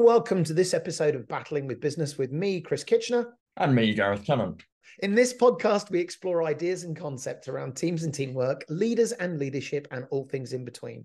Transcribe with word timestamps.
and 0.00 0.06
welcome 0.06 0.42
to 0.42 0.54
this 0.54 0.72
episode 0.72 1.14
of 1.14 1.28
Battling 1.28 1.66
with 1.66 1.78
Business 1.78 2.16
with 2.16 2.32
me, 2.32 2.62
Chris 2.62 2.82
Kitchener. 2.82 3.36
And 3.58 3.74
me, 3.74 3.92
Gareth 3.92 4.24
Tennant. 4.24 4.64
In 5.00 5.14
this 5.14 5.34
podcast, 5.34 5.90
we 5.90 6.00
explore 6.00 6.44
ideas 6.44 6.84
and 6.84 6.96
concepts 6.96 7.48
around 7.48 7.76
teams 7.76 8.04
and 8.04 8.14
teamwork, 8.14 8.64
leaders 8.70 9.12
and 9.12 9.38
leadership, 9.38 9.86
and 9.90 10.06
all 10.10 10.24
things 10.24 10.54
in 10.54 10.64
between. 10.64 11.04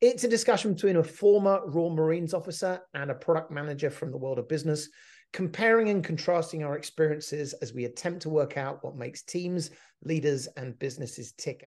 It's 0.00 0.22
a 0.22 0.28
discussion 0.28 0.74
between 0.74 0.94
a 0.94 1.02
former 1.02 1.60
Royal 1.66 1.90
Marines 1.90 2.32
officer 2.34 2.80
and 2.94 3.10
a 3.10 3.16
product 3.16 3.50
manager 3.50 3.90
from 3.90 4.12
the 4.12 4.16
world 4.16 4.38
of 4.38 4.48
business, 4.48 4.90
comparing 5.32 5.88
and 5.88 6.04
contrasting 6.04 6.62
our 6.62 6.76
experiences 6.76 7.52
as 7.54 7.74
we 7.74 7.84
attempt 7.84 8.22
to 8.22 8.28
work 8.28 8.56
out 8.56 8.84
what 8.84 8.94
makes 8.94 9.22
teams, 9.22 9.70
leaders, 10.04 10.46
and 10.56 10.78
businesses 10.78 11.32
tick. 11.32 11.68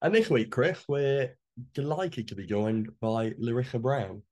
And 0.00 0.14
this 0.14 0.30
week, 0.30 0.50
Chris, 0.50 0.82
we're 0.88 1.36
delighted 1.74 2.26
to 2.28 2.34
be 2.34 2.46
joined 2.46 2.88
by 3.02 3.32
Larisa 3.32 3.82
Brown. 3.82 4.22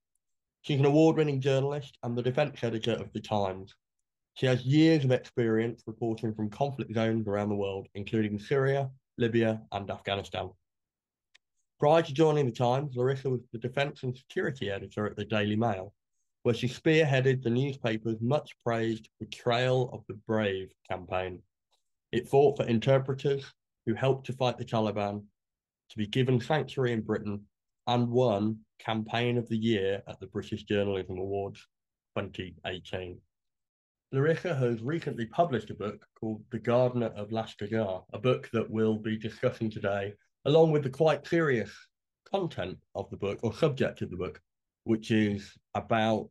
She's 0.64 0.80
an 0.80 0.86
award 0.86 1.18
winning 1.18 1.42
journalist 1.42 1.98
and 2.02 2.16
the 2.16 2.22
defence 2.22 2.64
editor 2.64 2.92
of 2.92 3.12
The 3.12 3.20
Times. 3.20 3.74
She 4.32 4.46
has 4.46 4.64
years 4.64 5.04
of 5.04 5.10
experience 5.10 5.82
reporting 5.86 6.32
from 6.32 6.48
conflict 6.48 6.94
zones 6.94 7.28
around 7.28 7.50
the 7.50 7.54
world, 7.54 7.86
including 7.94 8.38
Syria, 8.38 8.90
Libya, 9.18 9.60
and 9.72 9.90
Afghanistan. 9.90 10.48
Prior 11.78 12.00
to 12.00 12.14
joining 12.14 12.46
The 12.46 12.52
Times, 12.52 12.96
Larisa 12.96 13.30
was 13.30 13.42
the 13.52 13.58
defence 13.58 14.04
and 14.04 14.16
security 14.16 14.70
editor 14.70 15.04
at 15.04 15.16
the 15.16 15.26
Daily 15.26 15.54
Mail, 15.54 15.92
where 16.44 16.54
she 16.54 16.66
spearheaded 16.66 17.42
the 17.42 17.50
newspaper's 17.50 18.22
much 18.22 18.56
praised 18.64 19.10
Betrayal 19.20 19.90
of 19.92 20.02
the 20.08 20.18
Brave 20.26 20.72
campaign. 20.90 21.42
It 22.10 22.26
fought 22.26 22.56
for 22.56 22.64
interpreters 22.64 23.44
who 23.84 23.92
helped 23.92 24.24
to 24.28 24.32
fight 24.32 24.56
the 24.56 24.64
Taliban 24.64 25.24
to 25.90 25.98
be 25.98 26.06
given 26.06 26.40
sanctuary 26.40 26.92
in 26.92 27.02
Britain 27.02 27.44
and 27.86 28.08
won 28.08 28.58
Campaign 28.78 29.38
of 29.38 29.48
the 29.48 29.56
Year 29.56 30.02
at 30.08 30.18
the 30.20 30.26
British 30.26 30.64
Journalism 30.64 31.18
Awards 31.18 31.66
2018. 32.16 33.20
Larisa 34.14 34.56
has 34.56 34.80
recently 34.80 35.26
published 35.26 35.70
a 35.70 35.74
book 35.74 36.06
called 36.18 36.42
The 36.50 36.58
Gardener 36.58 37.12
of 37.16 37.30
Lashkargah, 37.30 38.04
a 38.12 38.18
book 38.18 38.48
that 38.52 38.70
we'll 38.70 38.98
be 38.98 39.18
discussing 39.18 39.70
today, 39.70 40.14
along 40.44 40.70
with 40.70 40.84
the 40.84 40.90
quite 40.90 41.26
serious 41.26 41.70
content 42.30 42.78
of 42.94 43.10
the 43.10 43.16
book 43.16 43.40
or 43.42 43.52
subject 43.54 44.02
of 44.02 44.10
the 44.10 44.16
book, 44.16 44.40
which 44.84 45.10
is 45.10 45.52
about 45.74 46.30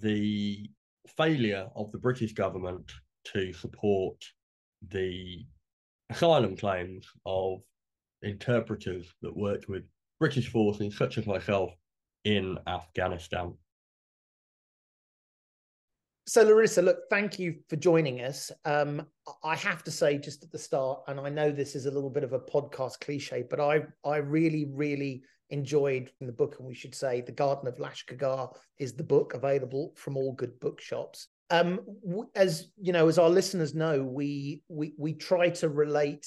the 0.00 0.68
failure 1.16 1.68
of 1.74 1.90
the 1.92 1.98
British 1.98 2.34
government 2.34 2.92
to 3.24 3.52
support 3.52 4.16
the 4.90 5.46
asylum 6.10 6.56
claims 6.56 7.06
of 7.24 7.60
interpreters 8.22 9.06
that 9.22 9.36
worked 9.36 9.68
with 9.68 9.84
British 10.18 10.50
forces, 10.50 10.96
such 10.96 11.18
as 11.18 11.26
myself, 11.26 11.70
in 12.24 12.58
Afghanistan. 12.66 13.54
So, 16.26 16.44
Larisa, 16.44 16.84
look, 16.84 17.08
thank 17.08 17.38
you 17.38 17.54
for 17.70 17.76
joining 17.76 18.20
us. 18.20 18.50
Um, 18.66 19.06
I 19.42 19.56
have 19.56 19.82
to 19.84 19.90
say, 19.90 20.18
just 20.18 20.44
at 20.44 20.52
the 20.52 20.58
start, 20.58 21.00
and 21.08 21.18
I 21.18 21.30
know 21.30 21.50
this 21.50 21.74
is 21.74 21.86
a 21.86 21.90
little 21.90 22.10
bit 22.10 22.22
of 22.22 22.34
a 22.34 22.38
podcast 22.38 23.00
cliche, 23.00 23.44
but 23.48 23.60
I, 23.60 23.84
I 24.04 24.18
really, 24.18 24.66
really 24.70 25.22
enjoyed 25.48 26.10
the 26.20 26.32
book, 26.32 26.56
and 26.58 26.68
we 26.68 26.74
should 26.74 26.94
say, 26.94 27.22
"The 27.22 27.32
Garden 27.32 27.66
of 27.66 27.78
Lashkargah" 27.78 28.54
is 28.78 28.92
the 28.92 29.04
book 29.04 29.32
available 29.32 29.94
from 29.96 30.18
all 30.18 30.32
good 30.32 30.60
bookshops. 30.60 31.28
Um, 31.48 31.80
as 32.34 32.70
you 32.76 32.92
know, 32.92 33.08
as 33.08 33.18
our 33.18 33.30
listeners 33.30 33.74
know, 33.74 34.02
we 34.02 34.62
we 34.68 34.92
we 34.98 35.14
try 35.14 35.48
to 35.48 35.68
relate 35.70 36.26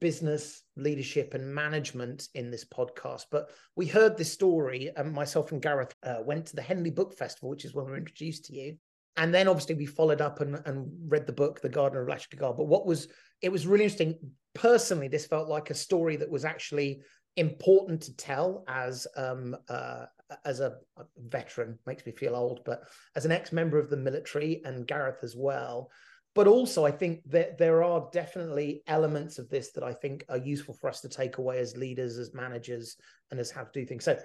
business 0.00 0.62
leadership 0.76 1.34
and 1.34 1.54
management 1.54 2.28
in 2.34 2.50
this 2.50 2.64
podcast. 2.64 3.26
But 3.30 3.50
we 3.76 3.86
heard 3.86 4.16
this 4.16 4.32
story, 4.32 4.90
and 4.96 5.12
myself 5.12 5.52
and 5.52 5.62
Gareth 5.62 5.94
uh, 6.02 6.18
went 6.24 6.46
to 6.46 6.56
the 6.56 6.62
Henley 6.62 6.90
Book 6.90 7.16
Festival, 7.16 7.50
which 7.50 7.64
is 7.64 7.74
when 7.74 7.86
we 7.86 7.92
were 7.92 7.98
introduced 7.98 8.46
to 8.46 8.54
you. 8.54 8.76
And 9.16 9.34
then 9.34 9.48
obviously 9.48 9.74
we 9.74 9.86
followed 9.86 10.20
up 10.20 10.40
and, 10.40 10.62
and 10.64 10.88
read 11.08 11.26
the 11.26 11.32
book, 11.32 11.60
The 11.60 11.68
Gardener 11.68 12.02
of 12.02 12.08
Lashkargah. 12.08 12.56
But 12.56 12.68
what 12.68 12.86
was 12.86 13.08
it 13.42 13.50
was 13.50 13.66
really 13.66 13.84
interesting. 13.84 14.14
Personally, 14.54 15.08
this 15.08 15.26
felt 15.26 15.48
like 15.48 15.70
a 15.70 15.74
story 15.74 16.16
that 16.16 16.30
was 16.30 16.44
actually 16.44 17.02
important 17.36 18.00
to 18.02 18.16
tell 18.16 18.64
as 18.68 19.06
um, 19.16 19.56
uh, 19.68 20.06
as 20.44 20.60
a, 20.60 20.76
a 20.96 21.04
veteran. 21.28 21.78
Makes 21.86 22.06
me 22.06 22.12
feel 22.12 22.36
old, 22.36 22.60
but 22.64 22.82
as 23.16 23.24
an 23.24 23.32
ex 23.32 23.52
member 23.52 23.78
of 23.78 23.90
the 23.90 23.96
military 23.96 24.62
and 24.64 24.86
Gareth 24.86 25.22
as 25.22 25.34
well 25.36 25.90
but 26.38 26.46
also 26.46 26.86
I 26.86 26.92
think 26.92 27.28
that 27.32 27.58
there 27.58 27.82
are 27.82 28.08
definitely 28.12 28.84
elements 28.86 29.40
of 29.40 29.50
this 29.50 29.72
that 29.72 29.82
I 29.82 29.92
think 29.92 30.24
are 30.28 30.38
useful 30.38 30.72
for 30.72 30.88
us 30.88 31.00
to 31.00 31.08
take 31.08 31.38
away 31.38 31.58
as 31.58 31.76
leaders, 31.76 32.16
as 32.16 32.32
managers, 32.32 32.96
and 33.32 33.40
as 33.40 33.50
how 33.50 33.64
to 33.64 33.70
do 33.72 33.84
things. 33.84 34.04
So 34.04 34.16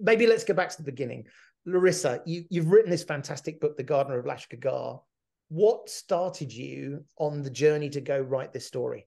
maybe 0.00 0.26
let's 0.26 0.42
go 0.42 0.52
back 0.52 0.70
to 0.70 0.78
the 0.78 0.90
beginning. 0.90 1.28
Larisa, 1.68 2.22
you, 2.26 2.44
you've 2.50 2.72
written 2.72 2.90
this 2.90 3.04
fantastic 3.04 3.60
book, 3.60 3.76
The 3.76 3.84
Gardener 3.84 4.18
of 4.18 4.24
Lashkargah. 4.24 5.00
What 5.50 5.88
started 5.88 6.52
you 6.52 7.04
on 7.18 7.44
the 7.44 7.50
journey 7.50 7.88
to 7.90 8.00
go 8.00 8.18
write 8.18 8.52
this 8.52 8.66
story? 8.66 9.06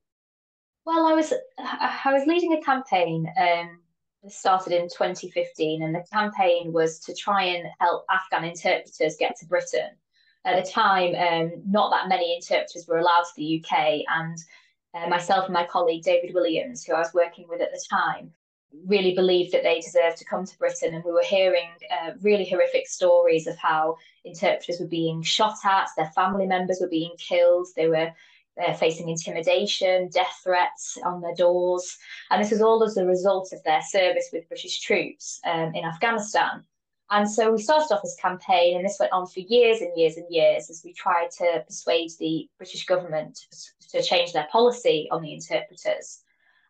Well, 0.85 1.06
I 1.06 1.12
was 1.16 1.34
I 1.57 2.13
was 2.13 2.25
leading 2.28 2.53
a 2.53 2.62
campaign 2.62 3.30
um, 3.41 3.81
started 4.30 4.72
in 4.72 4.84
2015, 4.84 5.84
and 5.84 5.94
the 5.94 6.06
campaign 6.09 6.72
was 6.72 7.00
to 7.00 7.13
try 7.13 7.44
and 7.44 7.68
help 7.81 8.06
Afghan 8.09 8.45
interpreters 8.45 9.18
get 9.19 9.35
to 9.41 9.47
Britain 9.47 9.97
at 10.45 10.63
the 10.63 10.69
time, 10.69 11.15
um, 11.15 11.51
not 11.65 11.91
that 11.91 12.09
many 12.09 12.35
interpreters 12.35 12.85
were 12.87 12.97
allowed 12.97 13.23
to 13.23 13.35
the 13.37 13.63
UK, 13.63 14.01
and 14.09 14.37
uh, 14.93 15.07
myself 15.07 15.45
and 15.45 15.53
my 15.53 15.65
colleague 15.65 16.03
David 16.03 16.33
Williams, 16.33 16.83
who 16.83 16.93
I 16.93 16.99
was 16.99 17.13
working 17.13 17.47
with 17.47 17.61
at 17.61 17.71
the 17.71 17.83
time, 17.89 18.31
really 18.85 19.13
believed 19.13 19.51
that 19.53 19.63
they 19.63 19.79
deserved 19.79 20.17
to 20.17 20.25
come 20.25 20.45
to 20.45 20.57
Britain. 20.57 20.93
And 20.93 21.03
we 21.03 21.11
were 21.11 21.23
hearing 21.23 21.69
uh, 21.91 22.11
really 22.21 22.45
horrific 22.45 22.87
stories 22.87 23.47
of 23.47 23.57
how 23.57 23.97
interpreters 24.25 24.79
were 24.79 24.87
being 24.87 25.21
shot 25.21 25.55
at, 25.63 25.89
their 25.95 26.11
family 26.11 26.45
members 26.45 26.79
were 26.81 26.89
being 26.89 27.13
killed, 27.17 27.67
they 27.75 27.87
were 27.87 28.11
uh, 28.61 28.73
facing 28.73 29.09
intimidation, 29.09 30.09
death 30.09 30.41
threats 30.43 30.97
on 31.03 31.21
their 31.21 31.35
doors. 31.35 31.97
And 32.29 32.41
this 32.41 32.51
was 32.51 32.61
all 32.61 32.83
as 32.83 32.97
a 32.97 33.05
result 33.05 33.51
of 33.53 33.63
their 33.63 33.81
service 33.81 34.29
with 34.31 34.47
British 34.47 34.81
troops 34.81 35.39
um, 35.45 35.73
in 35.73 35.85
Afghanistan. 35.85 36.63
And 37.13 37.29
so 37.29 37.51
we 37.51 37.62
started 37.62 37.94
off 37.94 38.01
this 38.01 38.16
campaign, 38.16 38.75
and 38.75 38.84
this 38.84 38.97
went 39.00 39.12
on 39.12 39.28
for 39.28 39.41
years 39.41 39.81
and 39.81 39.96
years 39.96 40.18
and 40.18 40.25
years 40.31 40.72
as 40.72 40.81
we 40.84 40.94
tried 40.94 41.29
to 41.38 41.63
persuade 41.63 42.09
the 42.19 42.50
British 42.57 42.88
government 42.88 43.46
to 43.91 44.01
change 44.01 44.34
their 44.34 44.47
policy 44.51 45.07
on 45.12 45.22
the 45.22 45.31
interpreters. 45.31 46.24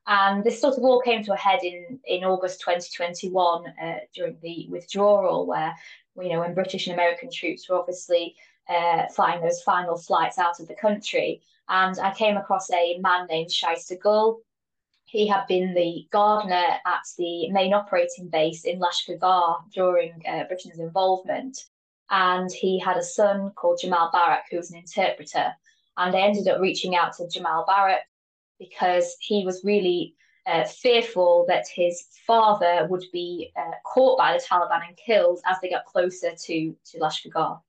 And 0.06 0.44
this 0.44 0.60
sort 0.60 0.78
of 0.78 0.84
all 0.84 1.00
came 1.00 1.24
to 1.24 1.32
a 1.32 1.38
head 1.38 1.62
in, 1.64 1.98
in 2.06 2.26
August 2.26 2.60
2021 2.60 3.64
uh, 3.82 3.94
during 4.14 4.38
the 4.42 4.68
withdrawal, 4.70 5.48
where, 5.48 5.74
you 6.18 6.28
know, 6.28 6.42
when 6.42 6.54
British 6.54 6.88
and 6.88 6.94
American 6.94 7.30
troops 7.32 7.70
were 7.70 7.80
obviously 7.80 8.36
uh, 8.68 9.04
flying 9.16 9.42
those 9.42 9.62
final 9.62 9.98
flights 9.98 10.38
out 10.38 10.60
of 10.60 10.68
the 10.68 10.76
country. 10.76 11.42
And 11.70 11.98
I 12.00 12.14
came 12.14 12.36
across 12.36 12.70
a 12.70 12.98
man 12.98 13.28
named 13.28 13.50
Shaista 13.50 13.98
Gul, 13.98 14.42
he 15.14 15.28
had 15.28 15.46
been 15.46 15.76
the 15.76 16.08
gardener 16.12 16.66
at 16.88 17.04
the 17.20 17.48
main 17.52 17.72
operating 17.72 18.30
base 18.30 18.66
in 18.66 18.80
Lashkargah 18.80 19.58
during 19.72 20.12
uh, 20.28 20.46
Britain's 20.46 20.80
involvement. 20.80 21.66
And 22.10 22.52
he 22.52 22.80
had 22.80 22.98
a 22.98 23.04
son 23.04 23.52
called 23.56 23.80
Jamal 23.80 24.10
Barak, 24.12 24.46
who 24.50 24.58
was 24.58 24.72
an 24.72 24.80
interpreter. 24.80 25.54
And 25.98 26.12
they 26.12 26.24
ended 26.24 26.48
up 26.48 26.60
reaching 26.60 26.96
out 26.96 27.16
to 27.18 27.28
Jamal 27.28 27.64
Barak 27.68 28.02
because 28.58 29.16
he 29.20 29.46
was 29.46 29.64
really 29.64 30.16
uh, 30.48 30.66
fearful 30.66 31.46
that 31.48 31.68
his 31.68 32.08
father 32.26 32.88
would 32.90 33.06
be 33.14 33.54
uh, 33.56 33.76
caught 33.86 34.18
by 34.18 34.34
the 34.34 34.44
Taliban 34.44 34.88
and 34.88 34.98
killed 34.98 35.42
as 35.46 35.58
they 35.62 35.70
got 35.70 35.86
closer 35.86 36.32
to, 36.32 36.76
to 36.86 36.98
Lashkargah 36.98 37.62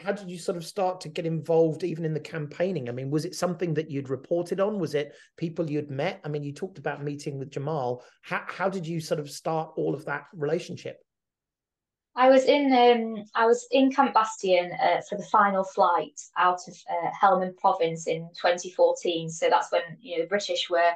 how 0.00 0.12
did 0.12 0.30
you 0.30 0.38
sort 0.38 0.56
of 0.56 0.64
start 0.64 1.00
to 1.02 1.08
get 1.08 1.26
involved 1.26 1.84
even 1.84 2.04
in 2.04 2.14
the 2.14 2.20
campaigning? 2.20 2.88
I 2.88 2.92
mean, 2.92 3.10
was 3.10 3.24
it 3.24 3.34
something 3.34 3.74
that 3.74 3.90
you'd 3.90 4.08
reported 4.08 4.60
on? 4.60 4.78
Was 4.78 4.94
it 4.94 5.14
people 5.36 5.70
you'd 5.70 5.90
met? 5.90 6.20
I 6.24 6.28
mean, 6.28 6.42
you 6.42 6.52
talked 6.52 6.78
about 6.78 7.04
meeting 7.04 7.38
with 7.38 7.50
Jamal. 7.50 8.02
How 8.22 8.42
how 8.46 8.68
did 8.68 8.86
you 8.86 9.00
sort 9.00 9.20
of 9.20 9.30
start 9.30 9.72
all 9.76 9.94
of 9.94 10.04
that 10.06 10.24
relationship? 10.34 10.98
I 12.16 12.28
was 12.28 12.44
in 12.44 12.72
um, 12.72 13.24
I 13.34 13.46
was 13.46 13.66
in 13.70 13.92
Camp 13.92 14.14
Bastion 14.14 14.72
uh, 14.72 15.00
for 15.08 15.16
the 15.16 15.24
final 15.24 15.64
flight 15.64 16.20
out 16.36 16.60
of 16.66 16.76
uh, 16.90 17.10
Helmand 17.22 17.56
Province 17.56 18.06
in 18.06 18.28
2014. 18.40 19.30
So 19.30 19.48
that's 19.48 19.70
when 19.70 19.82
you 20.00 20.16
know 20.16 20.24
the 20.24 20.28
British 20.28 20.68
were 20.68 20.92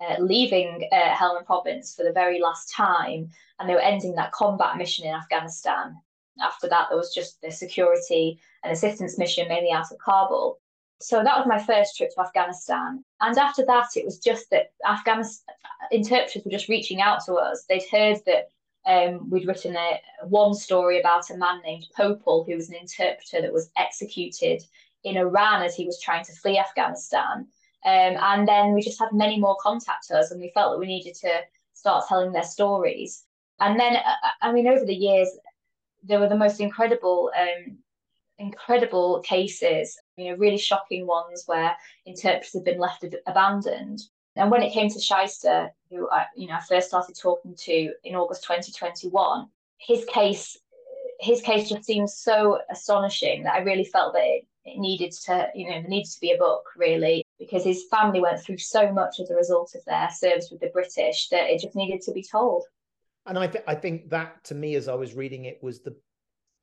uh, 0.00 0.16
leaving 0.20 0.88
uh, 0.92 1.14
Helmand 1.14 1.46
Province 1.46 1.94
for 1.94 2.04
the 2.04 2.12
very 2.12 2.40
last 2.40 2.72
time, 2.74 3.30
and 3.58 3.68
they 3.68 3.74
were 3.74 3.80
ending 3.80 4.14
that 4.16 4.32
combat 4.32 4.76
mission 4.76 5.06
in 5.06 5.14
Afghanistan 5.14 5.96
after 6.40 6.68
that, 6.68 6.86
there 6.88 6.98
was 6.98 7.14
just 7.14 7.40
the 7.40 7.50
security 7.50 8.40
and 8.64 8.72
assistance 8.72 9.18
mission, 9.18 9.48
mainly 9.48 9.70
out 9.70 9.90
of 9.92 9.98
Kabul. 9.98 10.58
So 11.00 11.22
that 11.22 11.38
was 11.38 11.46
my 11.46 11.62
first 11.62 11.96
trip 11.96 12.10
to 12.14 12.20
Afghanistan. 12.22 13.04
And 13.20 13.38
after 13.38 13.64
that, 13.66 13.88
it 13.94 14.04
was 14.04 14.18
just 14.18 14.50
that 14.50 14.72
Afghanistan 14.86 15.54
interpreters 15.92 16.44
were 16.44 16.50
just 16.50 16.68
reaching 16.68 17.00
out 17.00 17.24
to 17.26 17.34
us. 17.34 17.64
They'd 17.68 17.88
heard 17.90 18.18
that 18.26 18.48
um, 18.84 19.30
we'd 19.30 19.46
written 19.46 19.76
a 19.76 20.00
one 20.26 20.54
story 20.54 20.98
about 20.98 21.30
a 21.30 21.36
man 21.36 21.60
named 21.62 21.86
Popal, 21.96 22.46
who 22.46 22.56
was 22.56 22.68
an 22.68 22.74
interpreter 22.74 23.42
that 23.42 23.52
was 23.52 23.70
executed 23.76 24.62
in 25.04 25.16
Iran 25.16 25.62
as 25.62 25.76
he 25.76 25.86
was 25.86 26.00
trying 26.00 26.24
to 26.24 26.32
flee 26.32 26.58
Afghanistan. 26.58 27.46
Um, 27.84 28.16
and 28.20 28.48
then 28.48 28.72
we 28.74 28.82
just 28.82 28.98
had 28.98 29.12
many 29.12 29.38
more 29.38 29.56
contact 29.60 30.10
us, 30.10 30.30
and 30.30 30.40
we 30.40 30.50
felt 30.52 30.72
that 30.72 30.80
we 30.80 30.86
needed 30.86 31.14
to 31.16 31.42
start 31.74 32.06
telling 32.08 32.32
their 32.32 32.42
stories. 32.42 33.24
And 33.60 33.78
then, 33.78 33.96
uh, 33.96 34.28
I 34.42 34.52
mean, 34.52 34.66
over 34.66 34.84
the 34.84 34.94
years, 34.94 35.28
there 36.02 36.20
were 36.20 36.28
the 36.28 36.36
most 36.36 36.60
incredible 36.60 37.30
um, 37.38 37.78
incredible 38.38 39.20
cases, 39.20 39.98
you 40.16 40.30
know, 40.30 40.36
really 40.36 40.58
shocking 40.58 41.06
ones 41.06 41.44
where 41.46 41.76
interpreters 42.06 42.52
had 42.54 42.64
been 42.64 42.78
left 42.78 43.04
abandoned. 43.26 44.00
And 44.36 44.50
when 44.50 44.62
it 44.62 44.72
came 44.72 44.88
to 44.88 44.98
Shaista, 44.98 45.70
who 45.90 46.08
I, 46.10 46.26
you 46.36 46.46
know, 46.46 46.54
I 46.54 46.60
first 46.60 46.88
started 46.88 47.16
talking 47.16 47.54
to 47.56 47.92
in 48.04 48.14
August 48.14 48.44
2021, 48.44 49.48
his 49.78 50.04
case, 50.04 50.56
his 51.18 51.40
case 51.40 51.68
just 51.68 51.84
seemed 51.84 52.10
so 52.10 52.60
astonishing 52.70 53.42
that 53.42 53.54
I 53.54 53.58
really 53.58 53.84
felt 53.84 54.12
that 54.14 54.22
it, 54.22 54.46
it 54.64 54.78
needed 54.78 55.12
to, 55.26 55.48
you 55.54 55.66
know, 55.66 55.80
there 55.80 55.88
needed 55.88 56.10
to 56.12 56.20
be 56.20 56.32
a 56.32 56.38
book 56.38 56.64
really 56.76 57.24
because 57.38 57.64
his 57.64 57.86
family 57.90 58.20
went 58.20 58.40
through 58.40 58.58
so 58.58 58.92
much 58.92 59.18
as 59.18 59.30
a 59.30 59.34
result 59.34 59.74
of 59.74 59.84
their 59.84 60.08
service 60.10 60.50
with 60.50 60.60
the 60.60 60.70
British 60.72 61.28
that 61.30 61.50
it 61.50 61.60
just 61.60 61.74
needed 61.74 62.00
to 62.02 62.12
be 62.12 62.22
told. 62.22 62.64
And 63.28 63.38
I, 63.38 63.46
th- 63.46 63.64
I 63.66 63.74
think 63.74 64.10
that 64.10 64.42
to 64.44 64.54
me, 64.54 64.74
as 64.74 64.88
I 64.88 64.94
was 64.94 65.14
reading 65.14 65.44
it, 65.44 65.58
was 65.62 65.80
the 65.80 65.94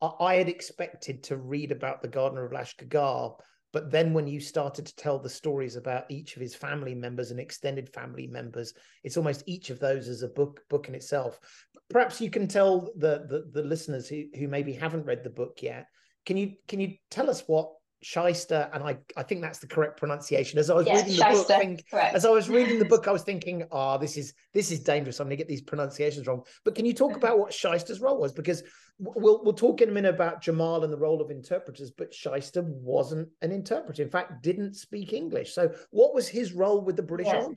I 0.02 0.34
had 0.34 0.48
expected 0.48 1.22
to 1.24 1.38
read 1.38 1.72
about 1.72 2.02
the 2.02 2.08
Gardener 2.08 2.44
of 2.44 2.52
Lashkargah, 2.52 3.34
but 3.72 3.90
then 3.90 4.12
when 4.12 4.26
you 4.26 4.40
started 4.40 4.84
to 4.86 4.96
tell 4.96 5.18
the 5.18 5.30
stories 5.30 5.76
about 5.76 6.10
each 6.10 6.36
of 6.36 6.42
his 6.42 6.54
family 6.54 6.94
members 6.94 7.30
and 7.30 7.40
extended 7.40 7.88
family 7.94 8.26
members, 8.26 8.74
it's 9.04 9.16
almost 9.16 9.42
each 9.46 9.70
of 9.70 9.78
those 9.78 10.08
as 10.08 10.22
a 10.22 10.28
book 10.28 10.60
book 10.68 10.88
in 10.88 10.94
itself. 10.94 11.38
Perhaps 11.88 12.20
you 12.20 12.30
can 12.30 12.46
tell 12.46 12.90
the 12.96 13.24
the, 13.28 13.50
the 13.52 13.66
listeners 13.66 14.08
who 14.08 14.24
who 14.38 14.48
maybe 14.48 14.72
haven't 14.72 15.06
read 15.06 15.24
the 15.24 15.30
book 15.30 15.62
yet. 15.62 15.86
Can 16.26 16.36
you 16.36 16.52
can 16.68 16.80
you 16.80 16.96
tell 17.10 17.30
us 17.30 17.44
what 17.46 17.70
Shaista, 18.04 18.70
and 18.74 18.84
I, 18.84 18.98
I 19.16 19.22
think 19.22 19.40
that's 19.40 19.58
the 19.58 19.66
correct 19.66 19.98
pronunciation. 19.98 20.58
As 20.58 20.70
I 20.70 20.74
was 20.74 20.86
reading 20.86 21.16
the 21.16 21.32
book, 21.32 21.46
think, 21.46 21.84
as 21.92 22.24
I 22.24 22.30
was 22.30 22.48
reading 22.48 22.78
the 22.78 22.84
book, 22.88 23.08
I 23.08 23.12
was 23.12 23.22
thinking, 23.22 23.64
oh, 23.70 23.98
this 23.98 24.16
is 24.16 24.34
this 24.52 24.70
is 24.70 24.80
dangerous. 24.80 25.18
I'm 25.18 25.26
going 25.26 25.36
to 25.36 25.36
get 25.36 25.48
these 25.48 25.62
pronunciations 25.62 26.26
wrong. 26.26 26.42
But 26.64 26.74
can 26.74 26.84
you 26.84 26.92
talk 26.92 27.16
about 27.16 27.38
what 27.38 27.52
Shaista's 27.52 28.00
role 28.00 28.20
was? 28.20 28.32
Because 28.32 28.62
we'll 28.98 29.42
we'll 29.42 29.54
talk 29.54 29.80
in 29.80 29.88
a 29.88 29.92
minute 29.92 30.14
about 30.14 30.42
Jamal 30.42 30.84
and 30.84 30.92
the 30.92 30.98
role 30.98 31.20
of 31.20 31.30
interpreters, 31.30 31.90
but 31.90 32.12
Shaista 32.12 32.62
wasn't 32.62 33.28
an 33.42 33.50
interpreter. 33.50 34.02
In 34.02 34.10
fact, 34.10 34.42
didn't 34.42 34.74
speak 34.74 35.12
English. 35.12 35.54
So, 35.54 35.72
what 35.90 36.14
was 36.14 36.28
his 36.28 36.52
role 36.52 36.82
with 36.82 36.96
the 36.96 37.02
British 37.02 37.28
yes. 37.28 37.44
Army? 37.44 37.56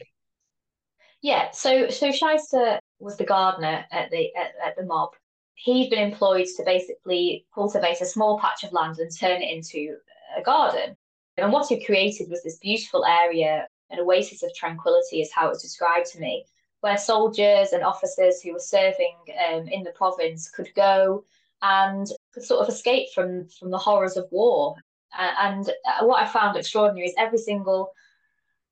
Yeah, 1.21 1.51
so 1.51 1.89
so 1.89 2.09
Shaista 2.09 2.79
was 2.99 3.17
the 3.17 3.25
gardener 3.25 3.85
at 3.91 4.09
the 4.09 4.33
at, 4.35 4.51
at 4.65 4.75
the 4.77 4.85
mob. 4.85 5.09
He'd 5.55 5.89
been 5.89 5.99
employed 5.99 6.47
to 6.55 6.63
basically 6.63 7.45
cultivate 7.53 7.99
a 7.99 8.05
small 8.05 8.39
patch 8.39 8.63
of 8.63 8.71
land 8.71 8.97
and 8.99 9.13
turn 9.13 9.41
it 9.41 9.53
into 9.53 9.97
a 10.37 10.41
garden. 10.41 10.95
And 11.37 11.51
what 11.51 11.69
he 11.69 11.85
created 11.85 12.29
was 12.29 12.43
this 12.43 12.57
beautiful 12.57 13.05
area, 13.05 13.67
an 13.89 13.99
oasis 13.99 14.43
of 14.43 14.53
tranquility, 14.53 15.21
is 15.21 15.31
how 15.31 15.47
it 15.47 15.49
was 15.49 15.61
described 15.61 16.07
to 16.07 16.19
me, 16.19 16.45
where 16.81 16.97
soldiers 16.97 17.71
and 17.71 17.83
officers 17.83 18.41
who 18.41 18.53
were 18.53 18.59
serving 18.59 19.15
um, 19.49 19.67
in 19.67 19.83
the 19.83 19.91
province 19.91 20.49
could 20.49 20.69
go 20.75 21.23
and 21.61 22.07
could 22.33 22.43
sort 22.43 22.61
of 22.61 22.73
escape 22.73 23.09
from, 23.13 23.47
from 23.47 23.71
the 23.71 23.77
horrors 23.77 24.17
of 24.17 24.27
war. 24.31 24.75
Uh, 25.17 25.31
and 25.41 25.71
what 26.01 26.21
I 26.21 26.27
found 26.27 26.57
extraordinary 26.57 27.07
is 27.07 27.15
every 27.17 27.39
single 27.39 27.91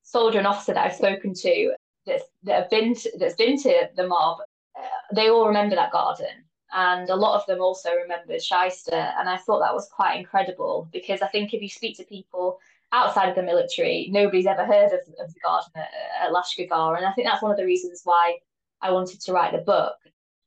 soldier 0.02 0.38
and 0.38 0.46
officer 0.46 0.74
that 0.74 0.86
I've 0.86 0.96
spoken 0.96 1.34
to 1.34 1.74
that's, 2.06 2.24
that 2.44 2.62
have 2.62 2.70
been 2.70 2.94
to, 2.94 3.18
that's 3.18 3.34
been 3.34 3.60
to 3.62 3.88
the 3.96 4.06
mob, 4.06 4.38
uh, 4.78 4.86
they 5.14 5.28
all 5.28 5.46
remember 5.46 5.76
that 5.76 5.92
garden 5.92 6.44
and 6.72 7.08
a 7.08 7.16
lot 7.16 7.40
of 7.40 7.46
them 7.46 7.60
also 7.60 7.90
remembered 7.94 8.40
Shaista. 8.40 9.14
And 9.18 9.28
I 9.28 9.36
thought 9.38 9.60
that 9.60 9.74
was 9.74 9.88
quite 9.88 10.18
incredible 10.18 10.88
because 10.92 11.22
I 11.22 11.28
think 11.28 11.54
if 11.54 11.62
you 11.62 11.68
speak 11.68 11.96
to 11.96 12.04
people 12.04 12.58
outside 12.92 13.28
of 13.28 13.34
the 13.34 13.42
military, 13.42 14.08
nobody's 14.10 14.46
ever 14.46 14.64
heard 14.64 14.92
of, 14.92 15.00
of 15.20 15.32
the 15.32 15.40
garden 15.40 15.72
at, 15.76 15.90
at 16.22 16.32
Lashkargah. 16.32 16.96
And 16.96 17.06
I 17.06 17.12
think 17.12 17.26
that's 17.26 17.42
one 17.42 17.50
of 17.50 17.56
the 17.56 17.64
reasons 17.64 18.02
why 18.04 18.38
I 18.80 18.90
wanted 18.90 19.20
to 19.22 19.32
write 19.32 19.52
the 19.52 19.58
book. 19.58 19.96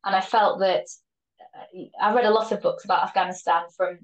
And 0.06 0.16
I 0.16 0.22
felt 0.22 0.60
that 0.60 0.86
uh, 1.56 1.84
I 2.02 2.14
read 2.14 2.26
a 2.26 2.32
lot 2.32 2.52
of 2.52 2.62
books 2.62 2.86
about 2.86 3.04
Afghanistan 3.04 3.64
from 3.76 4.00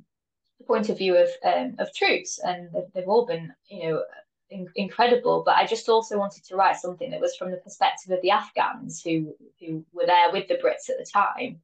the 0.59 0.65
point 0.65 0.89
of 0.89 0.97
view 0.97 1.15
of 1.15 1.29
um, 1.43 1.75
of 1.79 1.93
troops, 1.93 2.39
and 2.39 2.69
they've, 2.73 2.91
they've 2.93 3.07
all 3.07 3.25
been, 3.25 3.53
you 3.69 3.83
know, 3.83 4.03
in, 4.49 4.67
incredible. 4.75 5.43
But 5.45 5.55
I 5.55 5.65
just 5.65 5.89
also 5.89 6.17
wanted 6.17 6.43
to 6.45 6.55
write 6.55 6.77
something 6.77 7.11
that 7.11 7.21
was 7.21 7.35
from 7.35 7.51
the 7.51 7.57
perspective 7.57 8.11
of 8.11 8.21
the 8.21 8.31
Afghans 8.31 9.01
who 9.03 9.35
who 9.59 9.85
were 9.93 10.05
there 10.05 10.31
with 10.31 10.47
the 10.47 10.55
Brits 10.55 10.89
at 10.89 10.97
the 10.97 11.05
time, 11.05 11.61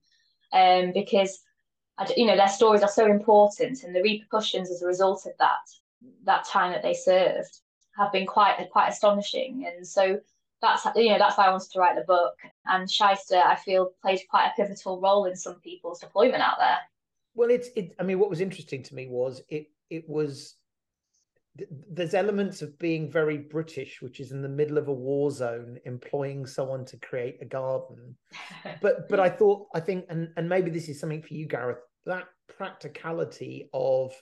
um, 0.53 0.91
because 0.93 1.39
you 2.15 2.25
know 2.25 2.35
their 2.35 2.47
stories 2.47 2.81
are 2.81 2.89
so 2.89 3.05
important, 3.05 3.83
and 3.83 3.95
the 3.95 4.01
repercussions 4.01 4.71
as 4.71 4.81
a 4.81 4.87
result 4.87 5.25
of 5.25 5.33
that 5.39 5.57
that 6.25 6.45
time 6.45 6.71
that 6.71 6.83
they 6.83 6.93
served 6.93 7.59
have 7.97 8.11
been 8.11 8.25
quite 8.25 8.67
quite 8.71 8.89
astonishing. 8.89 9.71
And 9.73 9.87
so 9.87 10.19
that's 10.61 10.85
you 10.95 11.09
know 11.09 11.19
that's 11.19 11.37
why 11.37 11.45
I 11.45 11.51
wanted 11.51 11.71
to 11.71 11.79
write 11.79 11.95
the 11.95 12.05
book. 12.05 12.35
And 12.65 12.87
Shaista, 12.87 13.45
I 13.45 13.55
feel, 13.55 13.91
played 14.01 14.21
quite 14.29 14.47
a 14.47 14.53
pivotal 14.55 14.99
role 15.01 15.25
in 15.25 15.35
some 15.35 15.55
people's 15.55 15.99
deployment 15.99 16.41
out 16.41 16.57
there. 16.59 16.77
Well, 17.35 17.49
it's 17.49 17.69
it. 17.75 17.95
I 17.99 18.03
mean, 18.03 18.19
what 18.19 18.29
was 18.29 18.41
interesting 18.41 18.83
to 18.83 18.95
me 18.95 19.07
was 19.07 19.41
it. 19.49 19.67
It 19.89 20.07
was 20.09 20.55
there's 21.91 22.15
elements 22.15 22.61
of 22.61 22.77
being 22.79 23.11
very 23.11 23.37
British, 23.37 24.01
which 24.01 24.19
is 24.19 24.31
in 24.31 24.41
the 24.41 24.49
middle 24.49 24.77
of 24.77 24.87
a 24.87 24.93
war 24.93 25.29
zone, 25.29 25.77
employing 25.85 26.45
someone 26.45 26.83
to 26.85 26.97
create 26.97 27.37
a 27.41 27.45
garden. 27.45 28.15
but 28.81 29.07
but 29.07 29.19
I 29.19 29.29
thought 29.29 29.67
I 29.75 29.79
think 29.79 30.05
and 30.09 30.29
and 30.35 30.49
maybe 30.49 30.71
this 30.71 30.89
is 30.89 30.99
something 30.99 31.21
for 31.21 31.33
you, 31.33 31.47
Gareth. 31.47 31.79
That 32.05 32.25
practicality 32.57 33.69
of, 33.73 34.13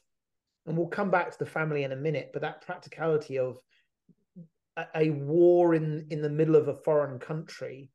and 0.66 0.78
we'll 0.78 0.88
come 0.88 1.10
back 1.10 1.32
to 1.32 1.40
the 1.40 1.46
family 1.46 1.84
in 1.84 1.94
a 1.94 1.96
minute, 1.98 2.32
but 2.34 2.42
that 2.42 2.66
practicality 2.66 3.40
of 3.40 3.58
a, 4.76 4.86
a 4.96 5.10
war 5.12 5.74
in 5.74 6.08
in 6.10 6.22
the 6.22 6.30
middle 6.30 6.58
of 6.58 6.68
a 6.68 6.78
foreign 6.84 7.18
country, 7.18 7.90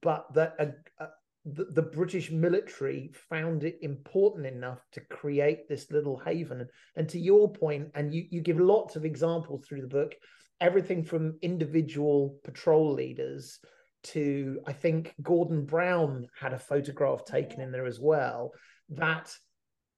but 0.00 0.26
that 0.34 0.56
a, 0.58 1.04
a 1.04 1.08
the, 1.44 1.64
the, 1.64 1.82
British 1.82 2.30
military 2.30 3.10
found 3.28 3.64
it 3.64 3.78
important 3.82 4.46
enough 4.46 4.78
to 4.92 5.00
create 5.00 5.68
this 5.68 5.90
little 5.90 6.18
haven. 6.18 6.66
And 6.94 7.08
to 7.08 7.18
your 7.18 7.52
point, 7.52 7.88
and 7.94 8.14
you, 8.14 8.26
you 8.30 8.40
give 8.40 8.60
lots 8.60 8.94
of 8.94 9.04
examples 9.04 9.64
through 9.66 9.80
the 9.80 9.88
book, 9.88 10.14
everything 10.60 11.02
from 11.02 11.38
individual 11.42 12.38
patrol 12.44 12.92
leaders 12.92 13.58
to, 14.04 14.60
I 14.66 14.72
think 14.72 15.14
Gordon 15.20 15.64
Brown 15.64 16.28
had 16.38 16.52
a 16.52 16.58
photograph 16.58 17.24
taken 17.24 17.60
in 17.60 17.72
there 17.72 17.86
as 17.86 17.98
well, 18.00 18.52
that 18.90 19.32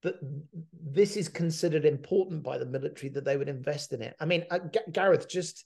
that 0.03 0.17
this 0.73 1.17
is 1.17 1.29
considered 1.31 1.87
important 1.87 2.43
by 2.43 2.59
the 2.59 2.67
military 2.67 3.09
that 3.09 3.25
they 3.25 3.39
would 3.39 3.49
invest 3.49 3.93
in 3.95 4.03
it. 4.03 4.15
I 4.21 4.27
mean, 4.27 4.45
uh, 4.51 4.59
G- 4.71 4.81
Gareth, 4.93 5.31
just 5.31 5.65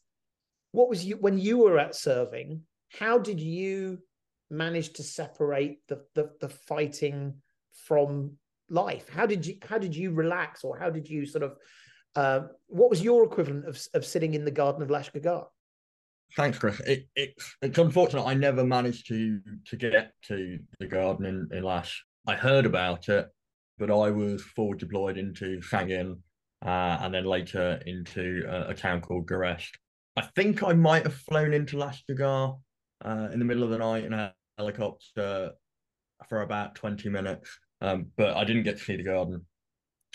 what 0.70 0.88
was 0.88 1.04
you 1.04 1.16
when 1.16 1.38
you 1.38 1.58
were 1.58 1.78
at 1.78 1.96
serving? 1.96 2.62
How 2.98 3.18
did 3.18 3.40
you 3.40 3.98
managed 4.50 4.96
to 4.96 5.02
separate 5.02 5.86
the, 5.88 6.04
the, 6.14 6.30
the 6.40 6.48
fighting 6.48 7.34
from 7.86 8.32
life? 8.70 9.08
How 9.08 9.26
did 9.26 9.46
you 9.46 9.56
how 9.66 9.78
did 9.78 9.94
you 9.94 10.12
relax, 10.12 10.64
or 10.64 10.78
how 10.78 10.90
did 10.90 11.08
you 11.08 11.26
sort 11.26 11.44
of 11.44 11.56
uh, 12.16 12.40
what 12.66 12.90
was 12.90 13.02
your 13.02 13.24
equivalent 13.24 13.66
of 13.66 13.80
of 13.94 14.04
sitting 14.04 14.34
in 14.34 14.44
the 14.44 14.50
Garden 14.50 14.82
of 14.82 14.88
Lashkargah? 14.88 15.46
Thanks, 16.36 16.58
Chris. 16.58 16.80
It, 16.80 17.08
it, 17.16 17.34
it's 17.62 17.78
unfortunate 17.78 18.24
I 18.24 18.34
never 18.34 18.64
managed 18.64 19.06
to 19.08 19.40
to 19.66 19.76
get 19.76 20.12
to 20.24 20.58
the 20.78 20.86
garden 20.86 21.24
in, 21.24 21.48
in 21.56 21.64
Lash. 21.64 22.04
I 22.26 22.34
heard 22.34 22.66
about 22.66 23.08
it, 23.08 23.28
but 23.78 23.90
I 23.90 24.10
was 24.10 24.42
forward 24.42 24.78
deployed 24.78 25.16
into 25.16 25.60
Sangin 25.60 26.18
uh, 26.64 26.98
and 27.00 27.14
then 27.14 27.24
later 27.24 27.80
into 27.86 28.44
a, 28.48 28.70
a, 28.70 28.74
town 28.74 29.00
called 29.00 29.26
Gereshk. 29.26 29.70
I 30.16 30.22
think 30.34 30.62
I 30.62 30.72
might 30.72 31.04
have 31.04 31.14
flown 31.14 31.54
into 31.54 31.76
Lashkargah 31.76 32.58
uh, 33.04 33.28
in 33.32 33.38
the 33.38 33.44
middle 33.44 33.62
of 33.62 33.70
the 33.70 33.78
night 33.78 34.04
in 34.04 34.12
a 34.12 34.34
helicopter 34.58 35.52
for 36.28 36.42
about 36.42 36.74
20 36.74 37.08
minutes, 37.08 37.58
um, 37.80 38.06
but 38.16 38.36
I 38.36 38.44
didn't 38.44 38.64
get 38.64 38.78
to 38.78 38.84
see 38.84 38.96
the 38.96 39.04
garden, 39.04 39.46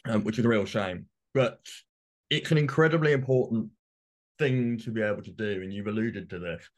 um, 0.06 0.24
which 0.24 0.38
is 0.38 0.46
a 0.46 0.50
real 0.50 0.66
shame. 0.66 1.06
But 1.34 1.60
it's 2.30 2.52
an 2.52 2.58
incredibly 2.58 3.14
important 3.14 3.70
thing 4.38 4.78
to 4.80 4.92
be 4.92 5.02
able 5.02 5.24
to 5.24 5.32
do, 5.32 5.62
and 5.62 5.74
you've 5.74 5.88
alluded 5.88 6.30
to 6.30 6.40
this 6.40 6.70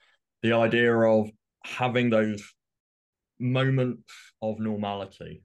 the 0.44 0.54
idea 0.54 0.96
of 0.96 1.30
having 1.66 2.10
those 2.10 2.44
moments 3.40 4.12
of 4.42 4.60
normality 4.60 5.42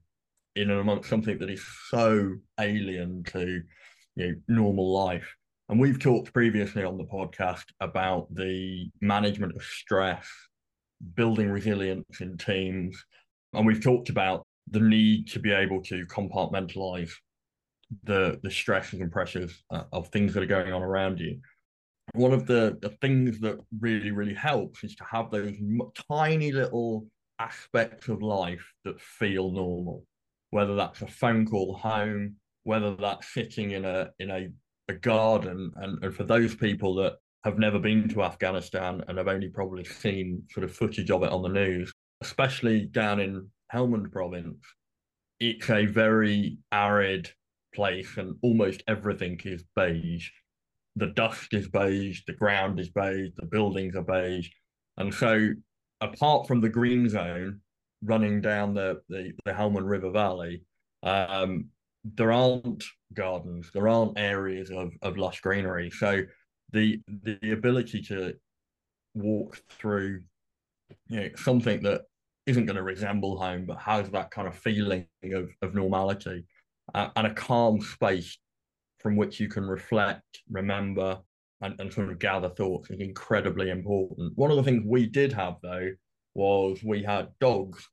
in 0.55 0.69
and 0.69 0.79
amongst 0.79 1.09
something 1.09 1.39
that 1.39 1.49
is 1.49 1.65
so 1.89 2.35
alien 2.59 3.23
to 3.23 3.61
you 4.15 4.27
know 4.27 4.33
normal 4.47 4.93
life 4.93 5.35
and 5.69 5.79
we've 5.79 5.99
talked 5.99 6.33
previously 6.33 6.83
on 6.83 6.97
the 6.97 7.05
podcast 7.05 7.63
about 7.79 8.27
the 8.33 8.89
management 9.01 9.55
of 9.55 9.63
stress 9.63 10.27
building 11.15 11.49
resilience 11.49 12.21
in 12.21 12.37
teams. 12.37 13.03
And 13.53 13.65
we've 13.65 13.83
talked 13.83 14.09
about 14.09 14.45
the 14.69 14.79
need 14.79 15.27
to 15.27 15.39
be 15.39 15.51
able 15.51 15.81
to 15.83 16.05
compartmentalize 16.05 17.11
the 18.03 18.39
the 18.43 18.51
stresses 18.51 19.01
and 19.01 19.11
pressures 19.11 19.63
uh, 19.69 19.83
of 19.91 20.07
things 20.07 20.33
that 20.33 20.43
are 20.43 20.47
going 20.47 20.71
on 20.71 20.81
around 20.81 21.19
you. 21.19 21.39
One 22.13 22.33
of 22.33 22.45
the, 22.45 22.77
the 22.81 22.89
things 23.01 23.39
that 23.39 23.57
really, 23.79 24.11
really 24.11 24.33
helps 24.33 24.83
is 24.83 24.95
to 24.95 25.05
have 25.09 25.31
those 25.31 25.53
tiny 26.09 26.51
little 26.51 27.07
aspects 27.39 28.07
of 28.09 28.21
life 28.21 28.65
that 28.83 28.99
feel 28.99 29.51
normal, 29.51 30.05
whether 30.49 30.75
that's 30.75 31.01
a 31.01 31.07
phone 31.07 31.45
call 31.45 31.75
home, 31.75 32.35
whether 32.63 32.95
that's 32.95 33.33
sitting 33.33 33.71
in 33.71 33.85
a 33.85 34.09
in 34.19 34.29
a, 34.29 34.49
a 34.89 34.93
garden. 34.93 35.71
And, 35.75 36.03
and 36.03 36.15
for 36.15 36.23
those 36.23 36.55
people 36.55 36.95
that 36.95 37.15
have 37.43 37.57
never 37.57 37.79
been 37.79 38.07
to 38.09 38.23
Afghanistan 38.23 39.03
and 39.07 39.17
have 39.17 39.27
only 39.27 39.49
probably 39.49 39.83
seen 39.83 40.43
sort 40.51 40.63
of 40.63 40.75
footage 40.75 41.09
of 41.09 41.23
it 41.23 41.31
on 41.31 41.41
the 41.41 41.49
news, 41.49 41.91
especially 42.21 42.85
down 42.85 43.19
in 43.19 43.49
Helmand 43.73 44.11
province. 44.11 44.63
it's 45.39 45.69
a 45.69 45.85
very 45.87 46.59
arid 46.71 47.31
place 47.73 48.17
and 48.17 48.35
almost 48.43 48.83
everything 48.87 49.39
is 49.45 49.63
beige. 49.75 50.29
The 50.97 51.07
dust 51.07 51.53
is 51.53 51.67
beige, 51.69 52.21
the 52.27 52.33
ground 52.33 52.79
is 52.79 52.89
beige, 52.89 53.31
the 53.37 53.47
buildings 53.47 53.95
are 53.95 54.03
beige. 54.03 54.49
And 54.97 55.13
so, 55.13 55.49
apart 56.01 56.47
from 56.47 56.61
the 56.61 56.69
green 56.69 57.09
zone 57.09 57.61
running 58.03 58.41
down 58.41 58.73
the, 58.73 59.01
the, 59.09 59.31
the 59.45 59.53
Helmand 59.53 59.89
River 59.89 60.11
Valley, 60.11 60.63
um, 61.01 61.69
there 62.03 62.31
aren't 62.31 62.83
gardens, 63.13 63.69
there 63.73 63.87
aren't 63.87 64.19
areas 64.19 64.69
of, 64.69 64.91
of 65.01 65.17
lush 65.17 65.39
greenery. 65.39 65.89
So, 65.89 66.21
the 66.71 67.01
the 67.23 67.51
ability 67.51 68.01
to 68.01 68.33
walk 69.13 69.61
through 69.69 70.21
you 71.07 71.19
know, 71.19 71.29
something 71.35 71.81
that 71.83 72.01
isn't 72.45 72.65
going 72.65 72.75
to 72.75 72.83
resemble 72.83 73.37
home, 73.37 73.65
but 73.65 73.77
has 73.77 74.09
that 74.09 74.31
kind 74.31 74.47
of 74.47 74.55
feeling 74.55 75.05
of, 75.23 75.49
of 75.61 75.75
normality 75.75 76.45
uh, 76.93 77.09
and 77.15 77.27
a 77.27 77.33
calm 77.33 77.81
space 77.81 78.37
from 78.99 79.15
which 79.15 79.39
you 79.39 79.47
can 79.47 79.63
reflect, 79.63 80.41
remember, 80.49 81.19
and, 81.61 81.79
and 81.79 81.93
sort 81.93 82.09
of 82.09 82.19
gather 82.19 82.49
thoughts 82.49 82.89
is 82.89 82.99
incredibly 82.99 83.69
important. 83.69 84.33
One 84.35 84.51
of 84.51 84.57
the 84.57 84.63
things 84.63 84.83
we 84.85 85.05
did 85.07 85.33
have, 85.33 85.55
though, 85.61 85.91
was 86.33 86.83
we 86.83 87.03
had 87.03 87.29
dogs, 87.39 87.87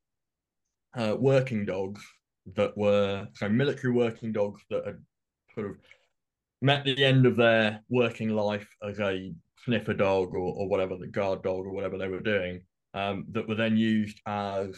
uh, 0.95 1.15
working 1.17 1.65
dogs 1.65 2.03
that 2.55 2.75
were 2.77 3.27
so 3.33 3.49
military 3.49 3.93
working 3.93 4.31
dogs 4.31 4.61
that 4.69 4.85
had 4.85 4.97
sort 5.53 5.71
of 5.71 5.75
met 6.61 6.83
the 6.83 7.03
end 7.03 7.25
of 7.25 7.35
their 7.35 7.81
working 7.89 8.29
life 8.29 8.67
as 8.87 8.99
a 8.99 9.33
sniffer 9.63 9.93
dog 9.93 10.33
or, 10.33 10.53
or 10.53 10.67
whatever 10.67 10.95
the 10.97 11.07
guard 11.07 11.41
dog 11.43 11.65
or 11.65 11.71
whatever 11.71 11.97
they 11.97 12.07
were 12.07 12.19
doing 12.19 12.61
um, 12.93 13.25
that 13.31 13.47
were 13.47 13.55
then 13.55 13.77
used 13.77 14.19
as 14.25 14.75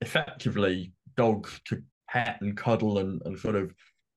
effectively 0.00 0.92
dogs 1.16 1.60
to 1.66 1.82
pet 2.08 2.38
and 2.40 2.56
cuddle 2.56 2.98
and, 2.98 3.22
and 3.24 3.38
sort 3.38 3.54
of 3.54 3.72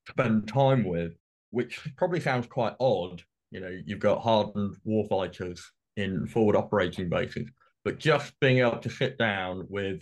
spend 0.10 0.48
time 0.48 0.84
with, 0.84 1.13
which 1.51 1.88
probably 1.98 2.20
sounds 2.20 2.48
quite 2.48 2.74
odd. 2.80 3.22
You 3.51 3.60
know, 3.62 3.80
you've 3.86 4.00
got 4.00 4.22
hardened 4.22 4.75
warfighters 4.86 5.62
in 5.96 6.27
forward 6.27 6.56
operating 6.56 7.10
bases, 7.10 7.50
but 7.84 8.00
just 8.00 8.39
being 8.39 8.60
able 8.60 8.77
to 8.77 8.89
sit 8.89 9.18
down 9.18 9.66
with 9.70 10.01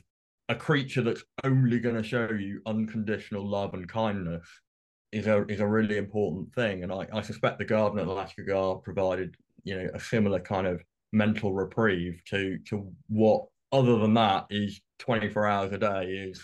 a 0.49 0.55
creature 0.55 1.01
that's 1.01 1.23
only 1.43 1.79
going 1.79 1.95
to 1.95 2.03
show 2.03 2.29
you 2.29 2.61
unconditional 2.65 3.47
love 3.47 3.73
and 3.73 3.87
kindness 3.87 4.47
is 5.15 5.27
a 5.27 5.45
is 5.47 5.61
a 5.61 5.67
really 5.67 5.97
important 5.97 6.53
thing. 6.53 6.83
And 6.83 6.91
I, 6.91 7.07
I 7.13 7.21
suspect 7.21 7.57
the 7.57 7.65
garden 7.65 7.99
at 7.99 8.07
Lashkargah 8.07 8.83
provided, 8.83 9.35
you 9.63 9.77
know, 9.77 9.89
a 9.93 9.99
similar 9.99 10.39
kind 10.39 10.67
of 10.67 10.83
mental 11.13 11.53
reprieve 11.53 12.21
to 12.29 12.57
to 12.69 12.91
what 13.07 13.45
other 13.71 13.97
than 13.97 14.13
that 14.13 14.45
is 14.49 14.81
24 14.99 15.47
hours 15.47 15.71
a 15.71 15.77
day 15.77 16.05
is 16.05 16.41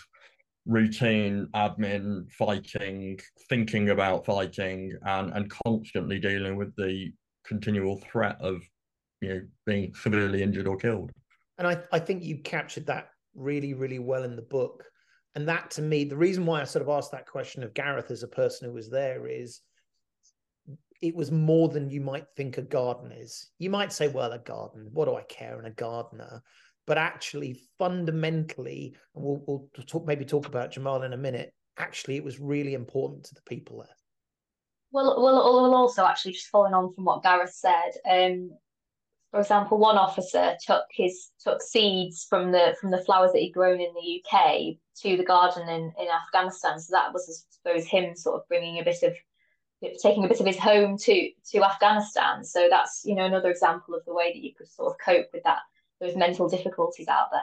routine 0.64 1.46
admin 1.54 2.30
fighting 2.30 3.18
thinking 3.48 3.90
about 3.90 4.24
fighting 4.24 4.92
and 5.06 5.32
and 5.32 5.52
constantly 5.64 6.18
dealing 6.18 6.56
with 6.56 6.74
the 6.76 7.12
continual 7.44 8.00
threat 8.10 8.36
of 8.40 8.62
you 9.20 9.28
know 9.28 9.40
being 9.66 9.92
severely 9.94 10.42
injured 10.42 10.68
or 10.68 10.76
killed 10.76 11.10
and 11.58 11.66
i 11.66 11.76
i 11.90 11.98
think 11.98 12.22
you 12.22 12.38
captured 12.38 12.86
that 12.86 13.08
really 13.34 13.74
really 13.74 13.98
well 13.98 14.22
in 14.22 14.36
the 14.36 14.42
book 14.42 14.84
and 15.34 15.48
that 15.48 15.70
to 15.70 15.82
me 15.82 16.04
the 16.04 16.16
reason 16.16 16.46
why 16.46 16.60
i 16.60 16.64
sort 16.64 16.82
of 16.82 16.88
asked 16.88 17.12
that 17.12 17.26
question 17.26 17.62
of 17.62 17.74
gareth 17.74 18.10
as 18.10 18.22
a 18.22 18.28
person 18.28 18.68
who 18.68 18.74
was 18.74 18.90
there 18.90 19.26
is 19.26 19.60
it 21.02 21.16
was 21.16 21.32
more 21.32 21.68
than 21.68 21.90
you 21.90 22.00
might 22.00 22.26
think 22.36 22.56
a 22.56 22.62
garden 22.62 23.10
is. 23.10 23.50
You 23.58 23.70
might 23.70 23.92
say, 23.92 24.06
well, 24.06 24.32
a 24.32 24.38
garden, 24.38 24.88
what 24.92 25.06
do 25.06 25.16
I 25.16 25.22
care 25.22 25.58
in 25.58 25.66
a 25.66 25.70
gardener? 25.70 26.42
But 26.86 26.96
actually, 26.96 27.60
fundamentally, 27.78 28.94
we'll, 29.12 29.42
we'll 29.46 29.68
talk, 29.86 30.06
maybe 30.06 30.24
talk 30.24 30.46
about 30.46 30.70
Jamal 30.70 31.02
in 31.02 31.12
a 31.12 31.18
minute, 31.18 31.52
actually, 31.76 32.16
it 32.16 32.24
was 32.24 32.38
really 32.38 32.74
important 32.74 33.24
to 33.24 33.34
the 33.34 33.42
people 33.42 33.78
there. 33.78 33.96
Well, 34.92 35.20
well, 35.22 35.34
well 35.34 35.74
also 35.74 36.04
actually 36.04 36.32
just 36.32 36.48
following 36.48 36.74
on 36.74 36.92
from 36.92 37.04
what 37.04 37.22
Gareth 37.22 37.54
said, 37.54 37.92
um, 38.08 38.50
for 39.32 39.40
example, 39.40 39.78
one 39.78 39.96
officer 39.96 40.54
took 40.64 40.84
his 40.90 41.30
took 41.42 41.62
seeds 41.62 42.26
from 42.28 42.52
the 42.52 42.76
from 42.78 42.90
the 42.90 43.02
flowers 43.02 43.32
that 43.32 43.38
he'd 43.38 43.54
grown 43.54 43.80
in 43.80 43.92
the 43.94 44.22
UK 44.22 44.76
to 45.00 45.16
the 45.16 45.24
garden 45.24 45.68
in, 45.70 45.90
in 45.98 46.08
Afghanistan. 46.08 46.78
So 46.78 46.92
that 46.92 47.14
was, 47.14 47.46
I 47.66 47.70
suppose, 47.70 47.88
him 47.88 48.14
sort 48.14 48.36
of 48.36 48.46
bringing 48.48 48.78
a 48.78 48.84
bit 48.84 49.02
of 49.02 49.14
taking 50.02 50.24
a 50.24 50.28
bit 50.28 50.40
of 50.40 50.46
his 50.46 50.58
home 50.58 50.98
to 50.98 51.30
to 51.50 51.64
Afghanistan. 51.64 52.44
So 52.44 52.68
that's 52.68 53.04
you 53.06 53.14
know 53.14 53.24
another 53.24 53.50
example 53.50 53.94
of 53.94 54.04
the 54.04 54.12
way 54.12 54.34
that 54.34 54.42
you 54.42 54.54
could 54.54 54.68
sort 54.68 54.92
of 54.92 54.98
cope 55.02 55.28
with 55.32 55.44
that 55.44 55.60
those 55.98 56.14
mental 56.14 56.46
difficulties 56.46 57.08
out 57.08 57.30
there. 57.32 57.40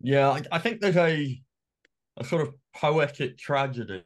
Yeah, 0.00 0.30
I, 0.30 0.42
I 0.50 0.58
think 0.60 0.80
there's 0.80 0.96
a 0.96 1.42
a 2.16 2.24
sort 2.24 2.40
of 2.40 2.54
poetic 2.74 3.36
tragedy 3.36 4.02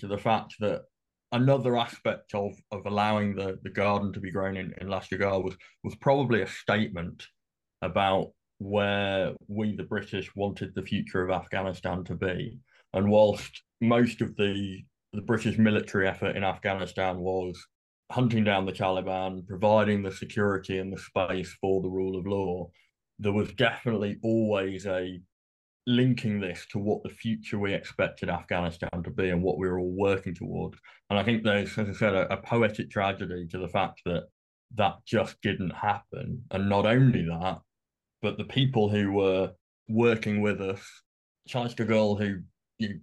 to 0.00 0.08
the 0.08 0.18
fact 0.18 0.56
that 0.58 0.86
another 1.32 1.76
aspect 1.76 2.34
of 2.34 2.52
of 2.72 2.86
allowing 2.86 3.34
the 3.34 3.58
the 3.62 3.70
garden 3.70 4.12
to 4.12 4.20
be 4.20 4.30
grown 4.30 4.56
in 4.56 4.72
in 4.80 4.88
Lashkargah 4.88 5.42
was 5.42 5.56
was 5.84 5.94
probably 5.96 6.42
a 6.42 6.46
statement 6.46 7.26
about 7.82 8.32
where 8.58 9.32
we 9.48 9.74
the 9.76 9.84
British 9.84 10.34
wanted 10.36 10.74
the 10.74 10.82
future 10.82 11.22
of 11.22 11.30
Afghanistan 11.30 12.04
to 12.04 12.14
be. 12.14 12.58
And 12.92 13.08
whilst 13.10 13.62
most 13.80 14.20
of 14.20 14.36
the 14.36 14.82
the 15.12 15.22
British 15.22 15.58
military 15.58 16.06
effort 16.06 16.36
in 16.36 16.44
Afghanistan 16.44 17.18
was 17.18 17.66
hunting 18.12 18.44
down 18.44 18.66
the 18.66 18.72
Taliban, 18.72 19.46
providing 19.46 20.02
the 20.02 20.12
security 20.12 20.78
and 20.78 20.92
the 20.92 20.98
space 20.98 21.56
for 21.60 21.80
the 21.80 21.88
rule 21.88 22.18
of 22.18 22.26
law, 22.26 22.70
there 23.18 23.32
was 23.32 23.52
definitely 23.52 24.18
always 24.22 24.86
a 24.86 25.20
linking 25.86 26.40
this 26.40 26.66
to 26.72 26.78
what 26.78 27.02
the 27.02 27.08
future 27.08 27.58
we 27.58 27.74
expected 27.74 28.28
Afghanistan 28.28 29.02
to 29.02 29.10
be 29.10 29.30
and 29.30 29.42
what 29.42 29.58
we 29.58 29.68
were 29.68 29.78
all 29.78 29.94
working 29.96 30.34
towards. 30.34 30.78
And 31.08 31.18
I 31.18 31.22
think 31.22 31.42
there's, 31.42 31.76
as 31.78 31.88
I 31.88 31.92
said, 31.92 32.14
a, 32.14 32.32
a 32.32 32.36
poetic 32.36 32.90
tragedy 32.90 33.46
to 33.48 33.58
the 33.58 33.68
fact 33.68 34.00
that 34.04 34.24
that 34.76 34.96
just 35.06 35.40
didn't 35.42 35.70
happen. 35.70 36.44
And 36.50 36.68
not 36.68 36.86
only 36.86 37.24
that, 37.24 37.58
but 38.22 38.36
the 38.36 38.44
people 38.44 38.88
who 38.88 39.12
were 39.12 39.52
working 39.88 40.40
with 40.40 40.60
us, 40.60 40.82
Shaista 41.48 41.86
Gul, 41.86 42.16
who 42.16 42.38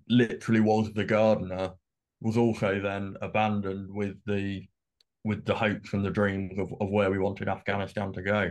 literally 0.10 0.62
was 0.62 0.94
the 0.94 1.04
gardener, 1.04 1.72
was 2.22 2.38
also 2.38 2.80
then 2.80 3.16
abandoned 3.22 3.94
with 3.94 4.16
the 4.26 4.66
with 5.24 5.46
the 5.46 5.56
hopes 5.56 5.94
and 5.94 6.06
the 6.06 6.10
dreams 6.10 6.58
of, 6.58 6.72
of 6.80 6.90
where 6.90 7.12
we 7.12 7.20
wanted 7.20 7.50
Afghanistan 7.50 8.14
to 8.14 8.22
go. 8.22 8.50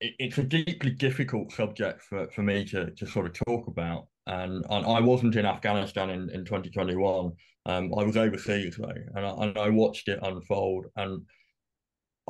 It, 0.00 0.14
it's 0.18 0.38
a 0.38 0.42
deeply 0.42 0.90
difficult 0.90 1.52
subject 1.52 2.02
for, 2.02 2.28
for 2.28 2.42
me 2.42 2.64
to, 2.66 2.90
to 2.90 3.06
sort 3.06 3.26
of 3.26 3.32
talk 3.46 3.66
about. 3.68 4.06
And, 4.26 4.64
and 4.70 4.86
I 4.86 5.00
wasn't 5.00 5.36
in 5.36 5.46
Afghanistan 5.46 6.10
in, 6.10 6.30
in 6.30 6.44
2021. 6.44 7.32
Um, 7.66 7.92
I 7.98 8.04
was 8.04 8.16
overseas 8.16 8.76
though, 8.76 8.92
and 9.14 9.26
I, 9.26 9.30
and 9.44 9.58
I 9.58 9.68
watched 9.70 10.08
it 10.08 10.18
unfold. 10.22 10.86
And 10.96 11.22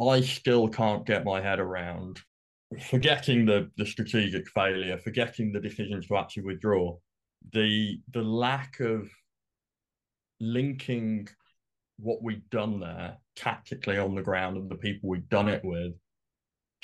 I 0.01 0.21
still 0.21 0.69
can't 0.69 1.07
get 1.07 1.25
my 1.25 1.41
head 1.41 1.61
around 1.61 2.21
forgetting 2.81 3.47
the, 3.47 3.71
the 3.77 3.87
strategic 3.87 4.49
failure, 4.51 4.99
forgetting 4.99 5.53
the 5.53 5.61
decisions 5.61 6.07
to 6.07 6.17
actually 6.17 6.45
withdraw, 6.45 6.97
the 7.53 8.01
the 8.13 8.23
lack 8.23 8.81
of 8.81 9.09
linking 10.41 11.29
what 11.99 12.23
we'd 12.23 12.49
done 12.51 12.81
there 12.81 13.17
tactically 13.37 13.99
on 13.99 14.15
the 14.15 14.23
ground 14.23 14.57
and 14.57 14.71
the 14.71 14.77
people 14.77 15.09
we'd 15.09 15.29
done 15.29 15.49
it 15.49 15.65
with 15.65 15.93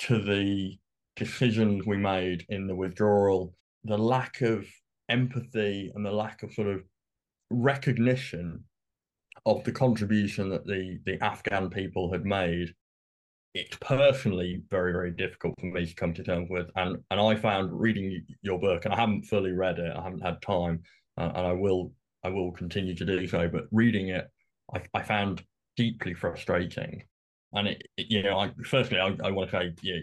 to 0.00 0.18
the 0.22 0.78
decisions 1.16 1.86
we 1.86 1.96
made 1.96 2.44
in 2.48 2.66
the 2.66 2.74
withdrawal, 2.74 3.54
the 3.84 3.98
lack 3.98 4.40
of 4.40 4.66
empathy 5.08 5.90
and 5.94 6.04
the 6.04 6.10
lack 6.10 6.42
of 6.42 6.52
sort 6.52 6.68
of 6.68 6.82
recognition 7.50 8.64
of 9.46 9.62
the 9.64 9.72
contribution 9.72 10.48
that 10.50 10.66
the 10.66 10.98
the 11.04 11.22
Afghan 11.22 11.70
people 11.70 12.12
had 12.12 12.24
made, 12.24 12.74
it's 13.54 13.76
personally 13.80 14.62
very 14.70 14.92
very 14.92 15.10
difficult 15.10 15.54
for 15.60 15.66
me 15.66 15.86
to 15.86 15.94
come 15.94 16.14
to 16.14 16.22
terms 16.22 16.48
with. 16.50 16.68
And 16.76 16.98
and 17.10 17.20
I 17.20 17.34
found 17.36 17.78
reading 17.78 18.24
your 18.42 18.58
book, 18.58 18.84
and 18.84 18.94
I 18.94 18.98
haven't 18.98 19.24
fully 19.24 19.52
read 19.52 19.78
it, 19.78 19.96
I 19.96 20.02
haven't 20.02 20.20
had 20.22 20.40
time, 20.42 20.82
uh, 21.18 21.32
and 21.34 21.46
I 21.46 21.52
will 21.52 21.92
I 22.24 22.28
will 22.28 22.52
continue 22.52 22.94
to 22.94 23.04
do 23.04 23.26
so. 23.26 23.48
But 23.48 23.64
reading 23.72 24.08
it, 24.08 24.26
I, 24.74 24.82
I 24.94 25.02
found 25.02 25.42
deeply 25.76 26.14
frustrating. 26.14 27.02
And 27.52 27.68
it, 27.68 27.82
it 27.96 28.06
you 28.10 28.22
know, 28.22 28.38
I 28.38 28.52
firstly 28.64 28.98
I, 28.98 29.16
I 29.24 29.30
want 29.30 29.50
to 29.50 29.56
say, 29.56 29.74
know, 29.94 30.00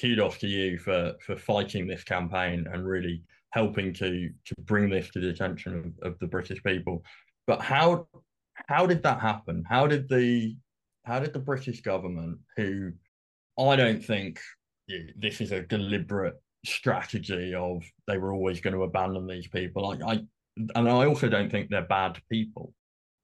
kudos 0.00 0.38
to 0.38 0.46
you 0.46 0.78
for 0.78 1.14
for 1.24 1.36
fighting 1.36 1.86
this 1.86 2.04
campaign 2.04 2.66
and 2.72 2.86
really 2.86 3.22
helping 3.50 3.92
to 3.94 4.30
to 4.44 4.54
bring 4.62 4.88
this 4.88 5.10
to 5.10 5.20
the 5.20 5.30
attention 5.30 5.94
of, 6.02 6.12
of 6.12 6.18
the 6.18 6.26
British 6.26 6.62
people. 6.62 7.04
But 7.46 7.60
how 7.60 8.08
how 8.68 8.86
did 8.86 9.02
that 9.02 9.20
happen? 9.20 9.64
How 9.68 9.86
did 9.86 10.08
the 10.08 10.56
how 11.04 11.18
did 11.18 11.32
the 11.32 11.38
British 11.38 11.80
government, 11.82 12.38
who 12.56 12.92
I 13.58 13.76
don't 13.76 14.04
think 14.04 14.40
this 15.16 15.40
is 15.40 15.52
a 15.52 15.62
deliberate 15.62 16.40
strategy 16.64 17.54
of 17.54 17.82
they 18.06 18.18
were 18.18 18.32
always 18.32 18.60
going 18.60 18.74
to 18.74 18.84
abandon 18.84 19.26
these 19.26 19.48
people. 19.48 19.96
I, 20.04 20.12
I 20.12 20.20
and 20.74 20.88
I 20.88 21.06
also 21.06 21.28
don't 21.28 21.50
think 21.50 21.70
they're 21.70 21.82
bad 21.82 22.20
people, 22.30 22.74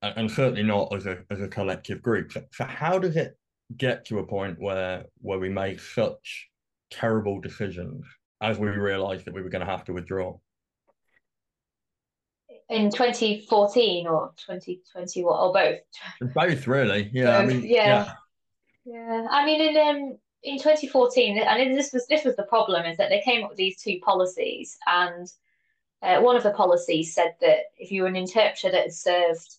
and 0.03 0.31
certainly 0.31 0.63
not 0.63 0.95
as 0.95 1.07
a 1.07 1.19
as 1.31 1.41
a 1.41 1.49
collective 1.49 2.03
group. 2.03 2.33
So, 2.33 2.43
so 2.53 2.65
how 2.65 2.99
does 2.99 3.17
it 3.17 3.37
get 3.77 4.05
to 4.07 4.19
a 4.19 4.27
point 4.27 4.59
where 4.61 5.05
where 5.21 5.39
we 5.39 5.49
make 5.49 5.81
such 5.81 6.49
terrible 6.91 7.41
decisions 7.41 8.05
as 8.41 8.59
we 8.59 8.69
realised 8.69 9.25
that 9.25 9.35
we 9.35 9.43
were 9.43 9.51
going 9.51 9.65
to 9.65 9.71
have 9.71 9.85
to 9.85 9.93
withdraw? 9.93 10.39
in 12.69 12.91
2014 12.91 14.07
or 14.07 14.33
2020 14.37 15.23
or 15.23 15.53
both? 15.53 15.79
Both, 16.35 16.67
really. 16.67 17.11
Yeah. 17.13 17.41
Both, 17.41 17.51
I 17.51 17.55
mean, 17.55 17.63
yeah. 17.65 17.87
yeah. 17.87 18.13
Yeah. 18.85 19.27
I 19.31 19.45
mean, 19.45 19.61
in 19.61 19.77
um, 19.77 20.19
in 20.43 20.59
2014, 20.59 21.39
and 21.39 21.77
this 21.77 21.93
was 21.93 22.07
this 22.07 22.25
was 22.25 22.37
the 22.37 22.45
problem 22.45 22.87
is 22.87 22.97
that 22.97 23.11
they 23.11 23.21
came 23.21 23.45
up 23.45 23.51
with 23.51 23.59
these 23.59 23.81
two 23.83 23.99
policies, 24.03 24.79
and 24.87 25.27
uh, 26.03 26.21
one 26.21 26.37
of 26.37 26.43
the 26.43 26.53
policies 26.53 27.15
said 27.15 27.35
that 27.41 27.65
if 27.77 27.91
you 27.91 28.03
were 28.03 28.09
an 28.09 28.17
interpreter 28.17 28.71
that 28.71 28.83
had 28.83 28.93
served 28.95 29.57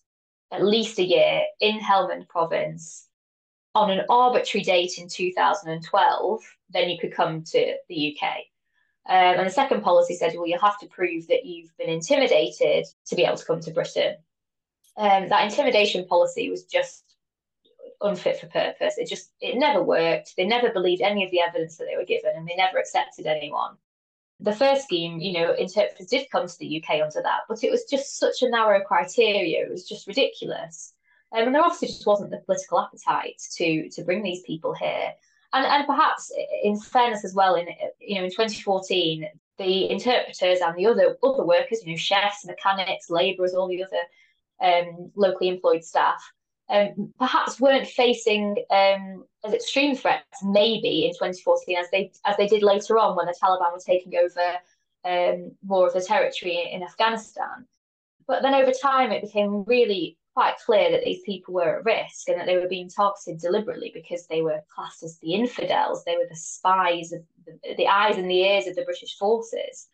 at 0.52 0.64
least 0.64 0.98
a 0.98 1.04
year 1.04 1.42
in 1.60 1.78
Helmand 1.78 2.28
province 2.28 3.06
on 3.74 3.90
an 3.90 4.04
arbitrary 4.08 4.64
date 4.64 4.98
in 4.98 5.08
2012, 5.08 6.40
then 6.70 6.90
you 6.90 6.98
could 6.98 7.14
come 7.14 7.42
to 7.44 7.76
the 7.88 8.16
UK. 8.16 8.28
Um, 9.08 9.38
and 9.38 9.46
the 9.46 9.52
second 9.52 9.82
policy 9.82 10.14
said, 10.14 10.34
well, 10.34 10.46
you'll 10.46 10.60
have 10.60 10.78
to 10.80 10.86
prove 10.86 11.26
that 11.28 11.44
you've 11.44 11.76
been 11.78 11.88
intimidated 11.88 12.86
to 13.06 13.16
be 13.16 13.24
able 13.24 13.36
to 13.36 13.44
come 13.44 13.60
to 13.60 13.70
Britain. 13.70 14.16
Um, 14.96 15.28
that 15.28 15.44
intimidation 15.44 16.04
policy 16.06 16.50
was 16.50 16.64
just 16.64 17.16
unfit 18.02 18.40
for 18.40 18.46
purpose. 18.46 18.98
It 18.98 19.08
just 19.08 19.32
it 19.40 19.56
never 19.56 19.82
worked. 19.82 20.34
They 20.36 20.46
never 20.46 20.70
believed 20.70 21.02
any 21.02 21.24
of 21.24 21.30
the 21.30 21.40
evidence 21.40 21.76
that 21.76 21.86
they 21.86 21.96
were 21.96 22.04
given, 22.04 22.32
and 22.34 22.46
they 22.46 22.56
never 22.56 22.78
accepted 22.78 23.26
anyone. 23.26 23.76
The 24.42 24.52
first 24.52 24.84
scheme, 24.84 25.20
you 25.20 25.32
know, 25.32 25.52
interpreters 25.54 26.06
did 26.06 26.30
come 26.30 26.46
to 26.46 26.58
the 26.58 26.82
UK 26.82 27.02
under 27.02 27.20
that, 27.22 27.40
but 27.48 27.62
it 27.62 27.70
was 27.70 27.84
just 27.84 28.18
such 28.18 28.42
a 28.42 28.48
narrow 28.48 28.80
criteria. 28.80 29.64
It 29.64 29.70
was 29.70 29.86
just 29.86 30.06
ridiculous. 30.06 30.94
Um, 31.32 31.46
and 31.46 31.54
there 31.54 31.62
obviously 31.62 31.88
just 31.88 32.06
wasn't 32.06 32.30
the 32.30 32.38
political 32.38 32.80
appetite 32.80 33.40
to 33.56 33.88
to 33.90 34.02
bring 34.02 34.22
these 34.22 34.42
people 34.42 34.74
here. 34.74 35.12
And 35.52 35.66
and 35.66 35.86
perhaps 35.86 36.32
in 36.62 36.78
fairness 36.78 37.24
as 37.24 37.34
well, 37.34 37.54
in 37.54 37.68
you 38.00 38.16
know 38.16 38.24
in 38.24 38.30
2014, 38.30 39.28
the 39.58 39.90
interpreters 39.90 40.60
and 40.60 40.76
the 40.76 40.86
other 40.86 41.16
other 41.22 41.44
workers, 41.44 41.82
you 41.84 41.92
know, 41.92 41.96
chefs, 41.96 42.46
mechanics, 42.46 43.10
labourers, 43.10 43.54
all 43.54 43.68
the 43.68 43.84
other 43.84 44.02
um, 44.60 45.10
locally 45.14 45.48
employed 45.48 45.84
staff, 45.84 46.32
um, 46.70 47.12
perhaps 47.18 47.60
weren't 47.60 47.86
facing 47.86 48.56
um, 48.70 49.24
as 49.44 49.52
extreme 49.52 49.96
threats 49.96 50.42
maybe 50.44 51.06
in 51.06 51.12
2014 51.12 51.76
as 51.76 51.86
they 51.90 52.12
as 52.24 52.36
they 52.36 52.46
did 52.46 52.62
later 52.62 52.98
on 52.98 53.16
when 53.16 53.26
the 53.26 53.34
Taliban 53.42 53.72
were 53.72 53.80
taking 53.84 54.12
over 54.16 54.56
um, 55.04 55.52
more 55.64 55.86
of 55.86 55.94
the 55.94 56.00
territory 56.00 56.70
in 56.72 56.82
Afghanistan. 56.82 57.66
But 58.26 58.42
then 58.42 58.54
over 58.54 58.70
time, 58.70 59.10
it 59.10 59.22
became 59.22 59.64
really 59.64 60.16
quite 60.34 60.54
clear 60.64 60.90
that 60.90 61.04
these 61.04 61.22
people 61.22 61.54
were 61.54 61.78
at 61.78 61.84
risk 61.84 62.28
and 62.28 62.38
that 62.38 62.46
they 62.46 62.56
were 62.56 62.68
being 62.68 62.88
targeted 62.88 63.40
deliberately 63.40 63.90
because 63.92 64.26
they 64.26 64.42
were 64.42 64.60
classed 64.72 65.02
as 65.02 65.18
the 65.18 65.34
infidels. 65.34 66.04
They 66.04 66.16
were 66.16 66.28
the 66.28 66.36
spies, 66.36 67.12
of 67.12 67.22
the, 67.44 67.74
the 67.76 67.88
eyes 67.88 68.16
and 68.16 68.30
the 68.30 68.42
ears 68.42 68.66
of 68.66 68.76
the 68.76 68.84
British 68.84 69.18
forces. 69.18 69.88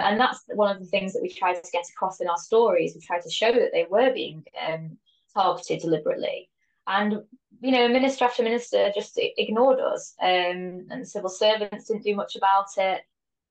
And 0.00 0.18
that's 0.18 0.42
one 0.48 0.74
of 0.74 0.80
the 0.80 0.88
things 0.88 1.12
that 1.12 1.22
we 1.22 1.28
tried 1.28 1.62
to 1.62 1.70
get 1.70 1.88
across 1.88 2.20
in 2.20 2.28
our 2.28 2.36
stories. 2.36 2.94
We 2.94 3.00
tried 3.00 3.22
to 3.22 3.30
show 3.30 3.52
that 3.52 3.70
they 3.72 3.86
were 3.88 4.12
being 4.12 4.44
um, 4.66 4.98
targeted 5.34 5.80
deliberately. 5.80 6.48
And, 6.86 7.22
you 7.60 7.70
know, 7.70 7.88
minister 7.88 8.24
after 8.24 8.42
minister 8.42 8.90
just 8.94 9.18
ignored 9.18 9.80
us. 9.80 10.14
Um, 10.20 10.86
and 10.90 11.06
civil 11.06 11.30
servants 11.30 11.86
didn't 11.86 12.04
do 12.04 12.16
much 12.16 12.36
about 12.36 12.68
it. 12.76 13.02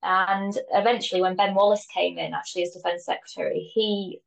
And 0.03 0.57
eventually, 0.71 1.21
when 1.21 1.35
Ben 1.35 1.55
Wallace 1.55 1.85
came 1.93 2.17
in, 2.17 2.33
actually 2.33 2.63
as 2.63 2.71
Defence 2.71 3.05
Secretary, 3.05 3.59
he 3.59 4.21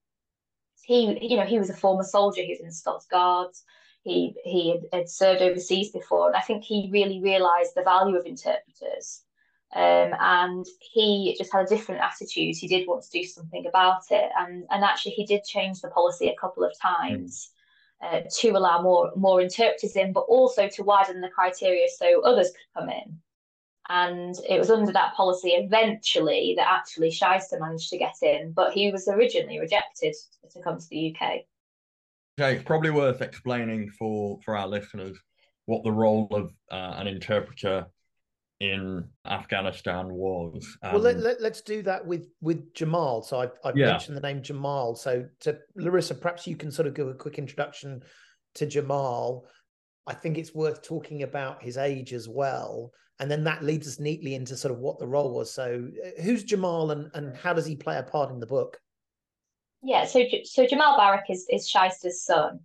he 0.83 1.17
you 1.21 1.37
know 1.37 1.45
he 1.45 1.59
was 1.59 1.71
a 1.71 1.75
former 1.75 2.03
soldier. 2.03 2.43
He 2.43 2.51
was 2.51 2.61
in 2.61 2.67
the 2.67 2.73
Scots 2.73 3.07
Guards. 3.07 3.65
He 4.03 4.35
he 4.45 4.71
had, 4.71 4.81
had 4.93 5.09
served 5.09 5.43
overseas 5.43 5.91
before, 5.91 6.27
and 6.27 6.37
I 6.37 6.41
think 6.41 6.65
he 6.65 6.91
really 6.93 7.21
realised 7.21 7.73
the 7.75 7.85
value 7.85 8.17
of 8.17 8.27
interpreters. 8.27 9.23
Um, 9.75 10.15
and 10.19 10.67
he 10.81 11.37
just 11.39 11.53
had 11.53 11.67
a 11.67 11.69
different 11.69 12.01
attitude. 12.01 12.57
He 12.57 12.67
did 12.67 12.89
want 12.89 13.05
to 13.05 13.11
do 13.11 13.25
something 13.25 13.67
about 13.67 14.03
it, 14.11 14.31
and 14.37 14.65
and 14.71 14.83
actually 14.83 15.13
he 15.13 15.25
did 15.25 15.45
change 15.45 15.81
the 15.81 15.89
policy 15.89 16.29
a 16.29 16.41
couple 16.41 16.65
of 16.65 16.73
times 16.81 17.53
uh, 18.03 18.23
to 18.39 18.51
allow 18.51 18.83
more 18.83 19.13
more 19.15 19.41
interpreters 19.41 19.95
in, 19.95 20.13
but 20.13 20.23
also 20.23 20.69
to 20.69 20.83
widen 20.83 21.21
the 21.21 21.29
criteria 21.29 21.87
so 21.89 22.21
others 22.23 22.49
could 22.49 22.81
come 22.81 22.91
in. 22.91 23.21
And 23.89 24.35
it 24.49 24.59
was 24.59 24.71
under 24.71 24.93
that 24.93 25.15
policy 25.15 25.51
eventually 25.51 26.55
that 26.57 26.69
actually 26.69 27.11
Shaista 27.11 27.61
managed 27.61 27.91
to 27.91 27.99
get 27.99 28.15
in, 28.23 28.53
but 28.53 28.73
he 28.73 28.91
was 28.91 29.07
originally 29.09 29.61
rejected 29.61 30.15
to 30.53 30.63
come 30.63 30.79
to 30.79 30.89
the 30.91 31.15
UK. 31.15 31.41
Okay, 32.39 32.57
it's 32.57 32.65
probably 32.65 32.91
worth 32.91 33.23
explaining 33.23 33.91
for 33.91 34.41
for 34.45 34.57
our 34.57 34.67
listeners 34.67 35.17
what 35.67 35.85
the 35.85 35.93
role 35.93 36.27
of 36.33 36.53
uh, 36.73 36.95
an 36.99 37.07
interpreter 37.07 37.87
in 38.61 39.05
Afghanistan 39.27 40.13
was. 40.13 40.77
Um, 40.83 40.93
well, 40.93 41.03
let, 41.03 41.17
um, 41.17 41.23
let, 41.23 41.53
us 41.53 41.63
do 41.63 41.83
that 41.83 42.07
with 42.07 42.29
with 42.41 42.73
Jamal. 42.75 43.23
So 43.23 43.41
I've, 43.41 43.59
I've 43.65 43.77
yeah. 43.77 43.87
mentioned 43.87 44.17
the 44.17 44.21
name 44.21 44.43
Jamal. 44.43 44.95
So 44.95 45.25
to 45.41 45.59
Larisa, 45.79 46.21
perhaps 46.21 46.47
you 46.47 46.57
can 46.57 46.71
sort 46.71 46.87
of 46.87 46.95
give 46.95 47.09
a 47.09 47.15
quick 47.15 47.39
introduction 47.39 48.03
to 48.57 48.67
Jamal. 48.67 49.47
I 50.07 50.15
think 50.15 50.39
it's 50.39 50.55
worth 50.55 50.83
talking 50.83 51.23
about 51.23 51.63
his 51.63 51.79
age 51.79 52.13
as 52.13 52.29
well. 52.29 52.93
And 53.19 53.31
then 53.31 53.45
that 53.45 53.63
leads 53.63 53.87
us 53.87 54.01
neatly 54.01 54.35
into 54.35 54.57
sort 54.57 54.73
of 54.73 54.81
what 54.81 54.99
the 54.99 55.07
role 55.07 55.35
was. 55.35 55.53
So 55.53 55.89
uh, 56.05 56.23
who's 56.23 56.43
Jamal 56.43 56.91
and, 56.91 57.11
and 57.15 57.37
how 57.37 57.53
does 57.53 57.67
he 57.67 57.77
play 57.77 57.99
a 57.99 58.03
part 58.03 58.31
in 58.31 58.41
the 58.41 58.47
book? 58.47 58.79
Yeah, 59.83 60.05
so 60.05 60.23
so 60.45 60.67
Jamal 60.67 60.97
Barak 60.97 61.31
is, 61.31 61.47
is 61.51 61.69
Shaista's 61.69 62.23
son. 62.25 62.61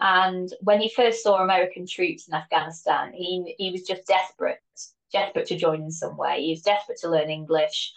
And 0.00 0.52
when 0.60 0.80
he 0.80 0.88
first 0.94 1.22
saw 1.22 1.42
American 1.42 1.86
troops 1.86 2.28
in 2.28 2.34
Afghanistan, 2.34 3.12
he 3.12 3.54
he 3.58 3.70
was 3.70 3.82
just 3.82 4.06
desperate 4.06 4.58
desperate 5.12 5.46
to 5.46 5.56
join 5.56 5.82
in 5.82 5.90
some 5.90 6.16
way. 6.16 6.42
He 6.42 6.50
was 6.50 6.62
desperate 6.62 6.98
to 6.98 7.08
learn 7.08 7.30
English, 7.30 7.92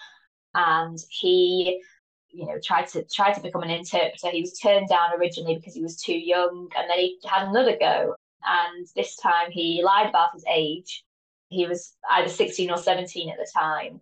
and 0.54 0.98
he, 1.10 1.82
you 2.30 2.46
know, 2.46 2.60
tried 2.64 2.88
to 2.90 3.04
try 3.06 3.32
to 3.34 3.42
become 3.42 3.64
an 3.64 3.70
interpreter. 3.70 4.30
He 4.30 4.42
was 4.42 4.58
turned 4.58 4.90
down 4.90 5.14
originally 5.18 5.56
because 5.56 5.74
he 5.74 5.82
was 5.82 5.98
too 5.98 6.18
young, 6.18 6.70
and 6.78 6.90
then 6.90 6.98
he 6.98 7.20
had 7.26 7.48
another 7.48 7.78
go. 7.78 8.16
And 8.44 8.88
this 8.96 9.16
time 9.18 9.52
he 9.52 9.84
lied 9.84 10.10
about 10.10 10.34
his 10.34 10.46
age. 10.52 11.04
He 11.50 11.68
was 11.68 11.94
either 12.10 12.30
16 12.30 12.72
or 12.72 12.78
17 12.78 13.30
at 13.30 13.38
the 13.38 13.48
time, 13.54 14.02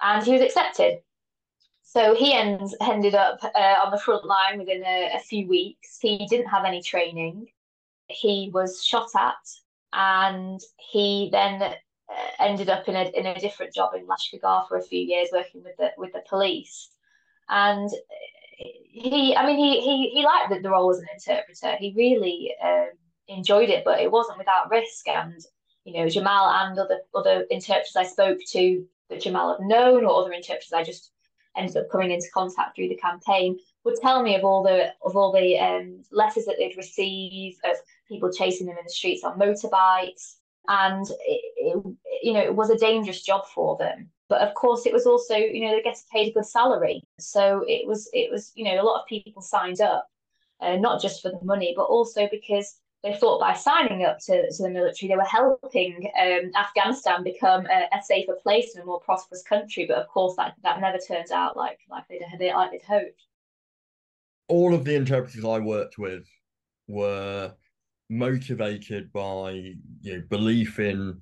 and 0.00 0.24
he 0.24 0.32
was 0.32 0.42
accepted. 0.42 1.00
So 1.82 2.14
he 2.14 2.32
ends, 2.32 2.74
ended 2.80 3.14
up 3.14 3.38
uh, 3.42 3.76
on 3.84 3.92
the 3.92 3.98
front 3.98 4.24
line 4.24 4.58
within 4.58 4.82
a, 4.84 5.12
a 5.14 5.20
few 5.20 5.46
weeks. 5.46 5.98
He 6.00 6.26
didn't 6.26 6.48
have 6.48 6.64
any 6.64 6.82
training. 6.82 7.46
He 8.08 8.50
was 8.52 8.84
shot 8.84 9.10
at, 9.16 9.34
and 9.92 10.60
he 10.76 11.28
then 11.30 11.74
ended 12.38 12.68
up 12.68 12.88
in 12.88 12.96
a 12.96 13.04
in 13.14 13.26
a 13.26 13.40
different 13.40 13.74
job 13.74 13.94
in 13.94 14.06
Lashkargah 14.06 14.68
for 14.68 14.76
a 14.76 14.82
few 14.82 15.00
years, 15.00 15.28
working 15.32 15.62
with 15.62 15.76
the 15.76 15.90
with 15.96 16.12
the 16.12 16.22
police. 16.28 16.90
And 17.48 17.90
he, 18.56 19.34
I 19.36 19.46
mean, 19.46 19.56
he 19.56 19.80
he 19.80 20.10
he 20.10 20.24
liked 20.24 20.50
the, 20.50 20.60
the 20.60 20.70
role 20.70 20.90
as 20.90 20.98
an 20.98 21.06
interpreter. 21.12 21.76
He 21.76 21.94
really 21.96 22.54
um, 22.62 22.90
enjoyed 23.28 23.70
it, 23.70 23.84
but 23.84 24.00
it 24.00 24.10
wasn't 24.10 24.38
without 24.38 24.70
risk. 24.70 25.08
And 25.08 25.44
you 25.84 25.94
know, 25.94 26.08
Jamal 26.08 26.48
and 26.48 26.78
other 26.78 27.00
other 27.14 27.46
interpreters 27.50 27.96
I 27.96 28.04
spoke 28.04 28.38
to 28.52 28.86
that 29.10 29.20
Jamal 29.20 29.56
had 29.56 29.66
known, 29.66 30.04
or 30.04 30.20
other 30.20 30.32
interpreters 30.32 30.72
I 30.72 30.84
just 30.84 31.10
ended 31.56 31.76
up 31.76 31.90
coming 31.90 32.10
into 32.10 32.26
contact 32.32 32.74
through 32.74 32.88
the 32.88 32.96
campaign, 32.96 33.58
would 33.84 33.96
tell 34.00 34.22
me 34.22 34.34
of 34.34 34.44
all 34.44 34.62
the 34.62 34.92
of 35.04 35.16
all 35.16 35.32
the 35.32 35.58
um, 35.58 36.02
letters 36.10 36.44
that 36.46 36.56
they'd 36.58 36.76
receive 36.76 37.56
of 37.64 37.76
people 38.08 38.32
chasing 38.32 38.66
them 38.66 38.78
in 38.78 38.84
the 38.84 38.90
streets 38.90 39.24
on 39.24 39.38
motorbikes, 39.38 40.36
and 40.68 41.06
it, 41.26 41.40
it, 41.56 41.96
you 42.22 42.32
know 42.32 42.40
it 42.40 42.54
was 42.54 42.70
a 42.70 42.78
dangerous 42.78 43.22
job 43.22 43.46
for 43.54 43.76
them. 43.78 44.10
But 44.28 44.40
of 44.40 44.54
course 44.54 44.86
it 44.86 44.92
was 44.92 45.06
also 45.06 45.36
you 45.36 45.62
know 45.62 45.74
they 45.74 45.82
get 45.82 45.98
paid 46.12 46.28
a 46.28 46.32
good 46.32 46.46
salary. 46.46 47.02
So 47.18 47.64
it 47.68 47.86
was 47.86 48.08
it 48.12 48.30
was 48.30 48.52
you 48.54 48.64
know 48.64 48.80
a 48.80 48.84
lot 48.84 49.00
of 49.00 49.06
people 49.06 49.42
signed 49.42 49.80
up 49.80 50.08
uh, 50.60 50.76
not 50.76 51.02
just 51.02 51.22
for 51.22 51.30
the 51.30 51.44
money 51.44 51.74
but 51.76 51.84
also 51.84 52.28
because 52.30 52.76
they 53.02 53.14
thought 53.14 53.38
by 53.38 53.52
signing 53.52 54.04
up 54.04 54.18
to, 54.18 54.50
to 54.50 54.62
the 54.62 54.70
military 54.70 55.08
they 55.08 55.16
were 55.16 55.22
helping 55.24 56.10
um, 56.18 56.50
afghanistan 56.56 57.22
become 57.22 57.66
a, 57.66 57.84
a, 57.94 58.02
safer 58.02 58.32
place 58.42 58.74
and 58.74 58.82
a 58.82 58.86
more 58.86 59.00
prosperous 59.00 59.42
country. 59.42 59.84
But 59.86 59.98
of 59.98 60.08
course 60.08 60.34
that, 60.36 60.54
that 60.62 60.80
never 60.80 60.98
turned 60.98 61.30
out 61.30 61.56
like 61.56 61.78
like 61.90 62.04
they'd, 62.08 62.52
like 62.54 62.70
they'd 62.70 62.82
hoped. 62.82 63.22
All 64.48 64.74
of 64.74 64.84
the 64.84 64.94
interpreters 64.94 65.44
i 65.44 65.58
worked 65.58 65.98
with 65.98 66.26
were 66.88 67.52
motivated 68.10 69.12
by 69.12 69.50
you 70.02 70.16
know, 70.16 70.22
belief 70.28 70.78
in 70.78 71.20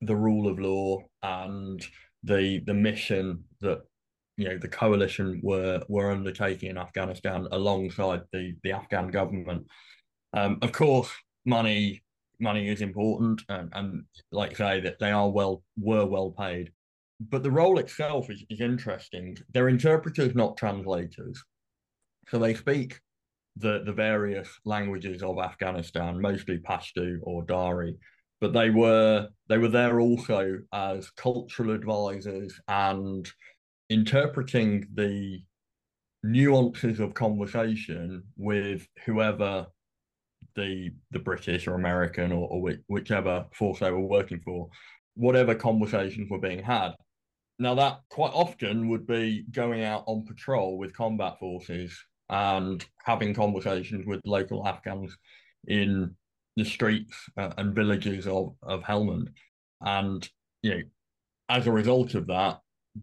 the 0.00 0.16
rule 0.16 0.48
of 0.48 0.58
law 0.58 1.00
and 1.22 1.84
the 2.22 2.60
the 2.66 2.74
mission 2.74 3.42
that 3.60 3.80
you 4.36 4.48
know 4.48 4.58
the 4.58 4.68
coalition 4.68 5.40
were 5.42 5.82
were 5.88 6.12
undertaking 6.12 6.70
in 6.70 6.78
Afghanistan 6.78 7.46
alongside 7.52 8.22
the 8.32 8.54
the 8.62 8.72
Afghan 8.72 9.08
government. 9.08 9.66
Um, 10.32 10.58
of 10.62 10.72
course, 10.72 11.10
money 11.44 12.02
money 12.40 12.68
is 12.68 12.80
important, 12.80 13.42
and, 13.48 13.70
and 13.74 14.04
like 14.30 14.56
say 14.56 14.80
that 14.80 14.98
they 15.00 15.10
are 15.10 15.28
well 15.28 15.62
were 15.76 16.06
well 16.06 16.30
paid, 16.30 16.70
but 17.20 17.42
the 17.42 17.50
role 17.50 17.78
itself 17.78 18.30
is, 18.30 18.44
is 18.48 18.60
interesting. 18.60 19.36
They're 19.52 19.68
interpreters, 19.68 20.34
not 20.34 20.56
translators, 20.56 21.42
so 22.28 22.38
they 22.38 22.54
speak 22.54 23.00
the, 23.58 23.82
the 23.84 23.92
various 23.92 24.48
languages 24.64 25.22
of 25.22 25.38
Afghanistan, 25.38 26.20
mostly 26.20 26.58
Pashto 26.58 27.18
or 27.22 27.42
Dari, 27.44 27.96
but 28.40 28.52
they 28.52 28.70
were 28.70 29.28
they 29.48 29.58
were 29.58 29.68
there 29.68 30.00
also 30.00 30.58
as 30.72 31.10
cultural 31.10 31.72
advisors 31.72 32.60
and 32.68 33.28
interpreting 33.90 34.86
the 34.94 35.40
nuances 36.22 37.00
of 37.00 37.14
conversation 37.14 38.22
with 38.36 38.86
whoever 39.04 39.66
the 40.54 40.90
the 41.10 41.18
British 41.18 41.66
or 41.66 41.74
American 41.74 42.32
or, 42.32 42.48
or 42.48 42.74
whichever 42.86 43.46
force 43.54 43.80
they 43.80 43.90
were 43.90 44.00
working 44.00 44.40
for, 44.40 44.68
whatever 45.14 45.54
conversations 45.54 46.30
were 46.30 46.40
being 46.40 46.62
had. 46.62 46.92
Now 47.58 47.74
that 47.74 48.00
quite 48.08 48.32
often 48.32 48.88
would 48.88 49.06
be 49.06 49.44
going 49.50 49.82
out 49.82 50.04
on 50.06 50.24
patrol 50.24 50.78
with 50.78 50.96
combat 50.96 51.40
forces 51.40 51.98
and 52.30 52.84
having 53.04 53.34
conversations 53.34 54.06
with 54.06 54.20
local 54.24 54.66
Afghans 54.66 55.16
in 55.66 56.14
the 56.56 56.64
streets 56.64 57.16
uh, 57.36 57.50
and 57.56 57.74
villages 57.74 58.26
of, 58.26 58.54
of 58.62 58.82
Helmand. 58.82 59.28
And, 59.80 60.28
you 60.62 60.70
know, 60.70 60.82
as 61.48 61.66
a 61.66 61.72
result 61.72 62.14
of 62.14 62.26
that, 62.26 62.60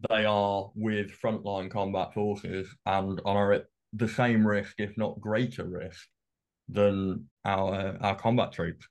they 0.08 0.24
are 0.24 0.70
with 0.74 1.18
frontline 1.20 1.70
combat 1.70 2.12
forces 2.12 2.68
and 2.84 3.20
are 3.24 3.52
at 3.52 3.64
the 3.92 4.08
same 4.08 4.46
risk, 4.46 4.74
if 4.78 4.96
not 4.96 5.20
greater 5.20 5.64
risk, 5.64 6.06
than 6.68 7.28
our 7.44 7.96
our 8.00 8.16
combat 8.16 8.52
troops. 8.52 8.86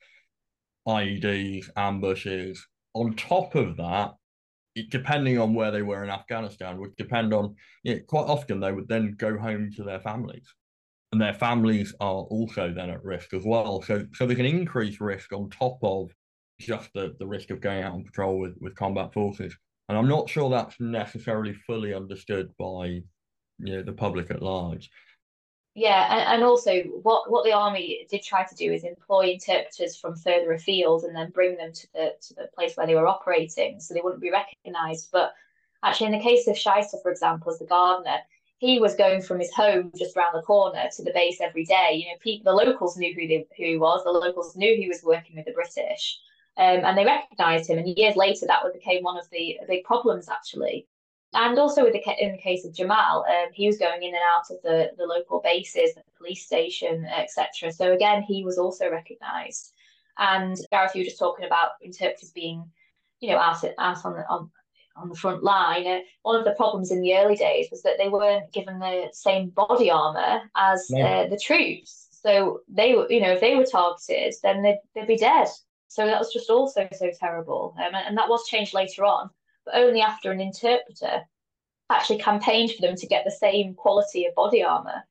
IEDs, 0.88 1.70
ambushes. 1.76 2.66
On 2.94 3.14
top 3.16 3.56
of 3.56 3.78
that, 3.78 4.14
it, 4.76 4.90
depending 4.90 5.40
on 5.40 5.54
where 5.54 5.72
they 5.72 5.82
were 5.82 6.04
in 6.04 6.10
Afghanistan, 6.10 6.78
would 6.80 6.96
depend 6.96 7.34
on. 7.34 7.56
You 7.84 7.96
know, 7.96 8.02
quite 8.08 8.28
often, 8.28 8.60
they 8.60 8.72
would 8.72 8.88
then 8.88 9.16
go 9.18 9.38
home 9.38 9.72
to 9.76 9.84
their 9.84 10.00
families, 10.00 10.48
and 11.12 11.22
their 11.22 11.34
families 11.34 11.94
are 12.00 12.24
also 12.24 12.74
then 12.74 12.90
at 12.90 13.04
risk 13.04 13.34
as 13.34 13.44
well. 13.46 13.82
So, 13.82 14.06
so 14.14 14.26
there's 14.26 14.40
an 14.40 14.46
increased 14.46 15.02
risk 15.02 15.32
on 15.34 15.50
top 15.50 15.80
of 15.82 16.12
just 16.60 16.90
the, 16.94 17.16
the 17.20 17.28
risk 17.28 17.50
of 17.50 17.62
going 17.62 17.84
out 17.84 17.94
on 17.94 18.04
patrol 18.04 18.40
with, 18.40 18.56
with 18.60 18.76
combat 18.76 19.14
forces. 19.14 19.56
And 19.90 19.98
I'm 19.98 20.08
not 20.08 20.30
sure 20.30 20.50
that's 20.50 20.80
necessarily 20.80 21.54
fully 21.54 21.94
understood 21.94 22.50
by 22.58 23.02
you 23.60 23.76
know 23.78 23.84
the 23.84 23.94
public 23.94 24.32
at 24.32 24.42
large. 24.42 24.90
Yeah, 25.78 26.08
and, 26.10 26.36
and 26.36 26.44
also 26.44 26.84
what, 27.04 27.30
what 27.30 27.44
the 27.44 27.52
army 27.52 28.08
did 28.10 28.24
try 28.24 28.46
to 28.46 28.56
do 28.56 28.72
is 28.72 28.86
employ 28.86 29.32
interpreters 29.32 29.98
from 29.98 30.16
further 30.16 30.54
afield 30.54 31.04
and 31.04 31.14
then 31.14 31.32
bring 31.32 31.58
them 31.58 31.74
to 31.74 31.88
the 31.94 32.14
to 32.22 32.34
the 32.34 32.50
place 32.56 32.78
where 32.78 32.88
they 32.88 32.96
were 32.96 33.08
operating, 33.08 33.82
so 33.82 33.94
they 33.94 34.00
wouldn't 34.02 34.22
be 34.22 34.32
recognised. 34.32 35.10
But 35.12 35.34
actually, 35.84 36.08
in 36.08 36.14
the 36.14 36.24
case 36.24 36.48
of 36.48 36.56
Shaista, 36.56 37.02
for 37.02 37.12
example, 37.12 37.52
as 37.52 37.60
the 37.60 37.66
gardener, 37.66 38.20
he 38.58 38.80
was 38.80 38.96
going 38.96 39.22
from 39.22 39.40
his 39.40 39.54
home 39.54 39.92
just 39.98 40.16
around 40.16 40.34
the 40.34 40.44
corner 40.44 40.86
to 40.96 41.04
the 41.04 41.12
base 41.12 41.42
every 41.42 41.66
day. 41.66 41.90
You 41.96 42.06
know, 42.06 42.20
people, 42.22 42.54
the 42.54 42.66
locals 42.66 42.96
knew 42.96 43.14
who 43.14 43.28
they, 43.28 43.46
who 43.58 43.66
he 43.66 43.78
was. 43.78 44.02
The 44.06 44.12
locals 44.12 44.56
knew 44.56 44.78
he 44.78 44.88
was 44.88 45.04
working 45.04 45.36
with 45.36 45.46
the 45.46 45.52
British, 45.52 46.18
um, 46.56 46.86
and 46.86 46.98
they 46.98 47.04
recognised 47.04 47.70
him. 47.70 47.80
And 47.80 47.98
years 47.98 48.16
later, 48.16 48.46
that 48.48 48.64
became 48.74 49.04
one 49.04 49.18
of 49.18 49.30
the 49.30 49.60
big 49.68 49.84
problems 49.84 50.30
actually 50.30 50.88
and 51.36 51.60
also 51.60 51.84
with 51.84 51.94
the, 51.94 52.02
in 52.20 52.32
the 52.32 52.38
case 52.38 52.66
of 52.66 52.74
Jamal, 52.74 53.26
um, 53.28 53.52
he 53.54 53.68
was 53.68 53.78
going 53.78 54.02
in 54.04 54.14
and 54.16 54.24
out 54.36 54.50
of 54.50 54.62
the, 54.64 54.92
the 54.98 55.06
local 55.06 55.42
bases, 55.42 55.94
the 55.94 56.02
police 56.18 56.46
station, 56.46 57.06
etc. 57.06 57.72
So 57.72 57.94
again, 57.94 58.24
he 58.24 58.44
was 58.44 58.58
also 58.58 58.90
recognised. 58.90 59.74
And 60.18 60.58
Gareth, 60.72 60.96
you 60.96 61.02
were 61.02 61.06
just 61.06 61.20
talking 61.20 61.46
about 61.46 61.72
interpreters 61.82 62.32
being, 62.32 62.64
you 63.20 63.30
know, 63.30 63.38
out, 63.38 63.64
out 63.78 64.06
on 64.06 64.14
the 64.14 64.28
on, 64.30 64.50
on 64.96 65.10
the 65.10 65.16
front 65.16 65.44
line. 65.44 65.86
Uh, 65.86 66.00
one 66.22 66.38
of 66.38 66.46
the 66.46 66.56
problems 66.56 66.92
in 66.92 67.02
the 67.02 67.16
early 67.18 67.36
days 67.36 67.68
was 67.70 67.82
that 67.84 67.98
they 67.98 68.08
weren't 68.08 68.52
given 68.54 68.80
the 68.80 69.10
same 69.12 69.50
body 69.50 69.92
armor 69.92 70.42
as 70.56 70.90
no. 70.90 71.02
uh, 71.02 71.28
the 71.28 71.38
troops. 71.38 72.08
So 72.12 72.62
they 72.70 72.96
were, 72.96 73.12
you 73.12 73.20
know, 73.20 73.34
if 73.34 73.42
they 73.42 73.56
were 73.56 73.66
targeted, 73.66 74.36
then 74.42 74.64
they'd, 74.64 74.80
they'd 74.96 75.06
be 75.06 75.18
dead. 75.18 75.48
So 75.90 76.06
that 76.06 76.18
was 76.20 76.32
just 76.32 76.50
also 76.50 76.88
so 76.98 77.12
terrible. 77.20 77.76
Um, 77.78 77.94
and 77.94 78.18
that 78.18 78.30
was 78.30 78.48
changed 78.48 78.74
later 78.74 79.04
on 79.04 79.30
but 79.66 79.76
only 79.76 80.02
after 80.02 80.32
an 80.32 80.42
interpreter 80.42 81.22
actually 81.90 82.20
campaigned 82.20 82.72
for 82.72 82.82
them 82.82 82.96
to 82.96 83.08
get 83.08 83.26
the 83.26 83.32
same 83.32 83.74
quality 83.74 84.26
of 84.26 84.36
body 84.36 84.64
armor. 84.64 85.04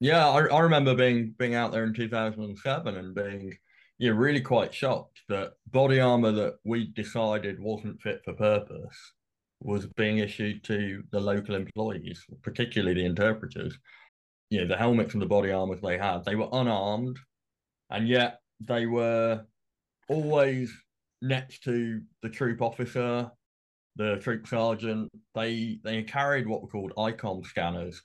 Yeah, 0.00 0.28
I, 0.28 0.46
I 0.46 0.60
remember 0.60 0.94
being 0.94 1.34
being 1.38 1.54
out 1.54 1.72
there 1.72 1.84
in 1.84 1.92
2007 1.92 2.96
and 2.96 3.14
being 3.14 3.52
yeah, 3.98 4.12
really 4.12 4.40
quite 4.40 4.72
shocked 4.72 5.20
that 5.28 5.52
body 5.70 6.00
armor 6.00 6.32
that 6.32 6.56
we 6.64 6.86
decided 6.86 7.60
wasn't 7.60 8.00
fit 8.00 8.22
for 8.24 8.32
purpose 8.32 9.12
was 9.62 9.86
being 9.88 10.18
issued 10.18 10.64
to 10.64 11.02
the 11.10 11.20
local 11.20 11.54
employees, 11.54 12.24
particularly 12.42 12.94
the 12.94 13.04
interpreters. 13.04 13.78
You 14.48 14.62
know, 14.62 14.68
the 14.68 14.76
helmets 14.76 15.12
and 15.12 15.22
the 15.22 15.26
body 15.26 15.52
armors 15.52 15.80
they 15.82 15.98
had, 15.98 16.24
they 16.24 16.34
were 16.34 16.48
unarmed, 16.50 17.18
and 17.90 18.08
yet 18.08 18.40
they 18.58 18.86
were 18.86 19.44
always 20.08 20.74
next 21.22 21.62
to 21.64 22.00
the 22.22 22.30
troop 22.30 22.62
officer 22.62 23.30
the 23.96 24.16
troop 24.16 24.46
sergeant, 24.46 25.10
they 25.34 25.78
they 25.84 26.02
carried 26.02 26.46
what 26.46 26.62
were 26.62 26.68
called 26.68 26.92
ICOM 26.96 27.44
scanners. 27.44 28.02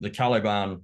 The 0.00 0.10
Taliban 0.10 0.82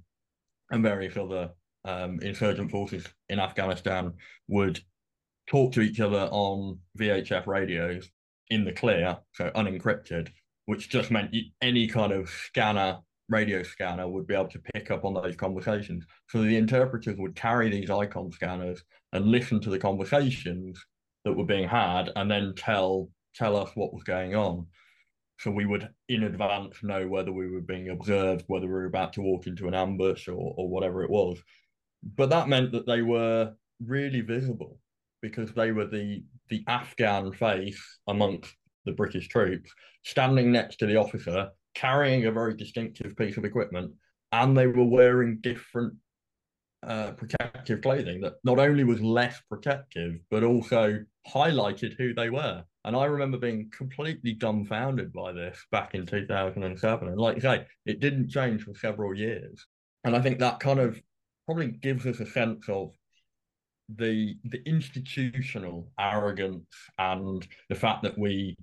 and 0.69 0.83
various 0.83 1.17
other 1.17 1.51
um, 1.85 2.19
insurgent 2.21 2.71
forces 2.71 3.05
in 3.29 3.39
Afghanistan 3.39 4.13
would 4.47 4.79
talk 5.47 5.73
to 5.73 5.81
each 5.81 5.99
other 5.99 6.27
on 6.31 6.79
VHF 6.99 7.47
radios 7.47 8.09
in 8.49 8.65
the 8.65 8.73
clear, 8.73 9.17
so 9.33 9.49
unencrypted, 9.51 10.29
which 10.65 10.89
just 10.89 11.11
meant 11.11 11.35
any 11.61 11.87
kind 11.87 12.11
of 12.11 12.29
scanner, 12.29 12.99
radio 13.29 13.63
scanner, 13.63 14.07
would 14.07 14.27
be 14.27 14.33
able 14.33 14.47
to 14.49 14.61
pick 14.73 14.91
up 14.91 15.05
on 15.05 15.13
those 15.13 15.35
conversations. 15.35 16.05
So 16.29 16.41
the 16.41 16.57
interpreters 16.57 17.17
would 17.17 17.35
carry 17.35 17.69
these 17.69 17.89
ICOM 17.89 18.33
scanners 18.33 18.83
and 19.13 19.25
listen 19.25 19.59
to 19.61 19.69
the 19.69 19.79
conversations 19.79 20.83
that 21.25 21.33
were 21.33 21.45
being 21.45 21.67
had 21.67 22.09
and 22.15 22.29
then 22.29 22.53
tell 22.55 23.09
tell 23.37 23.55
us 23.55 23.71
what 23.75 23.93
was 23.93 24.03
going 24.03 24.35
on. 24.35 24.67
So 25.39 25.51
we 25.51 25.65
would 25.65 25.87
in 26.09 26.23
advance 26.23 26.77
know 26.81 27.07
whether 27.07 27.31
we 27.31 27.49
were 27.49 27.61
being 27.61 27.89
observed, 27.89 28.43
whether 28.47 28.65
we 28.65 28.73
were 28.73 28.85
about 28.85 29.13
to 29.13 29.21
walk 29.21 29.45
into 29.45 29.67
an 29.67 29.75
ambush 29.75 30.27
or, 30.27 30.53
or 30.57 30.67
whatever 30.67 31.03
it 31.03 31.09
was. 31.09 31.37
But 32.15 32.29
that 32.31 32.49
meant 32.49 32.71
that 32.71 32.87
they 32.87 33.01
were 33.01 33.53
really 33.85 34.21
visible 34.21 34.79
because 35.21 35.51
they 35.53 35.71
were 35.71 35.85
the 35.85 36.23
the 36.49 36.63
Afghan 36.67 37.33
face 37.33 37.81
amongst 38.07 38.55
the 38.85 38.93
British 38.93 39.27
troops, 39.27 39.69
standing 40.03 40.51
next 40.51 40.77
to 40.77 40.85
the 40.85 40.95
officer, 40.95 41.49
carrying 41.75 42.25
a 42.25 42.31
very 42.31 42.55
distinctive 42.55 43.15
piece 43.17 43.37
of 43.37 43.45
equipment, 43.45 43.91
and 44.31 44.57
they 44.57 44.67
were 44.67 44.85
wearing 44.85 45.39
different 45.41 45.93
uh, 46.83 47.11
protective 47.11 47.81
clothing 47.81 48.21
that 48.21 48.35
not 48.43 48.59
only 48.59 48.83
was 48.83 49.01
less 49.01 49.41
protective, 49.49 50.19
but 50.29 50.43
also 50.43 50.99
highlighted 51.27 51.95
who 51.97 52.13
they 52.13 52.29
were. 52.29 52.63
And 52.85 52.95
I 52.95 53.05
remember 53.05 53.37
being 53.37 53.69
completely 53.75 54.33
dumbfounded 54.33 55.11
by 55.11 55.33
this 55.33 55.57
back 55.71 55.93
in 55.95 56.05
2007. 56.05 57.07
And 57.07 57.17
like 57.17 57.35
you 57.35 57.41
say, 57.41 57.65
it 57.85 57.99
didn't 57.99 58.29
change 58.29 58.63
for 58.63 58.73
several 58.75 59.13
years. 59.13 59.65
And 60.03 60.15
I 60.15 60.21
think 60.21 60.39
that 60.39 60.59
kind 60.59 60.79
of 60.79 61.01
probably 61.45 61.71
gives 61.71 62.05
us 62.05 62.19
a 62.19 62.25
sense 62.25 62.69
of 62.69 62.91
the 63.95 64.35
the 64.43 64.61
institutional 64.65 65.89
arrogance 65.97 66.67
and 66.99 67.47
the 67.69 67.75
fact 67.75 68.03
that 68.03 68.17
we 68.17 68.55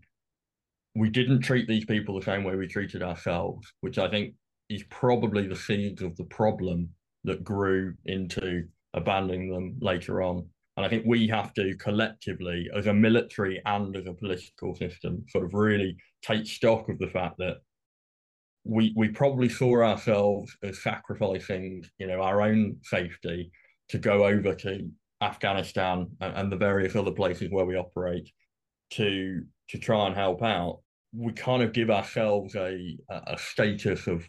we 0.94 1.08
didn't 1.10 1.40
treat 1.40 1.66
these 1.66 1.84
people 1.84 2.14
the 2.14 2.24
same 2.24 2.44
way 2.44 2.54
we 2.56 2.68
treated 2.68 3.02
ourselves, 3.02 3.72
which 3.80 3.98
I 3.98 4.08
think 4.08 4.34
is 4.68 4.84
probably 4.84 5.46
the 5.48 5.56
seeds 5.56 6.02
of 6.02 6.16
the 6.16 6.24
problem 6.24 6.90
that 7.24 7.44
grew 7.44 7.94
into 8.04 8.64
abandoning 8.94 9.50
them 9.52 9.76
later 9.80 10.22
on. 10.22 10.46
And 10.76 10.84
I 10.84 10.88
think 10.88 11.04
we 11.06 11.28
have 11.28 11.54
to 11.54 11.76
collectively, 11.76 12.68
as 12.76 12.86
a 12.86 12.94
military 12.94 13.62
and 13.64 13.96
as 13.96 14.06
a 14.06 14.12
political 14.12 14.74
system, 14.74 15.24
sort 15.28 15.44
of 15.44 15.54
really 15.54 15.96
take 16.22 16.46
stock 16.46 16.88
of 16.88 16.98
the 16.98 17.08
fact 17.08 17.36
that 17.38 17.58
we 18.64 18.92
we 18.96 19.08
probably 19.08 19.48
saw 19.48 19.82
ourselves 19.82 20.56
as 20.62 20.82
sacrificing, 20.82 21.84
you 21.98 22.06
know, 22.06 22.20
our 22.20 22.42
own 22.42 22.78
safety 22.82 23.52
to 23.90 23.98
go 23.98 24.26
over 24.26 24.54
to 24.54 24.90
Afghanistan 25.20 26.08
and, 26.20 26.36
and 26.36 26.52
the 26.52 26.56
various 26.56 26.96
other 26.96 27.12
places 27.12 27.50
where 27.50 27.66
we 27.66 27.76
operate 27.76 28.28
to 28.90 29.42
to 29.68 29.78
try 29.78 30.06
and 30.06 30.14
help 30.14 30.42
out. 30.42 30.80
We 31.12 31.32
kind 31.32 31.62
of 31.62 31.72
give 31.72 31.90
ourselves 31.90 32.56
a 32.56 32.98
a 33.10 33.38
status 33.38 34.08
of 34.08 34.28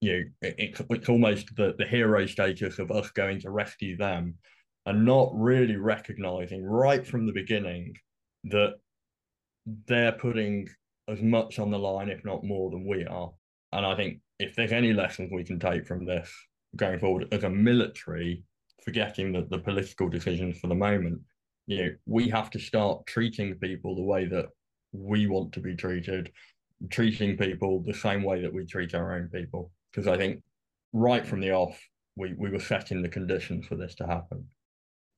you 0.00 0.12
know, 0.12 0.24
it's, 0.42 0.80
it's 0.90 1.08
almost 1.08 1.54
the, 1.56 1.74
the 1.78 1.86
hero 1.86 2.26
status 2.26 2.78
of 2.78 2.90
us 2.90 3.10
going 3.10 3.40
to 3.40 3.50
rescue 3.50 3.96
them 3.96 4.34
and 4.86 5.04
not 5.04 5.30
really 5.34 5.76
recognizing 5.76 6.64
right 6.64 7.06
from 7.06 7.26
the 7.26 7.32
beginning 7.32 7.94
that 8.44 8.74
they're 9.86 10.12
putting 10.12 10.68
as 11.08 11.20
much 11.20 11.58
on 11.58 11.70
the 11.70 11.78
line, 11.78 12.08
if 12.08 12.24
not 12.24 12.44
more, 12.44 12.70
than 12.70 12.86
we 12.86 13.04
are. 13.04 13.30
And 13.72 13.84
I 13.84 13.96
think 13.96 14.20
if 14.38 14.54
there's 14.54 14.72
any 14.72 14.92
lessons 14.92 15.30
we 15.32 15.44
can 15.44 15.58
take 15.58 15.86
from 15.86 16.06
this 16.06 16.30
going 16.76 16.98
forward 16.98 17.28
as 17.32 17.44
a 17.44 17.50
military, 17.50 18.44
forgetting 18.84 19.32
the, 19.32 19.46
the 19.50 19.58
political 19.58 20.08
decisions 20.08 20.58
for 20.58 20.68
the 20.68 20.74
moment, 20.74 21.20
you 21.66 21.78
know, 21.78 21.90
we 22.06 22.28
have 22.30 22.50
to 22.50 22.58
start 22.58 23.04
treating 23.06 23.54
people 23.56 23.94
the 23.94 24.02
way 24.02 24.26
that 24.26 24.46
we 24.92 25.26
want 25.26 25.52
to 25.52 25.60
be 25.60 25.74
treated, 25.74 26.30
treating 26.90 27.36
people 27.36 27.82
the 27.86 27.92
same 27.92 28.22
way 28.22 28.40
that 28.40 28.52
we 28.52 28.64
treat 28.64 28.94
our 28.94 29.14
own 29.14 29.28
people. 29.28 29.70
Because 29.90 30.06
I 30.06 30.16
think 30.16 30.42
right 30.92 31.26
from 31.26 31.40
the 31.40 31.52
off, 31.52 31.78
we, 32.16 32.34
we 32.38 32.50
were 32.50 32.58
setting 32.58 33.02
the 33.02 33.08
conditions 33.08 33.66
for 33.66 33.76
this 33.76 33.94
to 33.96 34.06
happen. 34.06 34.46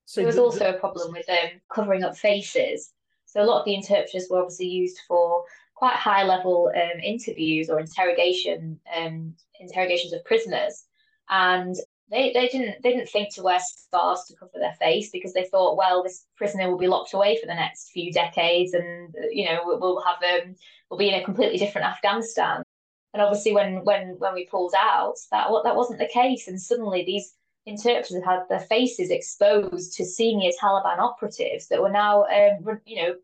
So 0.05 0.21
there 0.21 0.27
was 0.27 0.37
the, 0.37 0.43
also 0.43 0.71
a 0.71 0.79
problem 0.79 1.13
with 1.13 1.29
um, 1.29 1.61
covering 1.73 2.03
up 2.03 2.17
faces. 2.17 2.93
So 3.27 3.41
a 3.41 3.45
lot 3.45 3.61
of 3.61 3.65
the 3.65 3.75
interpreters 3.75 4.27
were 4.29 4.41
obviously 4.41 4.67
used 4.67 4.99
for 5.07 5.45
quite 5.75 5.95
high 5.95 6.25
level 6.25 6.71
um, 6.75 7.01
interviews 7.01 7.71
or 7.71 7.79
interrogation 7.81 8.79
um, 8.97 9.35
interrogations 9.61 10.13
of 10.13 10.25
prisoners, 10.25 10.85
and 11.29 11.77
they, 12.11 12.33
they 12.33 12.49
didn't 12.49 12.83
they 12.83 12.91
didn't 12.91 13.09
think 13.09 13.33
to 13.35 13.43
wear 13.43 13.61
scarves 13.61 14.27
to 14.27 14.35
cover 14.35 14.59
their 14.59 14.75
face 14.75 15.11
because 15.11 15.33
they 15.33 15.45
thought, 15.45 15.77
well, 15.77 16.03
this 16.03 16.27
prisoner 16.37 16.69
will 16.69 16.77
be 16.77 16.89
locked 16.89 17.15
away 17.15 17.39
for 17.41 17.47
the 17.47 17.55
next 17.55 17.91
few 17.93 18.13
decades, 18.13 18.75
and 18.75 19.15
you 19.31 19.47
know 19.47 19.61
we'll 19.65 20.03
have 20.03 20.19
um, 20.23 20.55
we'll 20.91 20.99
be 20.99 21.09
in 21.09 21.21
a 21.21 21.25
completely 21.25 21.57
different 21.57 21.87
Afghanistan. 21.87 22.63
And 23.13 23.23
obviously, 23.23 23.53
when 23.53 23.85
when 23.85 24.17
when 24.19 24.35
we 24.35 24.47
pulled 24.47 24.75
out, 24.79 25.17
that 25.33 25.49
that 25.65 25.77
wasn't 25.77 25.99
the 25.99 26.07
case, 26.07 26.47
and 26.49 26.61
suddenly 26.61 27.05
these 27.05 27.35
interpreters 27.67 28.23
had 28.25 28.43
their 28.49 28.61
faces 28.61 29.11
exposed 29.11 29.95
to 29.97 30.05
senior 30.05 30.51
Taliban 30.61 30.99
operatives 30.99 31.69
that 31.69 31.83
were 31.83 31.91
now, 31.91 32.25
um, 32.25 32.81
you 32.87 33.03
know, 33.03 33.15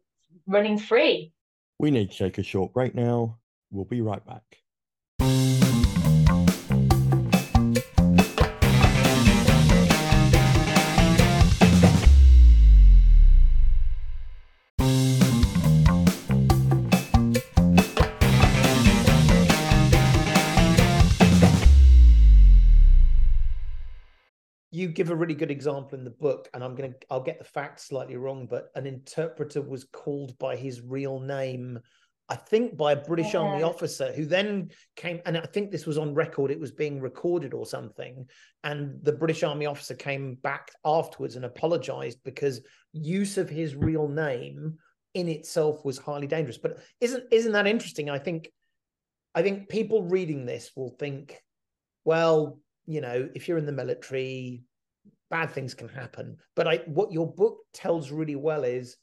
running 0.46 0.78
free. 0.78 1.32
We 1.78 1.90
need 1.90 2.10
to 2.10 2.18
take 2.18 2.38
a 2.38 2.42
short 2.42 2.72
break 2.72 2.94
now. 2.94 3.38
We'll 3.70 3.84
be 3.84 4.00
right 4.00 4.24
back. 4.24 4.58
Give 24.96 25.10
a 25.10 25.14
really 25.14 25.34
good 25.34 25.50
example 25.50 25.96
in 25.96 26.04
the 26.04 26.10
book 26.10 26.48
and 26.54 26.64
i'm 26.64 26.74
going 26.74 26.90
to 26.90 26.96
i'll 27.10 27.20
get 27.20 27.38
the 27.38 27.44
facts 27.44 27.86
slightly 27.86 28.16
wrong 28.16 28.46
but 28.50 28.70
an 28.74 28.86
interpreter 28.86 29.60
was 29.60 29.84
called 29.84 30.36
by 30.38 30.56
his 30.56 30.80
real 30.80 31.20
name 31.20 31.78
i 32.30 32.34
think 32.34 32.76
by 32.76 32.92
a 32.92 33.04
british 33.04 33.34
yeah. 33.34 33.40
army 33.40 33.62
officer 33.62 34.10
who 34.12 34.24
then 34.24 34.70
came 34.96 35.20
and 35.26 35.36
i 35.36 35.46
think 35.52 35.70
this 35.70 35.86
was 35.86 35.98
on 35.98 36.14
record 36.14 36.50
it 36.50 36.58
was 36.58 36.72
being 36.72 36.98
recorded 36.98 37.52
or 37.52 37.66
something 37.66 38.26
and 38.64 38.98
the 39.02 39.12
british 39.12 39.42
army 39.42 39.66
officer 39.66 39.94
came 39.94 40.34
back 40.36 40.70
afterwards 40.84 41.36
and 41.36 41.44
apologized 41.44 42.18
because 42.24 42.62
use 42.92 43.36
of 43.36 43.50
his 43.50 43.76
real 43.76 44.08
name 44.08 44.78
in 45.12 45.28
itself 45.28 45.84
was 45.84 45.98
highly 45.98 46.26
dangerous 46.26 46.58
but 46.58 46.78
isn't 47.02 47.24
isn't 47.30 47.52
that 47.52 47.66
interesting 47.66 48.08
i 48.08 48.18
think 48.18 48.48
i 49.34 49.42
think 49.42 49.68
people 49.68 50.02
reading 50.04 50.46
this 50.46 50.70
will 50.74 50.90
think 50.98 51.42
well 52.06 52.58
you 52.86 53.00
know, 53.00 53.28
if 53.34 53.48
you're 53.48 53.58
in 53.58 53.66
the 53.66 53.72
military, 53.72 54.62
bad 55.30 55.50
things 55.50 55.74
can 55.74 55.88
happen. 55.88 56.36
But 56.54 56.68
I, 56.68 56.76
what 56.86 57.12
your 57.12 57.32
book 57.32 57.58
tells 57.72 58.10
really 58.10 58.36
well 58.36 58.64
is 58.64 58.96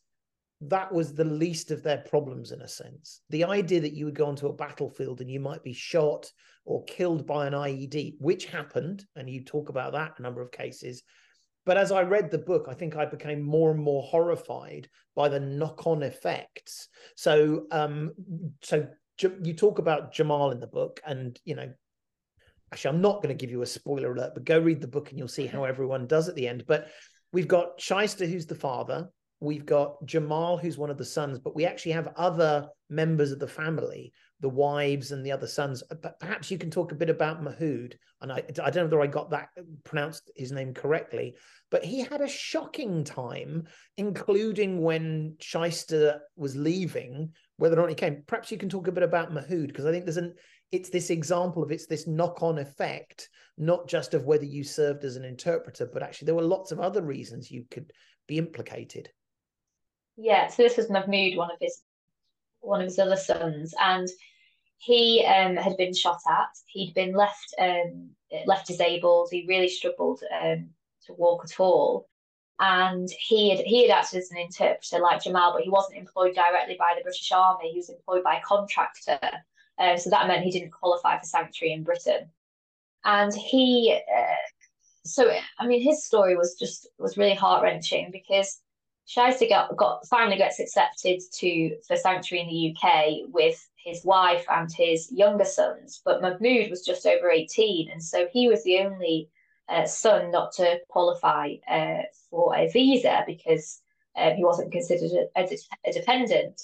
that 0.62 0.92
was 0.92 1.14
the 1.14 1.26
least 1.26 1.72
of 1.72 1.84
their 1.84 1.98
problems 1.98 2.52
in 2.52 2.62
a 2.62 2.68
sense. 2.68 3.22
The 3.30 3.44
idea 3.44 3.82
that 3.82 3.94
you 3.94 4.06
would 4.06 4.16
go 4.16 4.26
onto 4.26 4.48
a 4.48 4.54
battlefield 4.54 5.22
and 5.22 5.30
you 5.30 5.40
might 5.40 5.64
be 5.64 5.74
shot 5.74 6.32
or 6.66 6.84
killed 6.86 7.28
by 7.28 7.48
an 7.48 7.54
IED, 7.54 8.16
which 8.20 8.46
happened, 8.46 9.06
and 9.16 9.30
you 9.30 9.44
talk 9.44 9.70
about 9.70 9.92
that 9.94 10.14
a 10.18 10.22
number 10.22 10.42
of 10.42 10.52
cases. 10.52 11.04
But 11.66 11.78
as 11.78 11.92
I 11.92 12.02
read 12.02 12.32
the 12.32 12.38
book, 12.38 12.68
I 12.70 12.74
think 12.74 12.96
I 12.96 13.06
became 13.06 13.42
more 13.42 13.72
and 13.72 13.80
more 13.80 14.04
horrified 14.04 14.90
by 15.16 15.30
the 15.30 15.40
knock-on 15.40 16.04
effects. 16.04 16.88
So, 17.16 17.66
um, 17.72 18.12
so 18.62 18.88
you 19.20 19.54
talk 19.54 19.80
about 19.80 20.14
Jamal 20.14 20.52
in 20.52 20.60
the 20.60 20.68
book, 20.68 21.02
and 21.06 21.40
you 21.46 21.56
know 21.56 21.72
actually, 22.74 22.96
I'm 22.96 23.02
not 23.02 23.22
going 23.22 23.30
to 23.30 23.40
give 23.40 23.52
you 23.52 23.62
a 23.62 23.68
spoiler 23.68 24.14
alert, 24.14 24.32
but 24.34 24.46
go 24.46 24.58
read 24.58 24.82
the 24.82 24.88
book 24.88 25.10
and 25.10 25.20
you'll 25.20 25.28
see 25.28 25.46
how 25.46 25.64
everyone 25.64 26.08
does 26.08 26.28
at 26.28 26.36
the 26.36 26.48
end. 26.48 26.66
But 26.68 26.88
we've 27.32 27.48
got 27.48 27.78
Shaista, 27.80 28.28
who's 28.28 28.48
the 28.48 28.56
father. 28.56 29.10
We've 29.40 29.66
got 29.66 30.04
Jamal, 30.06 30.58
who's 30.58 30.78
one 30.78 30.90
of 30.90 30.98
the 30.98 31.06
sons, 31.06 31.38
but 31.38 31.56
we 31.56 31.66
actually 31.66 31.92
have 31.92 32.14
other 32.16 32.68
members 32.90 33.32
of 33.32 33.40
the 33.40 33.48
family, 33.48 34.12
the 34.40 34.50
wives 34.50 35.12
and 35.12 35.24
the 35.24 35.34
other 35.34 35.48
sons. 35.48 35.84
Uh, 35.92 35.96
but 36.02 36.20
perhaps 36.20 36.50
you 36.50 36.58
can 36.58 36.72
talk 36.72 36.92
a 36.92 36.96
bit 36.96 37.10
about 37.10 37.44
Mahood. 37.44 37.94
And 38.22 38.32
I, 38.32 38.38
I 38.64 38.70
don't 38.72 38.76
know 38.76 38.98
whether 38.98 39.02
I 39.02 39.08
got 39.08 39.30
that 39.32 39.50
uh, 39.60 39.64
pronounced 39.84 40.32
his 40.36 40.52
name 40.52 40.74
correctly, 40.74 41.36
but 41.70 41.84
he 41.84 42.00
had 42.00 42.22
a 42.22 42.28
shocking 42.28 43.04
time, 43.04 43.68
including 43.98 44.82
when 44.82 45.36
Shaista 45.40 46.20
was 46.38 46.56
leaving, 46.56 47.34
whether 47.58 47.78
or 47.78 47.82
not 47.82 47.90
he 47.90 47.96
came. 47.96 48.24
Perhaps 48.26 48.50
you 48.52 48.58
can 48.58 48.70
talk 48.70 48.88
a 48.88 48.92
bit 48.94 49.04
about 49.04 49.32
Mahood, 49.32 49.68
because 49.68 49.86
I 49.86 49.92
think 49.92 50.06
there's 50.06 50.18
an 50.18 50.34
it's 50.74 50.90
this 50.90 51.12
example 51.12 51.62
of 51.62 51.72
it's 51.72 51.86
this 51.86 52.08
knock-on 52.08 52.58
effect, 52.58 53.30
not 53.60 53.88
just 53.88 54.16
of 54.16 54.26
whether 54.26 54.44
you 54.44 54.64
served 54.64 55.06
as 55.06 55.16
an 55.16 55.24
interpreter, 55.24 55.86
but 55.86 56.02
actually 56.02 56.26
there 56.26 56.36
were 56.36 56.42
lots 56.42 56.72
of 56.72 56.80
other 56.80 57.04
reasons 57.04 57.52
you 57.52 57.64
could 57.70 57.94
be 58.28 58.40
implicated. 58.40 59.08
Yeah, 60.18 60.48
so 60.48 60.64
this 60.64 60.76
was 60.76 60.90
Mahmood, 60.90 61.38
one 61.38 61.52
of 61.52 61.58
his 61.62 61.82
one 62.62 62.82
of 62.82 62.86
his 62.86 62.98
other 62.98 63.16
sons, 63.16 63.76
and 63.80 64.08
he 64.78 65.24
um, 65.26 65.56
had 65.58 65.78
been 65.78 65.94
shot 65.94 66.20
at. 66.28 66.50
He'd 66.66 66.96
been 66.96 67.14
left 67.14 67.54
um, 67.60 68.10
left 68.48 68.66
disabled. 68.66 69.30
He 69.32 69.46
really 69.48 69.70
struggled 69.70 70.22
um, 70.42 70.70
to 71.06 71.14
walk 71.14 71.44
at 71.46 71.60
all, 71.60 72.10
and 72.60 73.08
he 73.12 73.52
had 73.52 73.60
he 73.60 73.88
had 73.88 73.96
acted 73.96 74.22
as 74.22 74.32
an 74.32 74.40
interpreter 74.40 75.00
like 75.00 75.22
Jamal, 75.22 75.54
but 75.54 75.62
he 75.62 75.70
wasn't 75.70 76.00
employed 76.00 76.34
directly 76.34 76.78
by 76.80 76.96
the 76.98 77.04
British 77.04 77.32
Army. 77.32 77.70
He 77.70 77.78
was 77.78 77.90
employed 77.90 78.24
by 78.24 78.38
a 78.38 78.42
contractor 78.42 79.20
um, 79.80 79.98
so 79.98 80.10
that 80.10 80.28
meant 80.28 80.44
he 80.44 80.52
didn't 80.52 80.72
qualify 80.72 81.20
for 81.20 81.26
sanctuary 81.26 81.74
in 81.74 81.84
Britain. 81.84 82.30
And 83.06 83.34
he, 83.34 84.00
uh, 84.16 84.36
so 85.06 85.32
I 85.60 85.68
mean, 85.68 85.82
his 85.82 86.06
story 86.06 86.38
was 86.38 86.56
just 86.56 86.88
was 86.98 87.18
really 87.18 87.36
heart 87.36 87.64
wrenching 87.64 88.10
because 88.12 88.62
Shaista 89.08 89.50
got, 89.50 89.76
got 89.76 90.08
finally 90.08 90.38
gets 90.38 90.60
accepted 90.60 91.22
to 91.40 91.78
for 91.86 91.98
sanctuary 91.98 92.44
in 92.44 92.48
the 92.48 92.90
UK 92.90 93.34
with 93.34 93.68
his 93.76 94.06
wife 94.06 94.46
and 94.50 94.72
his 94.72 95.12
younger 95.12 95.46
sons, 95.46 96.02
but 96.06 96.22
Mahmood 96.22 96.70
was 96.70 96.86
just 96.86 97.06
over 97.06 97.30
eighteen, 97.30 97.90
and 97.92 98.02
so 98.02 98.28
he 98.32 98.48
was 98.48 98.64
the 98.64 98.80
only 98.80 99.30
uh, 99.68 99.86
son 99.86 100.32
not 100.32 100.54
to 100.54 100.80
qualify 100.88 101.56
uh, 101.70 102.04
for 102.30 102.56
a 102.56 102.70
visa 102.70 103.24
because 103.28 103.82
uh, 104.16 104.32
he 104.32 104.44
wasn't 104.44 104.72
considered 104.72 105.12
a, 105.12 105.42
a, 105.42 105.58
a 105.86 105.94
dependent. 105.94 106.62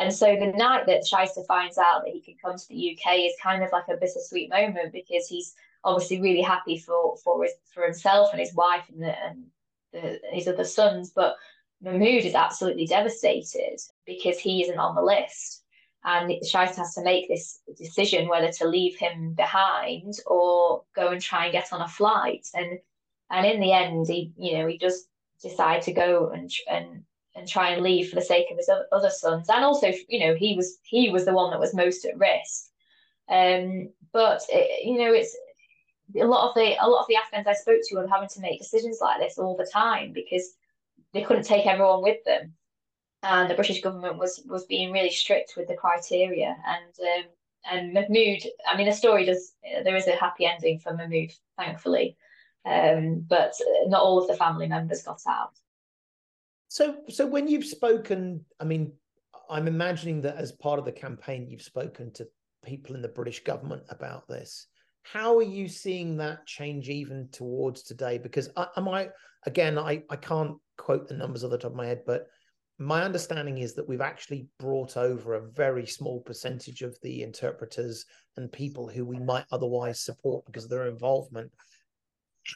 And 0.00 0.12
so 0.12 0.34
the 0.34 0.46
night 0.46 0.86
that 0.86 1.04
Shaista 1.04 1.46
finds 1.46 1.76
out 1.76 2.04
that 2.04 2.12
he 2.12 2.22
can 2.22 2.34
come 2.42 2.56
to 2.56 2.68
the 2.68 2.96
UK 2.96 3.18
is 3.18 3.34
kind 3.40 3.62
of 3.62 3.70
like 3.70 3.84
a 3.88 3.98
bittersweet 3.98 4.48
moment 4.48 4.94
because 4.94 5.28
he's 5.28 5.54
obviously 5.84 6.22
really 6.22 6.40
happy 6.40 6.78
for 6.78 7.18
for 7.18 7.44
his, 7.44 7.52
for 7.72 7.84
himself 7.84 8.30
and 8.32 8.40
his 8.40 8.54
wife 8.54 8.84
and, 8.88 9.02
the, 9.02 9.22
and 9.22 9.44
the, 9.92 10.20
his 10.32 10.48
other 10.48 10.64
sons, 10.64 11.12
but 11.14 11.36
Mahmood 11.82 12.24
is 12.24 12.34
absolutely 12.34 12.86
devastated 12.86 13.78
because 14.06 14.38
he 14.38 14.62
isn't 14.62 14.78
on 14.78 14.94
the 14.94 15.02
list. 15.02 15.64
And 16.02 16.30
Shaista 16.50 16.76
has 16.76 16.94
to 16.94 17.04
make 17.04 17.28
this 17.28 17.60
decision 17.76 18.26
whether 18.26 18.50
to 18.52 18.66
leave 18.66 18.96
him 18.96 19.34
behind 19.34 20.14
or 20.24 20.82
go 20.96 21.08
and 21.08 21.20
try 21.20 21.44
and 21.44 21.52
get 21.52 21.74
on 21.74 21.82
a 21.82 21.88
flight. 21.88 22.46
And 22.54 22.78
and 23.28 23.46
in 23.46 23.60
the 23.60 23.72
end, 23.72 24.06
he 24.08 24.32
you 24.38 24.56
know 24.56 24.66
he 24.66 24.78
does 24.78 25.06
decide 25.42 25.82
to 25.82 25.92
go 25.92 26.30
and 26.30 26.50
and 26.70 27.04
and 27.34 27.46
try 27.46 27.70
and 27.70 27.82
leave 27.82 28.08
for 28.08 28.16
the 28.16 28.22
sake 28.22 28.46
of 28.50 28.56
his 28.56 28.70
other 28.92 29.10
sons. 29.10 29.48
And 29.48 29.64
also 29.64 29.92
you 30.08 30.20
know 30.20 30.34
he 30.34 30.54
was 30.56 30.78
he 30.82 31.10
was 31.10 31.24
the 31.24 31.32
one 31.34 31.50
that 31.50 31.60
was 31.60 31.74
most 31.74 32.04
at 32.04 32.18
risk. 32.18 32.66
Um 33.28 33.90
but 34.12 34.42
it, 34.48 34.84
you 34.84 34.98
know 34.98 35.12
it's 35.12 35.36
a 36.20 36.24
lot 36.24 36.48
of 36.48 36.54
the 36.54 36.76
a 36.82 36.88
lot 36.88 37.02
of 37.02 37.06
the 37.08 37.16
afghans 37.16 37.46
i 37.46 37.52
spoke 37.52 37.80
to 37.84 37.94
were 37.94 38.08
having 38.08 38.28
to 38.28 38.40
make 38.40 38.58
decisions 38.58 38.98
like 39.00 39.20
this 39.20 39.38
all 39.38 39.56
the 39.56 39.70
time 39.72 40.12
because 40.12 40.54
they 41.12 41.22
couldn't 41.22 41.44
take 41.44 41.66
everyone 41.66 42.02
with 42.02 42.22
them. 42.24 42.54
And 43.22 43.50
the 43.50 43.54
british 43.54 43.80
government 43.82 44.18
was 44.18 44.42
was 44.46 44.64
being 44.66 44.92
really 44.92 45.10
strict 45.10 45.54
with 45.56 45.68
the 45.68 45.76
criteria. 45.76 46.56
And 46.66 47.24
um 47.24 47.30
and 47.70 47.92
mahmood 47.92 48.42
i 48.68 48.76
mean 48.76 48.86
the 48.86 48.92
story 48.92 49.24
does 49.24 49.52
there 49.84 49.96
is 49.96 50.06
a 50.06 50.16
happy 50.16 50.46
ending 50.46 50.78
for 50.80 50.94
mahmood 50.94 51.32
thankfully. 51.56 52.16
Um 52.64 53.24
but 53.28 53.52
not 53.86 54.02
all 54.02 54.20
of 54.20 54.26
the 54.26 54.36
family 54.36 54.66
members 54.66 55.02
got 55.02 55.20
out 55.28 55.52
so, 56.70 56.98
so 57.08 57.26
when 57.26 57.48
you've 57.48 57.64
spoken, 57.64 58.44
I 58.60 58.64
mean, 58.64 58.92
I'm 59.50 59.66
imagining 59.66 60.20
that 60.20 60.36
as 60.36 60.52
part 60.52 60.78
of 60.78 60.84
the 60.84 60.92
campaign, 60.92 61.48
you've 61.48 61.62
spoken 61.62 62.12
to 62.12 62.28
people 62.64 62.94
in 62.94 63.02
the 63.02 63.08
British 63.08 63.42
government 63.42 63.82
about 63.88 64.28
this. 64.28 64.68
How 65.02 65.36
are 65.36 65.42
you 65.42 65.66
seeing 65.66 66.16
that 66.18 66.46
change 66.46 66.88
even 66.88 67.28
towards 67.32 67.82
today? 67.82 68.18
Because 68.18 68.50
I, 68.56 68.68
am 68.76 68.88
I 68.88 69.08
again, 69.46 69.78
I, 69.78 70.04
I 70.10 70.14
can't 70.14 70.58
quote 70.78 71.08
the 71.08 71.14
numbers 71.14 71.42
off 71.42 71.50
the 71.50 71.58
top 71.58 71.72
of 71.72 71.76
my 71.76 71.86
head, 71.86 72.02
but 72.06 72.28
my 72.78 73.02
understanding 73.02 73.58
is 73.58 73.74
that 73.74 73.88
we've 73.88 74.00
actually 74.00 74.46
brought 74.60 74.96
over 74.96 75.34
a 75.34 75.50
very 75.50 75.86
small 75.86 76.20
percentage 76.20 76.82
of 76.82 76.96
the 77.02 77.24
interpreters 77.24 78.06
and 78.36 78.52
people 78.52 78.86
who 78.86 79.04
we 79.04 79.18
might 79.18 79.44
otherwise 79.50 79.98
support 79.98 80.46
because 80.46 80.64
of 80.64 80.70
their 80.70 80.86
involvement. 80.86 81.50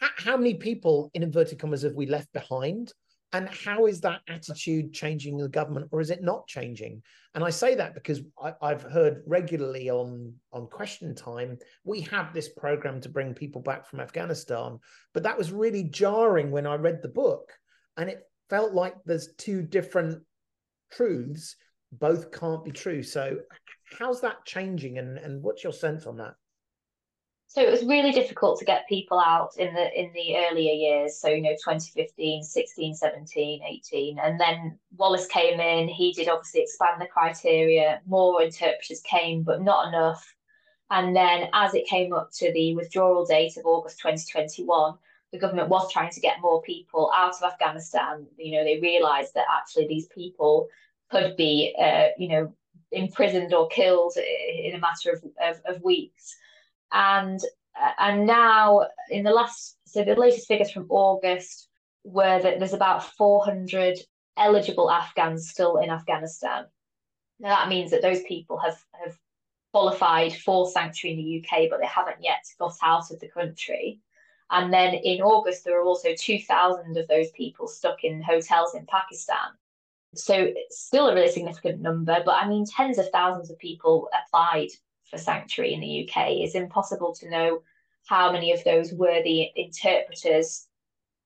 How, 0.01 0.09
how 0.19 0.37
many 0.37 0.55
people, 0.55 1.11
in 1.15 1.25
inverted 1.25 1.59
commas, 1.59 1.83
have 1.83 1.97
we 1.97 2.07
left 2.07 2.33
behind? 2.33 2.93
And 3.35 3.49
how 3.49 3.87
is 3.87 4.01
that 4.01 4.23
attitude 4.29 4.93
changing 4.93 5.37
the 5.37 5.49
government 5.49 5.89
or 5.93 6.01
is 6.01 6.11
it 6.11 6.23
not 6.23 6.47
changing 6.47 7.03
and 7.35 7.45
i 7.45 7.51
say 7.51 7.75
that 7.75 7.95
because 7.95 8.23
I, 8.43 8.71
have 8.71 8.83
heard 8.83 9.23
regularly 9.27 9.91
on 9.91 10.33
on 10.53 10.67
question 10.69 11.15
time 11.15 11.59
we 11.85 12.01
have 12.03 12.33
this 12.33 12.49
program 12.49 13.01
to 13.03 13.09
bring 13.09 13.35
people 13.35 13.61
back 13.61 13.87
from 13.87 14.01
afghanistan 14.01 14.79
but 15.13 15.23
that 15.25 15.37
was 15.37 15.53
really 15.53 15.85
jarring 15.85 16.51
when 16.51 16.67
i 16.67 16.75
read 16.75 17.01
the 17.03 17.09
book 17.09 17.53
and 17.97 18.09
it 18.09 18.23
felt 18.49 18.73
like 18.73 18.95
there's 19.05 19.35
two 19.37 19.63
different 19.63 20.23
truths 20.91 21.57
both 21.99 22.33
can't 22.33 22.65
be 22.65 22.73
true. 22.73 23.03
So, 23.03 23.39
how's 23.99 24.21
that 24.23 24.45
changing, 24.45 24.99
and 24.99 25.19
and 25.19 25.43
what's 25.43 25.65
your 25.65 25.73
sense 25.73 26.07
on 26.07 26.17
that? 26.19 26.35
So 27.55 27.61
it 27.61 27.71
was 27.71 27.85
really 27.85 28.11
difficult 28.11 28.59
to 28.59 28.65
get 28.65 28.89
people 28.89 29.21
out 29.21 29.57
in 29.57 29.73
the 29.75 29.87
in 29.97 30.13
the 30.13 30.39
earlier 30.39 30.73
years. 30.73 31.17
So, 31.17 31.29
you 31.29 31.41
know, 31.41 31.53
2015, 31.53 32.43
16, 32.43 32.95
17, 32.97 33.63
18. 33.63 34.19
And 34.19 34.41
then 34.41 34.77
Wallace 34.97 35.29
came 35.29 35.61
in, 35.61 35.87
he 35.87 36.13
did 36.13 36.29
obviously 36.29 36.63
expand 36.63 37.01
the 37.01 37.07
criteria, 37.07 38.01
more 38.07 38.43
interpreters 38.43 39.01
came, 39.03 39.45
but 39.45 39.63
not 39.63 39.87
enough. 39.87 40.35
And 40.91 41.15
then 41.15 41.49
as 41.53 41.75
it 41.75 41.87
came 41.87 42.13
up 42.13 42.33
to 42.39 42.53
the 42.53 42.75
withdrawal 42.75 43.25
date 43.25 43.57
of 43.57 43.67
August 43.67 44.01
2021, 44.01 44.95
the 45.31 45.39
government 45.39 45.69
was 45.69 45.93
trying 45.93 46.11
to 46.11 46.21
get 46.21 46.41
more 46.41 46.61
people 46.61 47.13
out 47.15 47.37
of 47.41 47.45
Afghanistan. 47.45 48.27
You 48.37 48.57
know, 48.57 48.65
they 48.65 48.81
realised 48.81 49.33
that 49.35 49.47
actually 49.57 49.87
these 49.87 50.09
people 50.09 50.67
could 51.09 51.37
be, 51.37 51.73
uh, 51.81 52.09
you 52.19 52.31
know, 52.31 52.53
imprisoned 52.91 53.55
or 53.55 53.69
killed 53.69 54.17
in 54.17 54.75
a 54.75 54.81
matter 54.81 55.13
of, 55.13 55.23
of, 55.41 55.61
of 55.77 55.83
weeks. 55.85 56.35
And 56.95 57.41
uh, 57.79 57.91
and 57.99 58.27
now 58.27 58.87
in 59.11 59.25
the 59.25 59.33
last, 59.33 59.77
so 59.85 60.05
the 60.05 60.15
latest 60.15 60.47
figures 60.47 60.71
from 60.71 60.87
August 60.89 61.69
were 62.05 62.41
that 62.41 62.59
there's 62.59 62.73
about 62.73 63.05
400 63.17 63.99
eligible 64.37 64.91
Afghans 64.91 65.51
still 65.51 65.79
in 65.79 65.91
Afghanistan. 65.91 66.67
Now 67.41 67.57
that 67.57 67.69
means 67.69 67.91
that 67.91 68.01
those 68.01 68.23
people 68.23 68.59
have 68.59 68.79
have 68.93 69.19
qualified 69.73 70.33
for 70.33 70.71
sanctuary 70.71 71.19
in 71.19 71.25
the 71.25 71.41
UK, 71.41 71.69
but 71.69 71.81
they 71.81 71.87
haven't 71.87 72.23
yet 72.23 72.45
got 72.61 72.77
out 72.81 73.11
of 73.11 73.19
the 73.19 73.29
country. 73.29 73.99
And 74.51 74.73
then 74.73 74.95
in 74.95 75.21
August, 75.21 75.65
there 75.65 75.81
are 75.81 75.85
also 75.85 76.11
2,000 76.17 76.97
of 76.97 77.09
those 77.09 77.31
people 77.33 77.67
stuck 77.67 78.05
in 78.05 78.23
hotels 78.23 78.77
in 78.77 78.87
Pakistan. 78.87 79.51
So 80.15 80.35
it's 80.37 80.79
still 80.79 81.09
a 81.09 81.15
really 81.15 81.33
significant 81.33 81.81
number, 81.81 82.23
but 82.25 82.37
I 82.41 82.49
mean, 82.49 82.65
tens 82.65 82.99
of 82.99 83.09
thousands 83.11 83.51
of 83.51 83.59
people 83.59 84.09
applied 84.27 84.69
for 85.15 85.23
sanctuary 85.23 85.75
in 85.75 85.81
the 85.81 86.09
UK. 86.09 86.31
It's 86.31 86.55
impossible 86.55 87.15
to 87.17 87.31
know 87.31 87.63
how 88.07 88.33
many 88.33 88.53
of 88.53 88.63
those 88.65 88.93
were 88.93 89.23
the 89.23 89.49
interpreters 89.57 90.67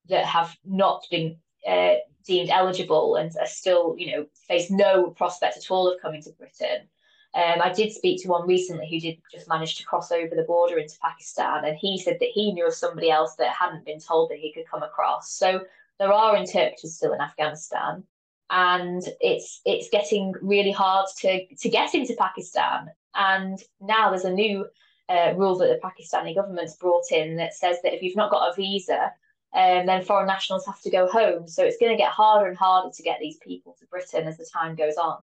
that 0.08 0.24
have 0.24 0.56
not 0.64 1.06
been 1.10 1.36
uh, 1.66 1.94
deemed 2.26 2.50
eligible 2.50 3.16
and 3.16 3.32
are 3.40 3.46
still, 3.46 3.96
you 3.98 4.12
know, 4.12 4.26
face 4.46 4.70
no 4.70 5.10
prospect 5.10 5.56
at 5.56 5.70
all 5.70 5.90
of 5.90 6.00
coming 6.00 6.22
to 6.22 6.30
Britain. 6.32 6.88
Um, 7.34 7.60
I 7.62 7.72
did 7.72 7.92
speak 7.92 8.22
to 8.22 8.28
one 8.28 8.46
recently 8.46 8.88
who 8.88 9.00
did 9.00 9.18
just 9.30 9.48
manage 9.48 9.76
to 9.76 9.84
cross 9.84 10.10
over 10.10 10.34
the 10.34 10.44
border 10.44 10.78
into 10.78 10.98
Pakistan, 11.02 11.64
and 11.64 11.76
he 11.76 11.98
said 11.98 12.18
that 12.20 12.30
he 12.32 12.52
knew 12.52 12.66
of 12.66 12.74
somebody 12.74 13.10
else 13.10 13.34
that 13.36 13.54
hadn't 13.54 13.84
been 13.84 14.00
told 14.00 14.30
that 14.30 14.38
he 14.38 14.52
could 14.52 14.68
come 14.70 14.82
across. 14.82 15.32
So 15.32 15.62
there 15.98 16.12
are 16.12 16.36
interpreters 16.36 16.96
still 16.96 17.12
in 17.12 17.20
Afghanistan, 17.20 18.04
and 18.50 19.02
it's 19.20 19.60
it's 19.66 19.90
getting 19.90 20.32
really 20.40 20.72
hard 20.72 21.06
to 21.18 21.46
to 21.54 21.68
get 21.68 21.94
into 21.94 22.14
Pakistan. 22.18 22.90
And 23.14 23.58
now 23.80 24.10
there's 24.10 24.24
a 24.24 24.32
new 24.32 24.66
uh, 25.08 25.32
rule 25.36 25.56
that 25.58 25.68
the 25.68 25.80
Pakistani 25.88 26.34
government's 26.34 26.76
brought 26.76 27.10
in 27.10 27.36
that 27.36 27.54
says 27.54 27.78
that 27.82 27.94
if 27.94 28.02
you've 28.02 28.16
not 28.16 28.30
got 28.30 28.50
a 28.50 28.54
visa, 28.54 29.12
um, 29.54 29.86
then 29.86 30.04
foreign 30.04 30.26
nationals 30.26 30.66
have 30.66 30.80
to 30.82 30.90
go 30.90 31.06
home. 31.08 31.48
So 31.48 31.64
it's 31.64 31.78
going 31.78 31.92
to 31.92 31.98
get 31.98 32.12
harder 32.12 32.46
and 32.46 32.56
harder 32.56 32.90
to 32.94 33.02
get 33.02 33.18
these 33.20 33.38
people 33.38 33.76
to 33.78 33.86
Britain 33.86 34.26
as 34.26 34.36
the 34.36 34.46
time 34.52 34.76
goes 34.76 34.96
on. 34.96 35.18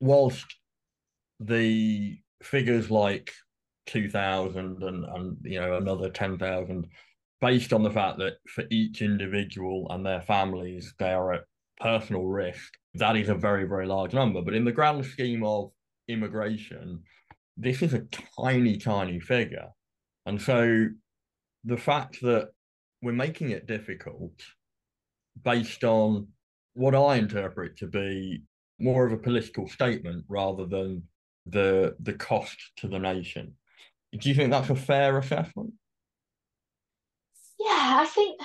Whilst 0.00 0.56
the 1.40 2.18
figures 2.42 2.90
like 2.90 3.32
2000 3.86 4.82
and, 4.82 5.04
and 5.04 5.36
you 5.42 5.60
know 5.60 5.76
another 5.76 6.10
10,000 6.10 6.86
based 7.40 7.72
on 7.72 7.82
the 7.82 7.90
fact 7.90 8.18
that 8.18 8.34
for 8.48 8.64
each 8.70 9.02
individual 9.02 9.86
and 9.90 10.04
their 10.04 10.20
families 10.22 10.94
they 10.98 11.12
are 11.12 11.34
at 11.34 11.44
personal 11.80 12.24
risk 12.24 12.72
that 12.94 13.16
is 13.16 13.28
a 13.28 13.34
very 13.34 13.64
very 13.64 13.86
large 13.86 14.12
number 14.12 14.42
but 14.42 14.54
in 14.54 14.64
the 14.64 14.72
grand 14.72 15.04
scheme 15.04 15.44
of 15.44 15.70
immigration 16.08 17.00
this 17.56 17.82
is 17.82 17.94
a 17.94 18.06
tiny 18.38 18.76
tiny 18.76 19.18
figure 19.20 19.68
and 20.26 20.40
so 20.40 20.86
the 21.64 21.76
fact 21.76 22.20
that 22.22 22.50
we're 23.02 23.12
making 23.12 23.50
it 23.50 23.66
difficult 23.66 24.32
based 25.42 25.84
on 25.84 26.28
what 26.74 26.94
i 26.94 27.16
interpret 27.16 27.76
to 27.76 27.86
be 27.86 28.42
more 28.78 29.06
of 29.06 29.12
a 29.12 29.18
political 29.18 29.68
statement 29.68 30.24
rather 30.28 30.66
than 30.66 31.02
the 31.46 31.96
the 32.00 32.12
cost 32.12 32.72
to 32.76 32.88
the 32.88 32.98
nation. 32.98 33.54
Do 34.18 34.28
you 34.28 34.34
think 34.34 34.50
that's 34.50 34.70
a 34.70 34.74
fair 34.74 35.18
assessment? 35.18 35.72
Yeah, 37.58 38.00
I 38.00 38.06
think. 38.06 38.40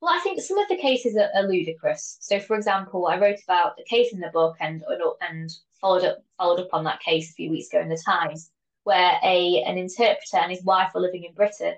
Well, 0.00 0.14
I 0.14 0.20
think 0.20 0.40
some 0.40 0.58
of 0.58 0.68
the 0.68 0.76
cases 0.76 1.16
are, 1.16 1.30
are, 1.34 1.48
ludicrous. 1.48 2.18
So, 2.20 2.38
for 2.38 2.56
example, 2.56 3.06
I 3.06 3.18
wrote 3.18 3.38
about 3.44 3.78
a 3.80 3.84
case 3.84 4.12
in 4.12 4.20
the 4.20 4.28
book 4.28 4.56
and 4.60 4.84
and 5.20 5.50
followed 5.80 6.04
up 6.04 6.24
followed 6.38 6.60
up 6.60 6.68
on 6.72 6.84
that 6.84 7.00
case 7.00 7.30
a 7.30 7.34
few 7.34 7.50
weeks 7.50 7.68
ago 7.68 7.80
in 7.80 7.88
the 7.88 8.02
Times, 8.04 8.50
where 8.84 9.18
a 9.22 9.62
an 9.66 9.78
interpreter 9.78 10.36
and 10.36 10.50
his 10.50 10.64
wife 10.64 10.92
were 10.94 11.00
living 11.00 11.24
in 11.24 11.34
Britain, 11.34 11.76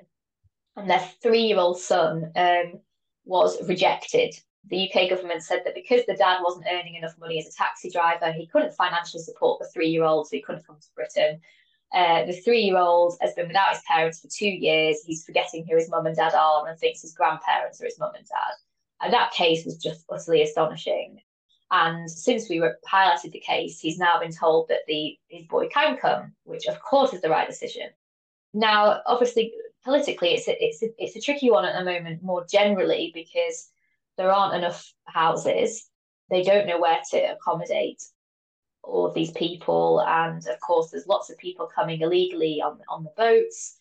and 0.77 0.91
their 0.91 1.07
three 1.23 1.43
year 1.43 1.59
old 1.59 1.81
son 1.81 2.33
um, 2.37 2.81
was 3.25 3.67
rejected 3.69 4.35
the 4.69 4.91
UK 4.91 5.09
government 5.09 5.43
said 5.43 5.63
that 5.65 5.75
because 5.75 6.05
the 6.07 6.15
dad 6.15 6.41
wasn't 6.43 6.67
earning 6.71 6.95
enough 6.95 7.17
money 7.19 7.39
as 7.39 7.47
a 7.47 7.57
taxi 7.57 7.91
driver, 7.91 8.33
he 8.33 8.47
couldn't 8.47 8.75
financially 8.75 9.23
support 9.23 9.61
the 9.61 9.69
three 9.69 9.89
year 9.89 10.05
old, 10.05 10.27
so 10.27 10.37
he 10.37 10.43
couldn't 10.43 10.67
come 10.67 10.77
to 10.81 10.89
Britain. 10.95 11.41
Uh, 11.93 12.25
the 12.27 12.33
three 12.33 12.61
year 12.61 12.77
old 12.77 13.17
has 13.21 13.33
been 13.35 13.47
without 13.47 13.71
his 13.71 13.83
parents 13.87 14.21
for 14.21 14.29
two 14.29 14.49
years. 14.49 14.99
He's 15.05 15.25
forgetting 15.25 15.67
who 15.67 15.77
his 15.77 15.89
mum 15.89 16.07
and 16.07 16.17
dad 16.17 16.35
are 16.35 16.67
and 16.67 16.79
thinks 16.79 17.03
his 17.03 17.15
grandparents 17.15 17.81
are 17.81 17.87
his 17.87 17.99
mum 17.99 18.13
and 18.15 18.27
dad. 18.27 18.55
And 19.01 19.13
that 19.13 19.33
case 19.33 19.65
was 19.65 19.79
just 19.79 20.05
utterly 20.11 20.43
astonishing. 20.43 21.21
And 21.71 22.11
since 22.11 22.49
we 22.49 22.61
were 22.61 22.79
highlighted 22.91 23.33
the 23.33 23.41
case, 23.41 23.79
he's 23.79 23.99
now 23.99 24.19
been 24.19 24.33
told 24.33 24.69
that 24.69 24.87
the 24.87 25.19
his 25.29 25.47
boy 25.47 25.69
can 25.69 25.97
come, 25.97 26.35
which 26.45 26.67
of 26.67 26.81
course 26.81 27.13
is 27.13 27.21
the 27.21 27.31
right 27.31 27.49
decision. 27.49 27.89
Now, 28.55 29.01
obviously, 29.07 29.53
politically, 29.85 30.31
it's 30.31 30.49
a, 30.49 30.65
it's 30.65 30.83
a, 30.83 30.89
it's 30.99 31.17
a 31.17 31.21
tricky 31.21 31.51
one 31.51 31.67
at 31.67 31.79
the 31.79 31.85
moment, 31.85 32.23
more 32.23 32.47
generally, 32.51 33.13
because 33.15 33.71
there 34.17 34.33
aren't 34.33 34.57
enough 34.57 34.93
houses. 35.05 35.89
They 36.31 36.43
don't 36.43 36.67
know 36.67 36.81
where 36.81 37.01
to 37.11 37.33
accommodate 37.35 38.03
all 38.89 39.07
of 39.07 39.15
these 39.15 39.31
people. 39.33 40.01
And 40.07 40.47
of 40.47 40.61
course, 40.61 40.91
there's 40.91 41.07
lots 41.07 41.31
of 41.31 41.39
people 41.39 41.67
coming 41.67 42.01
illegally 42.01 42.61
on, 42.63 42.79
on 42.89 43.05
the 43.05 43.13
boats. 43.17 43.77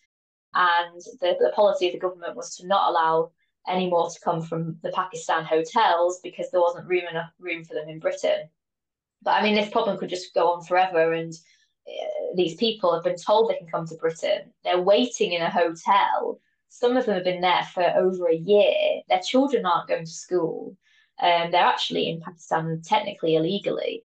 And 0.54 1.00
the, 1.20 1.36
the 1.40 1.52
policy 1.54 1.86
of 1.86 1.92
the 1.92 1.98
government 1.98 2.36
was 2.36 2.56
to 2.56 2.66
not 2.66 2.88
allow 2.90 3.32
any 3.66 3.88
more 3.88 4.08
to 4.08 4.20
come 4.20 4.42
from 4.42 4.78
the 4.82 4.92
Pakistan 4.92 5.44
hotels 5.44 6.20
because 6.22 6.50
there 6.50 6.60
wasn't 6.60 6.88
room 6.88 7.04
enough 7.10 7.30
room 7.38 7.64
for 7.64 7.74
them 7.74 7.88
in 7.88 7.98
Britain. 7.98 8.48
But 9.22 9.32
I 9.32 9.42
mean, 9.42 9.54
this 9.54 9.70
problem 9.70 9.98
could 9.98 10.08
just 10.08 10.34
go 10.34 10.52
on 10.52 10.64
forever. 10.64 11.12
And 11.12 11.32
uh, 11.86 12.34
these 12.36 12.54
people 12.54 12.94
have 12.94 13.04
been 13.04 13.16
told 13.16 13.50
they 13.50 13.58
can 13.58 13.66
come 13.66 13.86
to 13.86 13.96
Britain. 13.96 14.52
They're 14.64 14.80
waiting 14.80 15.32
in 15.32 15.42
a 15.42 15.50
hotel 15.50 16.40
some 16.68 16.96
of 16.96 17.06
them 17.06 17.14
have 17.14 17.24
been 17.24 17.40
there 17.40 17.66
for 17.72 17.82
over 17.96 18.28
a 18.28 18.36
year. 18.36 19.02
Their 19.08 19.20
children 19.20 19.66
aren't 19.66 19.88
going 19.88 20.04
to 20.04 20.10
school. 20.10 20.76
Um, 21.20 21.50
they're 21.50 21.60
actually 21.60 22.08
in 22.08 22.20
Pakistan 22.20 22.80
technically 22.84 23.36
illegally. 23.36 24.04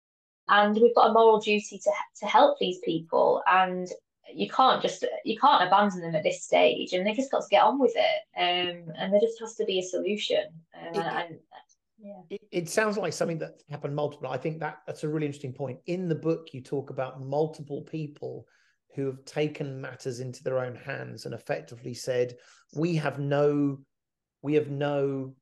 And 0.50 0.74
we've 0.74 0.94
got 0.94 1.10
a 1.10 1.12
moral 1.12 1.40
duty 1.40 1.78
to, 1.78 1.90
to 2.20 2.26
help 2.26 2.58
these 2.58 2.78
people. 2.84 3.42
And 3.46 3.88
you 4.32 4.48
can't 4.48 4.80
just 4.80 5.04
you 5.24 5.36
can't 5.38 5.66
abandon 5.66 6.02
them 6.02 6.14
at 6.14 6.22
this 6.22 6.44
stage 6.44 6.92
and 6.92 7.04
they 7.04 7.12
just 7.12 7.32
got 7.32 7.40
to 7.40 7.48
get 7.50 7.64
on 7.64 7.80
with 7.80 7.94
it 7.96 8.38
um, 8.38 8.94
and 8.96 9.12
there 9.12 9.20
just 9.20 9.40
has 9.40 9.56
to 9.56 9.64
be 9.64 9.80
a 9.80 9.82
solution 9.82 10.44
um, 10.80 10.94
it, 10.94 11.04
and, 11.04 11.38
yeah. 11.98 12.20
It, 12.30 12.40
it, 12.52 12.68
sounds 12.68 12.96
like 12.96 13.12
something 13.12 13.38
that 13.38 13.60
happened 13.68 13.96
multiple 13.96 14.28
i 14.28 14.36
think 14.36 14.60
that 14.60 14.82
that's 14.86 15.02
a 15.02 15.08
really 15.08 15.26
interesting 15.26 15.52
point 15.52 15.80
in 15.86 16.08
the 16.08 16.14
book 16.14 16.50
you 16.52 16.60
talk 16.60 16.90
about 16.90 17.20
multiple 17.20 17.82
people 17.82 18.46
who 18.94 19.06
have 19.06 19.24
taken 19.24 19.80
matters 19.80 20.20
into 20.20 20.42
their 20.42 20.58
own 20.58 20.74
hands 20.74 21.24
and 21.24 21.34
effectively 21.34 21.94
said, 21.94 22.36
"We 22.74 22.96
have 22.96 23.18
no, 23.18 23.78
we 24.42 24.54
have 24.54 24.70
no." 24.70 25.34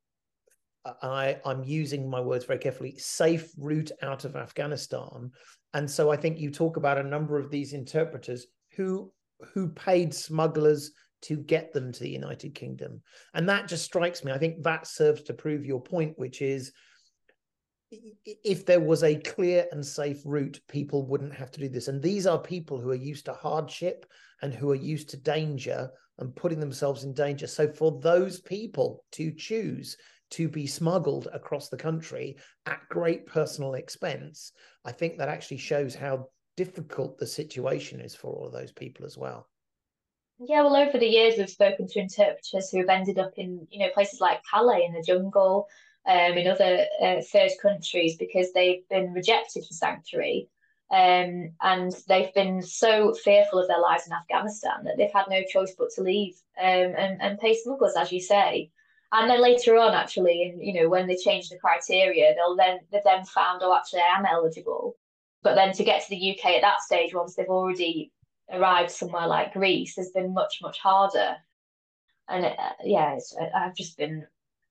I, 1.03 1.41
I'm 1.45 1.65
using 1.65 2.09
my 2.09 2.21
words 2.21 2.45
very 2.45 2.59
carefully. 2.59 2.97
Safe 2.99 3.51
route 3.59 3.91
out 4.03 4.25
of 4.25 4.37
Afghanistan, 4.37 5.31
and 5.75 5.91
so 5.91 6.11
I 6.11 6.17
think 6.17 6.39
you 6.39 6.51
talk 6.51 6.77
about 6.77 6.99
a 6.99 7.03
number 7.03 7.39
of 7.39 7.51
these 7.51 7.73
interpreters 7.73 8.47
who 8.77 9.13
who 9.55 9.69
paid 9.69 10.15
smugglers 10.15 10.93
to 11.21 11.37
get 11.37 11.73
them 11.73 11.93
to 11.93 12.01
the 12.01 12.11
United 12.11 12.55
Kingdom, 12.55 13.03
and 13.35 13.49
that 13.49 13.69
just 13.69 13.85
strikes 13.85 14.25
me. 14.25 14.33
I 14.33 14.39
think 14.39 14.63
that 14.63 14.87
serves 14.87 15.23
to 15.25 15.35
prove 15.35 15.65
your 15.65 15.81
point, 15.81 16.19
which 16.19 16.43
is 16.43 16.73
if 17.91 18.67
there 18.67 18.81
was 18.81 19.03
a 19.03 19.17
clear 19.17 19.67
and 19.73 19.85
safe 19.85 20.21
route, 20.25 20.61
people 20.69 21.07
wouldn't 21.07 21.35
have 21.35 21.51
to 21.53 21.61
do 21.61 21.69
this. 21.69 21.89
And 21.89 22.03
these 22.03 22.27
are 22.27 22.39
people 22.39 22.79
who 22.79 22.91
are 22.91 22.95
used 22.95 23.25
to 23.27 23.33
hardship 23.33 24.05
and 24.43 24.53
who 24.53 24.71
are 24.71 24.77
used 24.77 25.09
to 25.11 25.17
danger 25.17 25.91
and 26.19 26.35
putting 26.35 26.61
themselves 26.61 27.05
in 27.05 27.15
danger. 27.15 27.47
So 27.47 27.69
for 27.69 27.99
those 28.01 28.41
people 28.41 29.05
to 29.13 29.33
choose 29.33 29.97
to 30.31 30.49
be 30.49 30.67
smuggled 30.67 31.29
across 31.33 31.69
the 31.69 31.77
country 31.77 32.37
at 32.67 32.81
great 32.89 33.27
personal 33.27 33.75
expense, 33.75 34.53
I 34.85 34.93
think 34.93 35.19
that 35.19 35.29
actually 35.29 35.59
shows 35.59 35.95
how 35.95 36.29
difficult 36.57 37.19
the 37.19 37.27
situation 37.27 38.01
is 38.01 38.15
for 38.15 38.33
all 38.33 38.47
of 38.47 38.53
those 38.53 38.73
people 38.73 39.07
as 39.07 39.17
well. 39.17 39.49
Yeah, 40.41 40.63
well, 40.63 40.77
over 40.77 40.99
the 40.99 41.07
years, 41.07 41.35
we've 41.37 41.51
spoken 41.51 41.89
to 41.89 41.99
interpreters 41.99 42.71
who 42.71 42.79
have 42.79 42.89
ended 42.89 43.19
up 43.19 43.33
in, 43.37 43.67
you 43.71 43.81
know, 43.81 43.93
places 43.93 44.21
like 44.21 44.41
Calais 44.49 44.85
in 44.85 44.93
the 44.93 45.03
jungle, 45.03 45.67
um, 46.07 46.39
in 46.39 46.47
other 46.47 46.87
uh, 47.03 47.21
third 47.33 47.51
countries 47.61 48.17
because 48.17 48.53
they've 48.53 48.89
been 48.89 49.13
rejected 49.13 49.65
for 49.67 49.75
sanctuary. 49.75 50.49
Um, 50.91 51.53
and 51.61 51.93
they've 52.09 52.33
been 52.33 52.63
so 52.63 53.13
fearful 53.13 53.59
of 53.59 53.69
their 53.69 53.81
lives 53.81 54.07
in 54.07 54.15
Afghanistan 54.15 54.85
that 54.85 54.97
they've 54.97 55.13
had 55.13 55.27
no 55.29 55.43
choice 55.47 55.75
but 55.79 55.91
to 55.97 56.03
leave 56.03 56.35
um, 56.59 56.95
and, 56.97 57.21
and 57.21 57.39
pay 57.39 57.55
smugglers, 57.55 57.95
as 57.95 58.11
you 58.11 58.21
say. 58.21 58.71
And 59.13 59.31
then 59.31 59.41
later 59.41 59.77
on, 59.77 59.95
actually, 59.95 60.43
and 60.43 60.63
you 60.63 60.75
know, 60.75 60.89
when 60.89 61.07
they 61.07 61.17
change 61.17 61.49
the 61.49 61.59
criteria, 61.59 62.35
they'll 62.35 62.57
then 62.57 62.81
they've 62.93 63.03
then 63.05 63.25
found, 63.25 63.63
oh, 63.63 63.75
actually, 63.75 64.01
I 64.01 64.19
am 64.19 64.27
eligible. 64.27 64.97
But 65.43 65.55
then 65.55 65.73
to 65.75 65.85
get 65.85 66.03
to 66.03 66.11
the 66.11 66.33
UK 66.33 66.57
at 66.57 66.63
that 66.63 66.83
stage, 66.83 67.15
once 67.15 67.35
they've 67.35 67.47
already 67.47 68.13
arrived 68.53 68.91
somewhere 68.91 69.27
like 69.27 69.55
Greece, 69.55 69.97
has 69.97 70.11
been 70.11 70.35
much 70.35 70.59
much 70.61 70.79
harder. 70.79 71.37
And 72.29 72.45
it, 72.45 72.59
uh, 72.59 72.73
yeah, 72.85 73.19
I've 73.55 73.75
just 73.75 73.97
been 73.97 74.27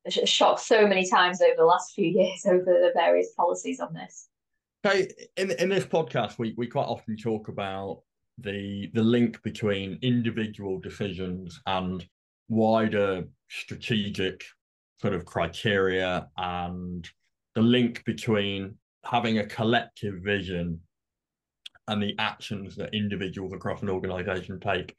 shocked 0.07 0.61
so 0.61 0.87
many 0.87 1.09
times 1.09 1.41
over 1.41 1.55
the 1.57 1.65
last 1.65 1.93
few 1.95 2.07
years 2.19 2.45
over 2.45 2.63
the 2.63 2.91
various 2.93 3.33
policies 3.35 3.79
on 3.79 3.93
this. 3.93 4.29
Okay, 4.85 5.09
in 5.37 5.51
in 5.51 5.69
this 5.69 5.85
podcast, 5.85 6.37
we 6.37 6.53
we 6.57 6.67
quite 6.67 6.85
often 6.85 7.17
talk 7.17 7.47
about 7.47 8.03
the 8.37 8.91
the 8.93 9.01
link 9.01 9.41
between 9.41 9.97
individual 10.03 10.79
decisions 10.79 11.59
and 11.65 12.07
wider 12.49 13.25
strategic 13.49 14.43
sort 14.99 15.13
of 15.13 15.25
criteria 15.25 16.27
and 16.37 17.09
the 17.55 17.61
link 17.61 18.03
between 18.05 18.75
having 19.03 19.39
a 19.39 19.45
collective 19.45 20.15
vision 20.23 20.79
and 21.87 22.03
the 22.03 22.15
actions 22.19 22.75
that 22.75 22.93
individuals 22.93 23.53
across 23.53 23.81
an 23.81 23.89
organization 23.89 24.59
take. 24.59 24.95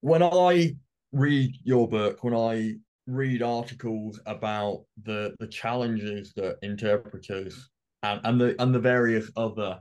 When 0.00 0.22
I 0.22 0.76
read 1.12 1.56
your 1.64 1.88
book, 1.88 2.22
when 2.22 2.34
I 2.34 2.76
read 3.06 3.42
articles 3.42 4.20
about 4.26 4.84
the 5.02 5.34
the 5.40 5.46
challenges 5.46 6.32
that 6.36 6.58
interpreters 6.62 7.68
and, 8.02 8.20
and 8.24 8.40
the 8.40 8.62
and 8.62 8.74
the 8.74 8.78
various 8.78 9.30
other 9.36 9.80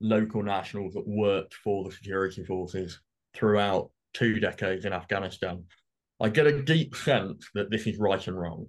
local 0.00 0.42
nationals 0.42 0.94
that 0.94 1.06
worked 1.06 1.54
for 1.54 1.84
the 1.84 1.90
security 1.90 2.44
forces 2.44 3.00
throughout 3.34 3.90
two 4.14 4.38
decades 4.38 4.84
in 4.84 4.92
Afghanistan, 4.92 5.64
I 6.20 6.28
get 6.28 6.46
a 6.46 6.62
deep 6.62 6.96
sense 6.96 7.48
that 7.54 7.70
this 7.70 7.86
is 7.86 7.98
right 7.98 8.26
and 8.26 8.38
wrong. 8.38 8.66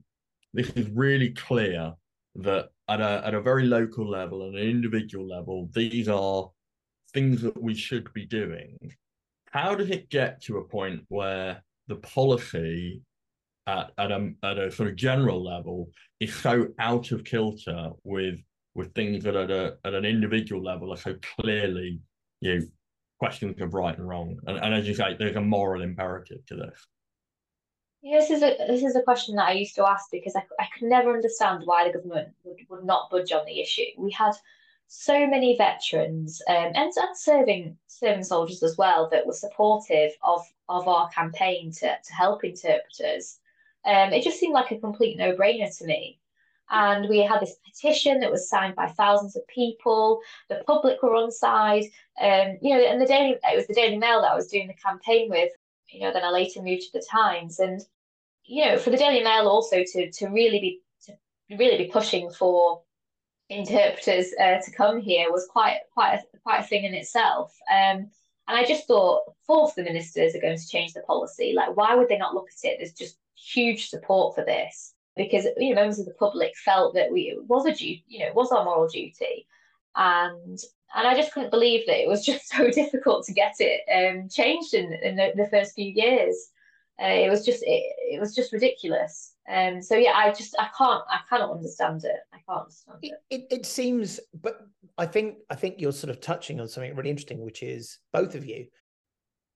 This 0.54 0.70
is 0.72 0.90
really 0.90 1.32
clear 1.32 1.94
that 2.36 2.70
at 2.88 3.02
a 3.02 3.22
at 3.26 3.34
a 3.34 3.42
very 3.42 3.66
local 3.66 4.08
level 4.08 4.48
and 4.48 4.56
an 4.56 4.68
individual 4.68 5.28
level, 5.28 5.70
these 5.74 6.08
are 6.08 6.50
things 7.14 7.42
that 7.42 7.62
we 7.62 7.74
should 7.74 8.12
be 8.14 8.26
doing. 8.26 8.78
How 9.52 9.74
does 9.76 9.90
it 9.90 10.10
get 10.10 10.42
to 10.44 10.58
a 10.58 10.64
point 10.64 11.04
where 11.08 11.64
the 11.88 11.96
policy 11.96 13.02
at, 13.66 13.92
at 13.98 14.12
a 14.12 14.32
at 14.44 14.58
a 14.58 14.72
sort 14.72 14.90
of 14.90 14.96
general 14.96 15.44
level 15.44 15.90
is 16.20 16.34
so 16.34 16.68
out 16.80 17.12
of 17.12 17.24
kilter 17.24 17.92
with 18.04 18.40
with 18.76 18.94
things 18.94 19.24
that 19.24 19.36
at 19.36 19.50
a 19.52 19.78
at 19.86 19.94
an 19.94 20.06
individual 20.06 20.64
level 20.64 20.94
are 20.94 20.98
so 20.98 21.16
clearly 21.36 22.00
you 22.42 22.60
know, 22.60 22.66
questions 23.20 23.60
of 23.60 23.74
right 23.74 23.98
and 23.98 24.08
wrong. 24.08 24.38
And, 24.48 24.58
and 24.58 24.74
as 24.74 24.88
you 24.88 24.94
say, 24.94 25.16
there's 25.18 25.36
a 25.36 25.42
moral 25.42 25.82
imperative 25.82 26.46
to 26.48 26.56
this. 26.56 26.86
Yeah, 28.02 28.20
this 28.20 28.30
is 28.32 28.42
a 28.44 28.56
this 28.68 28.84
is 28.84 28.96
a 28.96 29.02
question 29.02 29.36
that 29.36 29.48
I 29.48 29.52
used 29.54 29.76
to 29.76 29.88
ask 29.88 30.10
because 30.12 30.36
I, 30.36 30.44
I 30.60 30.68
could 30.74 30.88
never 30.88 31.14
understand 31.14 31.64
why 31.66 31.86
the 31.86 31.94
government 31.94 32.30
would, 32.44 32.58
would 32.70 32.86
not 32.86 33.10
budge 33.10 33.32
on 33.34 33.46
the 33.46 33.60
issue. 33.60 33.84
We 33.98 34.12
had 34.12 34.34
so 34.88 35.28
many 35.28 35.56
veterans 35.58 36.42
um, 36.50 36.72
and, 36.76 36.94
and 36.96 37.18
serving 37.18 37.78
serving 37.88 38.24
soldiers 38.24 38.64
as 38.64 38.78
well 38.78 39.10
that 39.10 39.28
were 39.28 39.34
supportive 39.34 40.12
of 40.24 40.46
of 40.70 40.88
our 40.88 41.10
campaign 41.10 41.72
to, 41.74 41.88
to 41.88 42.14
help 42.14 42.44
interpreters. 42.44 43.40
Um, 43.86 44.14
it 44.14 44.24
just 44.24 44.40
seemed 44.40 44.54
like 44.54 44.72
a 44.72 44.80
complete 44.80 45.18
no 45.18 45.36
brainer 45.36 45.76
to 45.78 45.86
me. 45.86 46.20
And 46.72 47.10
we 47.10 47.20
had 47.20 47.42
this 47.42 47.56
petition 47.66 48.20
that 48.20 48.32
was 48.32 48.48
signed 48.48 48.76
by 48.76 48.88
thousands 48.88 49.36
of 49.36 49.48
people. 49.48 50.22
The 50.50 50.64
public 50.68 51.02
were 51.02 51.16
on 51.16 51.32
side. 51.32 51.86
Um, 52.22 52.58
you 52.62 52.76
know, 52.76 52.82
and 52.82 53.02
the 53.02 53.08
Daily 53.08 53.38
it 53.44 53.56
was 53.56 53.68
the 53.68 53.74
Daily 53.74 53.98
Mail 53.98 54.22
that 54.22 54.32
I 54.32 54.36
was 54.36 54.48
doing 54.48 54.68
the 54.68 54.74
campaign 54.76 55.30
with 55.30 55.52
you 55.92 56.02
know, 56.02 56.12
then 56.12 56.24
I 56.24 56.30
later 56.30 56.62
moved 56.62 56.84
to 56.84 56.94
the 56.94 57.06
Times, 57.10 57.60
and 57.60 57.82
you 58.46 58.66
know, 58.66 58.78
for 58.78 58.90
the 58.90 58.98
Daily 58.98 59.24
Mail 59.24 59.48
also 59.48 59.84
to 59.84 60.12
to 60.12 60.28
really 60.28 60.60
be 60.60 60.82
to 61.06 61.58
really 61.58 61.78
be 61.78 61.92
pushing 61.92 62.30
for 62.32 62.82
interpreters 63.50 64.28
uh, 64.40 64.60
to 64.62 64.72
come 64.72 65.02
here 65.02 65.32
was 65.32 65.48
quite 65.50 65.80
quite 65.94 66.16
a, 66.16 66.38
quite 66.44 66.60
a 66.60 66.68
thing 66.68 66.86
in 66.86 66.94
itself. 66.94 67.56
Um, 67.72 68.10
and 68.48 68.58
I 68.58 68.66
just 68.66 68.88
thought, 68.88 69.22
fourth, 69.46 69.76
the 69.76 69.84
ministers 69.84 70.36
are 70.36 70.42
going 70.42 70.58
to 70.58 70.68
change 70.68 70.94
the 70.94 71.02
policy. 71.02 71.54
Like, 71.56 71.78
why 71.78 71.94
would 71.94 72.10
they 72.10 72.18
not 72.18 72.34
look 72.34 72.48
at 72.48 72.68
it? 72.68 72.78
There's 72.80 72.94
just 72.94 73.18
huge 73.36 73.90
support 73.90 74.36
for 74.36 74.44
this 74.44 74.96
because 75.16 75.46
you 75.58 75.70
know 75.70 75.76
members 75.76 76.00
of 76.00 76.06
the 76.06 76.14
public 76.14 76.56
felt 76.58 76.94
that 76.96 77.12
we 77.12 77.22
it 77.24 77.46
was 77.48 77.66
a 77.66 77.72
duty, 77.72 78.04
you 78.08 78.20
know, 78.20 78.28
it 78.28 78.36
was 78.36 78.52
our 78.52 78.64
moral 78.64 78.88
duty, 78.88 79.46
and 79.96 80.60
and 80.96 81.08
I 81.08 81.16
just 81.16 81.34
couldn't 81.34 81.52
believe 81.52 81.86
that 81.86 82.02
it 82.02 82.08
was 82.08 82.26
just 82.26 82.50
so 82.50 82.70
difficult 82.70 83.26
to 83.26 83.34
get 83.34 83.56
it 83.60 83.82
um, 83.94 84.30
changed 84.30 84.74
in, 84.74 84.94
in 84.94 85.16
the, 85.16 85.32
the, 85.36 85.48
first 85.48 85.76
few 85.76 85.92
years. 85.92 86.50
Uh, 87.02 87.08
it 87.08 87.30
was 87.30 87.46
just 87.46 87.64
it, 87.64 87.84
it 88.12 88.20
was 88.20 88.36
just 88.36 88.52
ridiculous. 88.52 89.34
Um, 89.50 89.82
so 89.82 89.96
yeah, 89.96 90.14
I 90.16 90.32
just 90.32 90.56
I 90.60 90.68
can't 90.78 91.04
I 91.10 91.20
cannot 91.30 91.52
understand 91.52 92.04
it. 92.04 92.18
I 92.34 92.38
can't 92.48 92.64
understand 92.64 93.00
it. 93.02 93.14
It, 93.30 93.42
it. 93.42 93.60
it 93.60 93.66
seems, 93.66 94.20
but 94.42 94.62
I 94.98 95.06
think 95.06 95.38
I 95.50 95.56
think 95.56 95.76
you're 95.78 95.92
sort 95.92 96.12
of 96.12 96.20
touching 96.20 96.60
on 96.60 96.68
something 96.68 96.96
really 96.96 97.10
interesting, 97.10 97.40
which 97.40 97.64
is 97.64 98.00
both 98.12 98.36
of 98.36 98.46
you. 98.46 98.68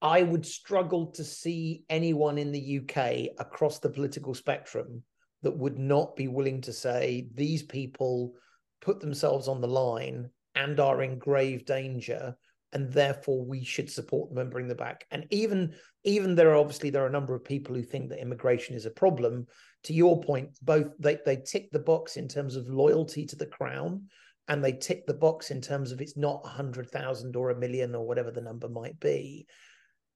I 0.01 0.23
would 0.23 0.45
struggle 0.45 1.07
to 1.11 1.23
see 1.23 1.84
anyone 1.89 2.38
in 2.38 2.51
the 2.51 2.79
UK 2.79 3.39
across 3.39 3.79
the 3.79 3.89
political 3.89 4.34
spectrum 4.34 5.03
that 5.43 5.57
would 5.57 5.77
not 5.77 6.15
be 6.15 6.27
willing 6.27 6.59
to 6.61 6.73
say 6.73 7.27
these 7.34 7.63
people 7.63 8.34
put 8.81 8.99
themselves 8.99 9.47
on 9.47 9.61
the 9.61 9.67
line 9.67 10.29
and 10.56 10.80
are 10.80 11.01
in 11.04 11.18
grave 11.18 11.66
danger 11.66 12.36
and 12.74 12.91
therefore 12.91 13.45
we 13.45 13.64
should 13.64 13.89
support 13.89 14.30
them 14.30 14.39
and 14.39 14.49
bring 14.49 14.68
them 14.68 14.78
back. 14.78 15.06
And 15.12 15.26
even 15.30 15.76
even 16.04 16.36
there 16.36 16.51
are 16.51 16.56
obviously 16.56 16.89
there 16.89 17.04
are 17.04 17.08
a 17.08 17.12
number 17.12 17.36
of 17.36 17.45
people 17.45 17.76
who 17.76 17.84
think 17.84 18.10
that 18.10 18.22
immigration 18.22 18.76
is 18.76 18.86
a 18.86 18.91
problem. 18.91 19.45
To 19.84 19.93
your 19.93 20.22
point 20.22 20.58
both 20.62 20.88
they, 20.99 21.20
they 21.26 21.38
tick 21.38 21.70
the 21.72 21.80
box 21.80 22.18
in 22.18 22.28
terms 22.28 22.56
of 22.56 22.68
loyalty 22.68 23.26
to 23.28 23.36
the 23.36 23.45
crown 23.45 24.08
and 24.47 24.64
they 24.64 24.74
tick 24.74 25.06
the 25.06 25.14
box 25.14 25.51
in 25.51 25.62
terms 25.62 25.91
of 25.91 26.01
it's 26.01 26.18
not 26.18 26.41
a 26.43 26.49
hundred 26.49 26.89
thousand 26.89 27.36
or 27.36 27.51
a 27.51 27.60
million 27.60 27.95
or 27.95 28.06
whatever 28.06 28.32
the 28.32 28.41
number 28.41 28.68
might 28.68 28.99
be. 28.99 29.45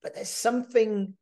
But 0.01 0.15
there's 0.15 0.29
something 0.29 1.13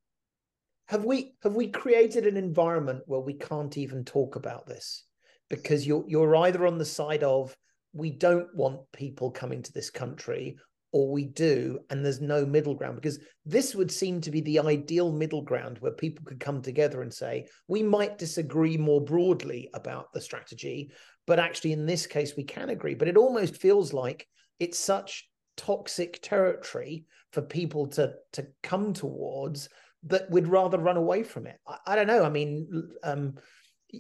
have 0.88 1.04
we 1.04 1.36
have 1.44 1.56
we 1.56 1.68
created 1.68 2.28
an 2.28 2.38
environment 2.38 3.04
where 3.08 3.20
we 3.20 3.34
can't 3.34 3.78
even 3.78 4.06
talk 4.06 4.36
about 4.36 4.68
this? 4.68 5.04
Because 5.50 5.86
you're 5.86 6.06
you're 6.08 6.36
either 6.36 6.66
on 6.66 6.78
the 6.78 6.86
side 6.86 7.24
of 7.24 7.56
we 7.96 8.12
don't 8.12 8.54
want 8.56 8.80
people 8.94 9.32
coming 9.32 9.64
to 9.64 9.74
this 9.74 9.90
country 9.90 10.58
or 10.92 11.12
we 11.12 11.26
do 11.26 11.80
and 11.90 12.06
there's 12.06 12.22
no 12.22 12.46
middle 12.46 12.76
ground 12.76 12.96
because 12.96 13.20
this 13.46 13.74
would 13.76 13.92
seem 13.92 14.22
to 14.22 14.32
be 14.32 14.42
the 14.42 14.60
ideal 14.60 15.12
middle 15.12 15.42
ground 15.42 15.78
where 15.80 15.92
people 15.92 16.24
could 16.26 16.40
come 16.40 16.62
together 16.62 17.02
and 17.02 17.14
say 17.14 17.46
we 17.68 17.82
might 17.82 18.18
disagree 18.18 18.78
more 18.78 19.04
broadly 19.04 19.70
about 19.74 20.14
the 20.14 20.22
strategy 20.22 20.92
but 21.26 21.40
actually 21.40 21.74
in 21.74 21.86
this 21.86 22.06
case 22.08 22.36
we 22.36 22.44
can 22.44 22.70
agree. 22.70 22.96
But 22.96 23.08
it 23.08 23.18
almost 23.18 23.58
feels 23.58 23.94
like 23.94 24.28
it's 24.60 24.80
such 24.80 25.28
toxic 25.58 26.20
territory 26.22 27.06
for 27.32 27.42
people 27.42 27.88
to 27.88 28.14
to 28.34 28.48
come 28.64 28.94
towards 28.94 29.70
that 30.04 30.30
we'd 30.30 30.48
rather 30.48 30.78
run 30.78 30.98
away 30.98 31.24
from 31.24 31.48
it. 31.48 31.58
I, 31.68 31.78
I 31.88 31.96
don't 31.96 32.08
know. 32.08 32.24
I 32.24 32.30
mean 32.30 32.90
um, 33.04 33.36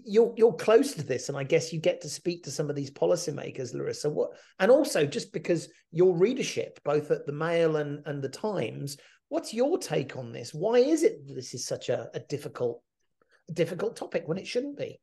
you're 0.06 0.34
you're 0.38 0.54
close 0.54 0.94
to 0.94 1.04
this, 1.04 1.30
and 1.30 1.38
I 1.38 1.44
guess 1.44 1.72
you 1.72 1.80
get 1.80 2.02
to 2.02 2.10
speak 2.10 2.44
to 2.44 2.52
some 2.52 2.70
of 2.70 2.76
these 2.76 2.92
policymakers, 2.92 3.74
Larisa. 3.74 4.12
What 4.12 4.32
and 4.60 4.72
also 4.72 5.06
just 5.06 5.32
because 5.32 5.70
your 5.92 6.16
readership, 6.16 6.80
both 6.84 7.12
at 7.12 7.26
the 7.26 7.32
Mail 7.32 7.78
and 7.78 8.02
and 8.06 8.22
the 8.22 8.30
Times, 8.30 8.98
what's 9.30 9.54
your 9.54 9.78
take 9.78 10.18
on 10.18 10.32
this? 10.32 10.54
Why 10.54 10.78
is 10.78 11.04
it 11.04 11.28
this 11.28 11.54
is 11.54 11.66
such 11.66 11.90
a, 11.90 12.10
a 12.14 12.20
difficult 12.20 12.82
difficult 13.54 13.96
topic 13.96 14.24
when 14.28 14.38
it 14.38 14.48
shouldn't 14.48 14.78
be? 14.78 15.00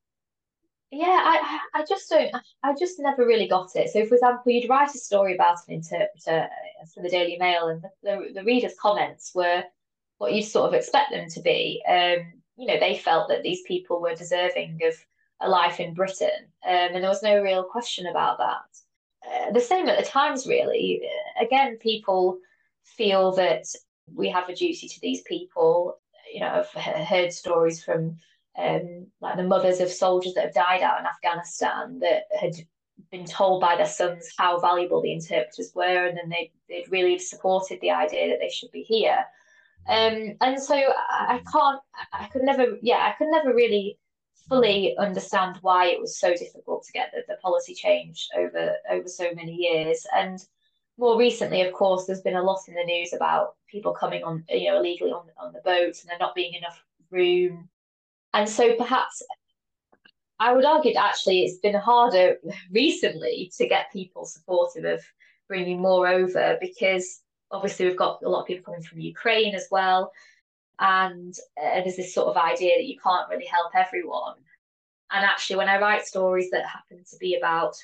Yeah, 0.91 1.23
I 1.25 1.61
I 1.75 1.85
just 1.89 2.11
don't 2.11 2.35
I 2.63 2.75
just 2.79 2.99
never 2.99 3.27
really 3.27 3.49
got 3.49 3.71
it. 3.75 3.91
So, 3.91 4.05
for 4.07 4.15
example, 4.15 4.53
you'd 4.53 4.69
write 4.69 4.95
a 4.95 4.99
story 4.99 5.35
about 5.35 5.59
an 5.69 5.75
interpreter 5.75 6.49
for 6.95 7.03
the 7.03 7.09
Daily 7.09 7.39
Mail, 7.39 7.69
and 7.69 7.83
the, 7.83 7.91
the, 8.03 8.33
the 8.35 8.45
readers' 8.45 8.75
comments 8.81 9.33
were 9.35 9.65
what 10.19 10.35
you'd 10.35 10.45
sort 10.45 10.69
of 10.69 10.75
expect 10.75 11.11
them 11.11 11.29
to 11.31 11.41
be. 11.41 11.83
Um, 11.89 12.42
you 12.57 12.67
know, 12.67 12.79
they 12.79 12.97
felt 12.97 13.29
that 13.29 13.43
these 13.43 13.63
people 13.63 14.01
were 14.01 14.15
deserving 14.15 14.81
of 14.85 14.95
a 15.41 15.49
life 15.49 15.81
in 15.81 15.95
Britain, 15.95 16.47
um, 16.67 16.95
and 16.95 17.03
there 17.03 17.11
was 17.11 17.23
no 17.23 17.43
real 17.43 17.65
question 17.65 18.07
about 18.07 18.39
that. 18.39 18.63
Uh, 19.27 19.53
the 19.53 19.61
same 19.61 19.89
at 19.89 19.99
the 19.99 20.05
Times, 20.05 20.47
really. 20.47 21.03
Again, 21.41 21.79
people 21.79 22.39
feel 22.85 23.33
that 23.33 23.67
we 24.15 24.29
have 24.29 24.49
a 24.49 24.55
duty 24.55 24.89
to 24.89 25.01
these 25.01 25.23
people. 25.23 25.99
You 26.33 26.41
know, 26.41 26.65
I've 26.75 27.07
heard 27.07 27.33
stories 27.33 27.83
from 27.83 28.17
um, 28.59 29.07
like 29.21 29.37
the 29.37 29.43
mothers 29.43 29.81
of 29.81 29.91
soldiers 29.91 30.35
that 30.35 30.45
have 30.45 30.55
died 30.55 30.83
out 30.83 31.01
in 31.01 31.07
Afghanistan 31.07 31.99
that 32.01 32.25
had 32.39 32.55
been 33.11 33.25
told 33.25 33.61
by 33.61 33.77
their 33.77 33.87
sons 33.87 34.31
how 34.37 34.61
valuable 34.61 35.01
the 35.01 35.13
interpreters 35.13 35.73
were, 35.75 36.07
and 36.07 36.17
then 36.17 36.29
they 36.29 36.53
they'd 36.69 36.91
really 36.91 37.19
supported 37.19 37.81
the 37.81 37.91
idea 37.91 38.29
that 38.29 38.39
they 38.41 38.49
should 38.49 38.71
be 38.71 38.83
here. 38.83 39.25
Um, 39.89 40.37
and 40.41 40.61
so 40.61 40.75
I, 40.75 41.37
I 41.37 41.43
can't, 41.51 41.81
I 42.13 42.27
could 42.27 42.43
never, 42.43 42.79
yeah, 42.83 43.11
I 43.11 43.15
could 43.19 43.31
never 43.31 43.55
really 43.55 43.99
fully 44.49 44.97
understand 44.99 45.59
why 45.63 45.87
it 45.87 46.01
was 46.01 46.19
so 46.19 46.35
difficult 46.35 46.85
to 46.85 46.93
get 46.93 47.11
the, 47.13 47.23
the 47.29 47.39
policy 47.41 47.75
change 47.75 48.29
over 48.37 48.75
over 48.91 49.09
so 49.09 49.33
many 49.35 49.55
years. 49.55 50.07
And 50.15 50.39
more 50.99 51.19
recently, 51.19 51.63
of 51.63 51.73
course, 51.73 52.07
there's 52.07 52.21
been 52.21 52.37
a 52.37 52.43
lot 52.43 52.61
in 52.69 52.75
the 52.75 52.85
news 52.85 53.13
about 53.13 53.55
people 53.69 53.93
coming 53.93 54.23
on, 54.23 54.45
you 54.49 54.71
know, 54.71 54.79
illegally 54.79 55.11
on 55.11 55.27
on 55.39 55.53
the 55.53 55.63
boats 55.65 56.03
and 56.03 56.11
there 56.11 56.19
not 56.19 56.35
being 56.35 56.55
enough 56.55 56.83
room. 57.11 57.69
And 58.35 58.49
so 58.49 58.75
perhaps 58.77 59.23
I 60.39 60.53
would 60.53 60.65
argue 60.65 60.95
actually 60.95 61.45
it's 61.45 61.59
been 61.59 61.75
harder 61.75 62.37
recently 62.73 63.53
to 63.57 63.69
get 63.69 63.93
people 63.93 64.25
supportive 64.25 64.85
of 64.85 65.01
bringing 65.49 65.81
more 65.81 66.09
over 66.09 66.59
because 66.61 67.21
obviously 67.53 67.87
we've 67.87 67.97
got 67.97 68.23
a 68.23 68.29
lot 68.29 68.41
of 68.41 68.47
people 68.47 68.65
coming 68.65 68.83
from 68.83 69.01
Ukraine 69.01 69.55
as 69.55 69.69
well. 69.71 70.13
And 70.79 71.35
uh, 71.63 71.81
there's 71.83 71.97
this 71.97 72.15
sort 72.15 72.29
of 72.29 72.37
idea 72.37 72.77
that 72.77 72.87
you 72.87 72.99
can't 72.99 73.29
really 73.29 73.47
help 73.47 73.73
everyone. 73.75 74.37
And 75.13 75.25
actually, 75.25 75.57
when 75.57 75.69
I 75.69 75.79
write 75.79 76.07
stories 76.07 76.51
that 76.51 76.67
happen 76.67 77.05
to 77.11 77.17
be 77.19 77.37
about 77.37 77.77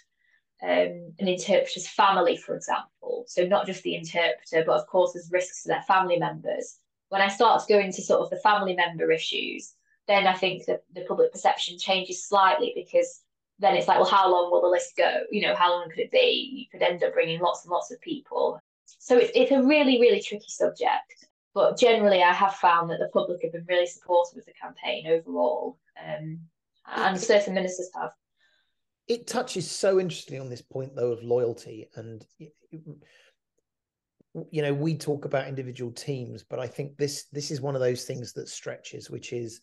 um, 0.62 1.12
an 1.18 1.28
interpreter's 1.28 1.86
family, 1.86 2.36
for 2.36 2.56
example, 2.56 3.24
so 3.28 3.46
not 3.46 3.66
just 3.66 3.82
the 3.82 3.94
interpreter, 3.94 4.64
but 4.66 4.80
of 4.80 4.86
course, 4.86 5.12
there's 5.12 5.30
risks 5.30 5.62
to 5.62 5.68
their 5.68 5.82
family 5.82 6.18
members. 6.18 6.78
When 7.10 7.20
I 7.20 7.28
start 7.28 7.60
to 7.60 7.72
go 7.72 7.78
into 7.78 8.02
sort 8.02 8.22
of 8.22 8.30
the 8.30 8.36
family 8.36 8.74
member 8.74 9.12
issues, 9.12 9.74
then 10.08 10.26
I 10.26 10.34
think 10.34 10.64
that 10.64 10.84
the 10.94 11.02
public 11.02 11.30
perception 11.30 11.78
changes 11.78 12.24
slightly 12.24 12.72
because 12.74 13.20
then 13.58 13.76
it's 13.76 13.88
like, 13.88 13.98
well, 13.98 14.08
how 14.08 14.30
long 14.30 14.50
will 14.50 14.62
the 14.62 14.68
list 14.68 14.96
go? 14.96 15.22
You 15.30 15.42
know, 15.42 15.54
how 15.54 15.70
long 15.70 15.90
could 15.90 15.98
it 15.98 16.10
be? 16.10 16.50
You 16.54 16.66
could 16.70 16.86
end 16.86 17.04
up 17.04 17.12
bringing 17.12 17.40
lots 17.40 17.64
and 17.64 17.70
lots 17.70 17.90
of 17.90 18.00
people. 18.00 18.58
So 18.98 19.16
it's, 19.16 19.32
it's 19.34 19.52
a 19.52 19.62
really, 19.62 20.00
really 20.00 20.22
tricky 20.22 20.48
subject. 20.48 21.26
But 21.54 21.78
generally, 21.78 22.22
I 22.22 22.32
have 22.32 22.54
found 22.54 22.90
that 22.90 22.98
the 22.98 23.10
public 23.12 23.42
have 23.42 23.52
been 23.52 23.64
really 23.68 23.86
supportive 23.86 24.38
of 24.38 24.44
the 24.44 24.52
campaign 24.52 25.06
overall, 25.06 25.78
um, 25.98 26.38
and 26.94 27.18
certain 27.18 27.54
ministers 27.54 27.90
have. 27.94 28.12
It 29.08 29.26
touches 29.26 29.68
so 29.68 29.98
interestingly 29.98 30.38
on 30.38 30.50
this 30.50 30.62
point, 30.62 30.94
though, 30.94 31.12
of 31.12 31.22
loyalty. 31.22 31.88
And, 31.96 32.24
you 34.50 34.62
know, 34.62 34.74
we 34.74 34.96
talk 34.96 35.24
about 35.24 35.48
individual 35.48 35.90
teams, 35.90 36.44
but 36.44 36.60
I 36.60 36.68
think 36.68 36.96
this 36.96 37.24
this 37.32 37.50
is 37.50 37.60
one 37.60 37.74
of 37.74 37.80
those 37.80 38.04
things 38.04 38.34
that 38.34 38.48
stretches, 38.48 39.10
which 39.10 39.32
is, 39.32 39.60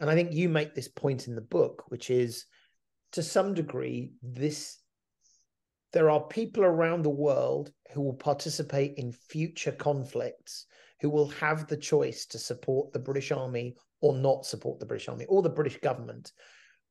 and 0.00 0.10
I 0.10 0.14
think 0.14 0.32
you 0.32 0.48
make 0.48 0.74
this 0.74 0.88
point 0.88 1.28
in 1.28 1.34
the 1.34 1.42
book, 1.42 1.84
which 1.88 2.10
is, 2.10 2.46
to 3.12 3.22
some 3.22 3.54
degree, 3.54 4.14
this 4.22 4.78
there 5.92 6.10
are 6.10 6.20
people 6.20 6.64
around 6.64 7.02
the 7.02 7.10
world 7.10 7.72
who 7.92 8.02
will 8.02 8.14
participate 8.14 8.94
in 8.96 9.12
future 9.12 9.72
conflicts 9.72 10.66
who 11.00 11.10
will 11.10 11.28
have 11.28 11.66
the 11.66 11.76
choice 11.76 12.26
to 12.26 12.38
support 12.38 12.92
the 12.92 12.98
British 12.98 13.32
Army 13.32 13.74
or 14.00 14.14
not 14.14 14.46
support 14.46 14.78
the 14.78 14.86
British 14.86 15.08
Army 15.08 15.24
or 15.26 15.42
the 15.42 15.48
British 15.48 15.78
government. 15.80 16.32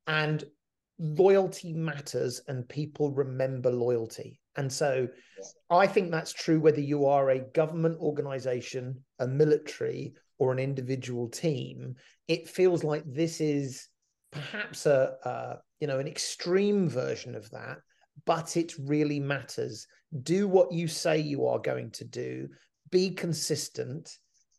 And 0.07 0.43
loyalty 0.97 1.73
matters 1.73 2.41
and 2.47 2.67
people 2.67 3.11
remember 3.11 3.71
loyalty. 3.71 4.39
And 4.55 4.71
so 4.71 5.07
I 5.69 5.87
think 5.87 6.11
that's 6.11 6.33
true 6.33 6.59
whether 6.59 6.81
you 6.81 7.05
are 7.05 7.29
a 7.29 7.39
government 7.39 7.99
organization, 7.99 9.03
a 9.19 9.27
military, 9.27 10.15
or 10.39 10.51
an 10.51 10.59
individual 10.59 11.29
team. 11.29 11.95
It 12.27 12.49
feels 12.49 12.83
like 12.83 13.03
this 13.05 13.39
is 13.39 13.87
perhaps 14.31 14.85
a, 14.85 15.59
you 15.79 15.87
know 15.87 15.99
an 15.99 16.07
extreme 16.07 16.89
version 16.89 17.35
of 17.35 17.49
that 17.51 17.77
but 18.25 18.57
it 18.57 18.73
really 18.79 19.19
matters. 19.19 19.87
Do 20.23 20.47
what 20.47 20.71
you 20.71 20.87
say 20.87 21.19
you 21.19 21.47
are 21.47 21.59
going 21.59 21.91
to 21.91 22.05
do, 22.05 22.49
be 22.91 23.11
consistent, 23.11 24.17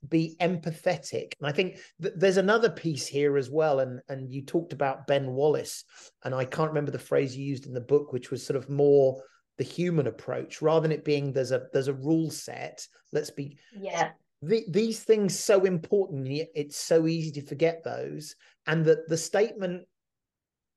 be 0.09 0.37
empathetic. 0.41 1.33
And 1.41 1.49
I 1.49 1.53
think 1.53 1.79
th- 2.01 2.15
there's 2.17 2.37
another 2.37 2.71
piece 2.71 3.07
here 3.07 3.37
as 3.37 3.51
well. 3.51 3.81
And, 3.81 4.01
and 4.09 4.33
you 4.33 4.43
talked 4.43 4.73
about 4.73 5.07
Ben 5.07 5.33
Wallace, 5.33 5.85
and 6.25 6.35
I 6.35 6.45
can't 6.45 6.71
remember 6.71 6.91
the 6.91 6.99
phrase 6.99 7.37
you 7.37 7.45
used 7.45 7.67
in 7.67 7.75
the 7.75 7.81
book, 7.81 8.13
which 8.13 8.31
was 8.31 8.45
sort 8.45 8.57
of 8.57 8.71
more 8.71 9.23
the 9.61 9.65
human 9.65 10.07
approach 10.07 10.63
rather 10.63 10.81
than 10.81 10.91
it 10.91 11.05
being 11.05 11.35
there's 11.35 11.53
a 11.53 11.65
there's 11.75 11.89
a 11.89 11.93
rule 11.93 12.31
set 12.31 12.87
let's 13.13 13.31
be 13.31 13.59
yeah 13.79 14.09
the, 14.41 14.65
these 14.71 15.03
things 15.03 15.39
so 15.39 15.65
important 15.65 16.27
it's 16.55 16.79
so 16.79 17.07
easy 17.07 17.31
to 17.31 17.47
forget 17.47 17.85
those 17.85 18.37
and 18.67 18.87
that 18.87 19.07
the 19.07 19.19
statement 19.19 19.83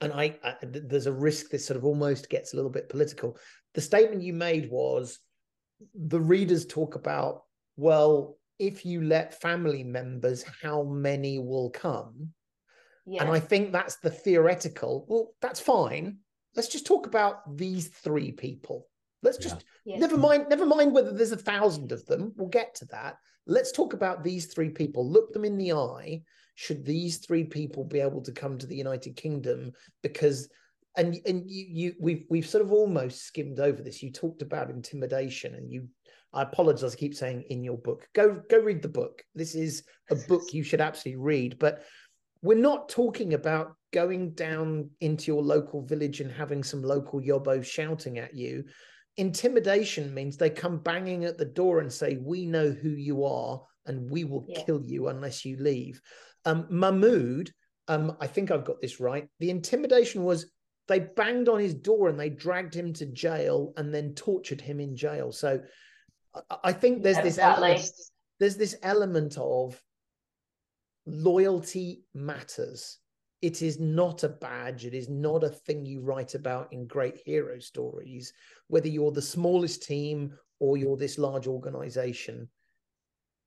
and 0.04 0.14
I, 0.14 0.38
I, 0.44 0.56
there's 0.62 1.08
a 1.08 1.14
risk 1.14 1.50
this 1.50 1.66
sort 1.66 1.78
of 1.78 1.86
almost 1.86 2.30
gets 2.30 2.54
a 2.54 2.56
little 2.56 2.72
bit 2.72 2.90
political. 2.90 3.38
The 3.74 3.82
statement 3.82 4.22
you 4.22 4.34
made 4.34 4.70
was 4.70 5.20
the 5.96 6.20
readers 6.20 6.66
talk 6.66 6.96
about, 6.96 7.44
well, 7.78 8.38
if 8.60 8.86
you 8.86 9.02
let 9.02 9.42
family 9.42 9.84
members, 9.84 10.44
how 10.62 10.84
many 10.84 11.40
will 11.40 11.70
come? 11.70 12.30
Yeah. 13.06 13.24
And 13.24 13.32
I 13.32 13.40
think 13.40 13.72
that's 13.72 13.98
the 13.98 14.10
theoretical. 14.10 15.06
Well, 15.08 15.34
that's 15.42 15.60
fine. 15.60 16.18
Let's 16.56 16.70
just 16.70 16.86
talk 16.86 17.08
about 17.08 17.58
these 17.58 17.88
three 17.88 18.32
people. 18.32 18.88
Let's 19.24 19.38
just 19.38 19.64
yeah. 19.86 19.98
never 19.98 20.18
mind, 20.18 20.48
never 20.50 20.66
mind 20.66 20.94
whether 20.94 21.12
there's 21.12 21.32
a 21.32 21.38
thousand 21.38 21.92
of 21.92 22.06
them. 22.06 22.34
We'll 22.36 22.50
get 22.50 22.76
to 22.76 22.86
that. 22.88 23.18
Let's 23.48 23.72
talk 23.72 23.94
about 23.94 24.24
these 24.24 24.48
three 24.48 24.70
people. 24.70 25.10
Look 25.10 25.34
them 25.34 25.46
in 25.46 25.58
the 25.58 25.74
eye 25.74 26.22
should 26.56 26.86
these 26.86 27.18
three 27.18 27.44
people 27.44 27.84
be 27.84 28.00
able 28.00 28.22
to 28.22 28.32
come 28.32 28.58
to 28.58 28.68
the 28.68 28.76
United 28.76 29.16
Kingdom 29.16 29.72
because 30.02 30.50
and 30.96 31.18
and 31.26 31.50
you 31.50 31.66
you 31.70 31.94
we've 32.00 32.26
we've 32.30 32.48
sort 32.48 32.64
of 32.64 32.72
almost 32.72 33.24
skimmed 33.24 33.60
over 33.60 33.82
this. 33.82 34.04
You 34.04 34.12
talked 34.12 34.42
about 34.42 34.70
intimidation 34.70 35.56
and 35.56 35.72
you 35.72 35.88
I 36.34 36.42
apologize, 36.42 36.94
I 36.94 36.98
keep 36.98 37.16
saying 37.16 37.44
in 37.50 37.64
your 37.64 37.78
book. 37.78 38.08
Go 38.14 38.42
go 38.50 38.60
read 38.60 38.82
the 38.82 38.90
book. 38.90 39.24
This 39.36 39.56
is 39.56 39.84
a 40.10 40.16
book 40.28 40.42
you 40.52 40.64
should 40.64 40.82
absolutely 40.82 41.22
read. 41.22 41.58
But 41.60 41.84
we're 42.42 42.58
not 42.58 42.90
talking 42.90 43.34
about 43.34 43.76
going 43.94 44.32
down 44.32 44.90
into 45.00 45.32
your 45.32 45.42
local 45.42 45.82
village 45.86 46.20
and 46.20 46.32
having 46.32 46.64
some 46.64 46.82
local 46.82 47.22
yobos 47.22 47.66
shouting 47.66 48.20
at 48.20 48.36
you. 48.36 48.66
Intimidation 49.18 50.14
means 50.14 50.36
they 50.36 50.50
come 50.50 50.80
banging 50.80 51.24
at 51.24 51.38
the 51.38 51.46
door 51.46 51.80
and 51.80 51.92
say, 51.92 52.18
We 52.20 52.46
know 52.46 52.70
who 52.72 52.90
you 52.90 53.24
are 53.24 53.62
and 53.86 54.10
we 54.10 54.24
will 54.24 54.46
yeah. 54.48 54.64
kill 54.66 54.84
you 54.86 55.08
unless 55.08 55.46
you 55.46 55.58
leave. 55.58 56.02
Um, 56.46 56.68
Mahmoud, 56.70 57.52
um, 57.88 58.18
I 58.20 58.28
think 58.28 58.52
I've 58.52 58.66
got 58.66 58.82
this 58.82 59.00
right. 59.00 59.28
The 59.40 59.50
intimidation 59.50 60.24
was 60.24 60.52
they 60.88 61.00
banged 61.00 61.50
on 61.50 61.60
his 61.60 61.74
door 61.74 62.10
and 62.10 62.20
they 62.20 62.30
dragged 62.30 62.74
him 62.74 62.94
to 62.94 63.06
jail 63.06 63.74
and 63.78 63.94
then 63.94 64.14
tortured 64.14 64.62
him 64.62 64.80
in 64.80 64.96
jail. 64.96 65.32
So 65.32 65.62
I, 66.36 66.58
I 66.66 66.74
think 66.74 67.04
there's 67.04 67.22
this 67.22 67.38
element, 67.38 67.90
there's 68.40 68.58
this 68.58 68.76
element 68.84 69.38
of 69.38 69.82
loyalty 71.06 72.04
matters. 72.14 73.00
It 73.42 73.62
is 73.62 73.80
not 73.80 74.24
a 74.24 74.30
badge. 74.30 74.86
It 74.86 74.94
is 74.94 75.10
not 75.10 75.44
a 75.44 75.50
thing 75.50 75.86
you 75.86 76.02
write 76.02 76.34
about 76.34 76.72
in 76.72 76.88
great 76.88 77.18
hero 77.26 77.60
stories, 77.60 78.34
whether 78.68 78.88
you're 78.88 79.12
the 79.12 79.22
smallest 79.22 79.84
team 79.84 80.38
or 80.60 80.78
you're 80.78 80.96
this 80.96 81.18
large 81.18 81.48
organization 81.48 82.48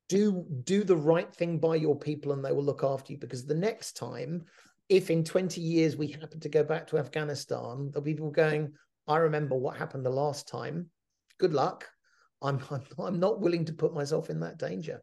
do 0.09 0.45
do 0.63 0.83
the 0.83 0.95
right 0.95 1.33
thing 1.33 1.57
by 1.57 1.75
your 1.75 1.95
people 1.95 2.31
and 2.31 2.43
they 2.43 2.51
will 2.51 2.63
look 2.63 2.83
after 2.83 3.13
you. 3.13 3.19
Because 3.19 3.45
the 3.45 3.55
next 3.55 3.97
time 3.97 4.45
if 4.89 5.09
in 5.09 5.23
20 5.23 5.59
years 5.59 5.97
we 5.97 6.07
happen 6.07 6.39
to 6.39 6.47
go 6.47 6.63
back 6.63 6.87
to 6.87 6.97
afghanistan 6.97 7.89
there'll 7.91 8.01
be 8.01 8.13
people 8.13 8.31
going 8.31 8.71
i 9.07 9.17
remember 9.17 9.55
what 9.55 9.75
happened 9.75 10.05
the 10.05 10.09
last 10.09 10.47
time. 10.47 10.89
Good 11.37 11.53
luck. 11.53 11.89
I'm 12.41 12.61
i'm, 12.71 12.83
I'm 12.99 13.19
not 13.19 13.41
willing 13.41 13.65
to 13.65 13.73
put 13.73 13.93
myself 13.93 14.29
in 14.29 14.39
that 14.41 14.57
danger. 14.57 15.01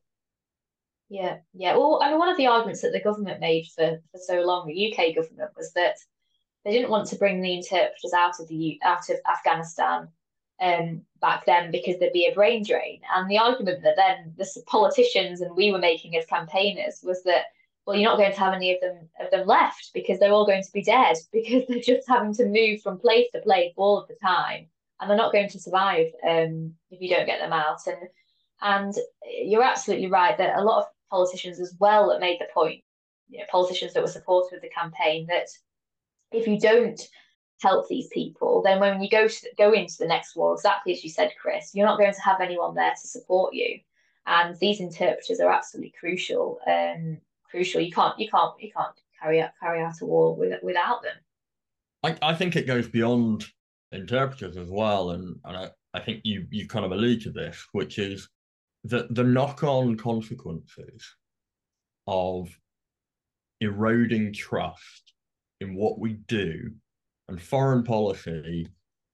Yeah 1.09 1.38
yeah. 1.52 1.76
Well 1.76 2.00
i 2.02 2.11
mean 2.11 2.18
one 2.18 2.30
of 2.30 2.36
the 2.36 2.46
arguments 2.46 2.80
that 2.82 2.92
the 2.92 3.02
government 3.02 3.40
made 3.40 3.66
for 3.74 3.98
for 4.11 4.18
so 4.18 4.40
long 4.40 4.66
the 4.66 4.92
uk 4.92 5.14
government 5.14 5.50
was 5.57 5.72
that 5.74 5.96
they 6.64 6.72
didn't 6.72 6.90
want 6.90 7.09
to 7.09 7.16
bring 7.16 7.42
the 7.42 7.55
interpreters 7.55 8.14
out 8.16 8.40
of 8.40 8.48
the 8.48 8.78
out 8.82 9.09
of 9.11 9.16
afghanistan 9.30 10.09
um, 10.61 11.02
back 11.20 11.46
then 11.46 11.70
because 11.70 11.98
there'd 11.98 12.12
be 12.12 12.26
a 12.26 12.34
brain 12.34 12.64
drain. 12.64 13.00
And 13.14 13.30
the 13.30 13.38
argument 13.38 13.82
that 13.82 13.96
then 13.96 14.34
the 14.36 14.48
politicians 14.66 15.40
and 15.40 15.57
we 15.57 15.72
were 15.72 15.78
making 15.78 16.16
as 16.16 16.26
campaigners 16.26 17.00
was 17.02 17.22
that, 17.24 17.46
well, 17.86 17.96
you're 17.96 18.09
not 18.09 18.18
going 18.18 18.32
to 18.32 18.38
have 18.38 18.55
any 18.55 18.74
of 18.74 18.80
them 18.80 19.09
of 19.20 19.30
them 19.30 19.46
left 19.46 19.90
because 19.92 20.18
they're 20.18 20.32
all 20.32 20.46
going 20.46 20.62
to 20.62 20.72
be 20.72 20.82
dead 20.82 21.16
because 21.32 21.64
they're 21.68 21.80
just 21.80 22.09
having 22.09 22.34
to 22.34 22.46
move 22.46 22.80
from 22.82 22.98
place 22.98 23.26
to 23.32 23.40
place 23.40 23.72
all 23.76 23.98
of 23.98 24.09
the 24.09 24.16
time, 24.22 24.66
and 25.00 25.11
they're 25.11 25.16
not 25.16 25.32
going 25.32 25.48
to 25.50 25.61
survive 25.61 26.07
um, 26.26 26.74
if 26.90 27.00
you 27.00 27.09
don't 27.09 27.26
get 27.26 27.40
them 27.40 27.52
out. 27.52 27.80
And 27.86 28.09
and 28.62 28.94
you're 29.44 29.62
absolutely 29.62 30.07
right 30.07 30.38
that 30.38 30.57
a 30.57 30.62
lot 30.62 30.80
of 30.80 30.86
politicians 31.11 31.61
as 31.61 31.74
well 31.78 32.09
that 32.09 32.20
made 32.20 32.40
the 32.40 32.46
point, 32.55 32.82
you 33.28 33.38
know, 33.38 33.44
politicians 33.50 33.92
that 33.92 34.02
were 34.02 34.09
supportive 34.09 34.57
of 34.57 34.62
the 34.62 34.70
campaign 34.70 35.26
that 35.28 35.48
if 36.32 36.46
you 36.46 36.59
don't 36.59 37.00
help 37.65 37.89
these 37.89 38.09
people, 38.09 38.62
then 38.62 38.79
when 38.79 39.03
you 39.03 39.09
go 39.09 39.27
to, 39.27 39.51
go 39.57 39.73
into 39.73 39.97
the 39.99 40.07
next 40.07 40.37
war, 40.37 40.55
exactly 40.55 40.93
as 40.93 41.03
you 41.03 41.11
said, 41.11 41.33
Chris, 41.41 41.75
you're 41.75 41.87
not 41.87 41.99
going 41.99 42.15
to 42.15 42.21
have 42.21 42.41
anyone 42.41 42.75
there 42.75 42.93
to 42.93 43.09
support 43.09 43.55
you, 43.55 43.81
and 44.27 44.57
these 44.59 44.81
interpreters 44.81 45.41
are 45.41 45.51
absolutely 45.51 45.95
crucial. 45.99 46.59
Um, 46.67 47.19
crucial. 47.55 47.81
You 47.81 47.93
can't 47.93 48.19
you 48.19 48.29
can't 48.29 48.53
you 48.61 48.71
can't 48.77 48.95
carry 49.21 49.41
out 49.41 49.51
carry 49.61 49.83
out 49.83 50.01
a 50.01 50.07
war 50.07 50.37
with, 50.37 50.61
without 50.62 51.03
them. 51.03 51.17
I, 52.03 52.31
I 52.31 52.35
think 52.35 52.57
it 52.57 52.67
goes 52.67 52.89
beyond 52.89 53.47
interpreters 53.93 54.57
as 54.57 54.69
well, 54.69 55.11
and 55.11 55.37
and 55.45 55.57
I, 55.57 55.71
I 55.95 56.01
think 56.01 56.21
you 56.25 56.47
you 56.51 56.67
kind 56.67 56.85
of 56.85 56.93
allude 56.93 57.23
to 57.23 57.31
this, 57.31 57.65
which 57.73 57.99
is 57.99 58.29
the 58.83 59.07
the 59.11 59.25
knock 59.25 59.62
on 59.62 59.97
consequences 59.97 61.17
of 62.07 62.49
eroding 63.61 64.33
trust 64.33 65.15
in 65.61 65.75
what 65.75 65.99
we 65.99 66.15
do 66.27 66.71
and 67.29 67.41
foreign 67.41 67.83
policy 67.83 68.68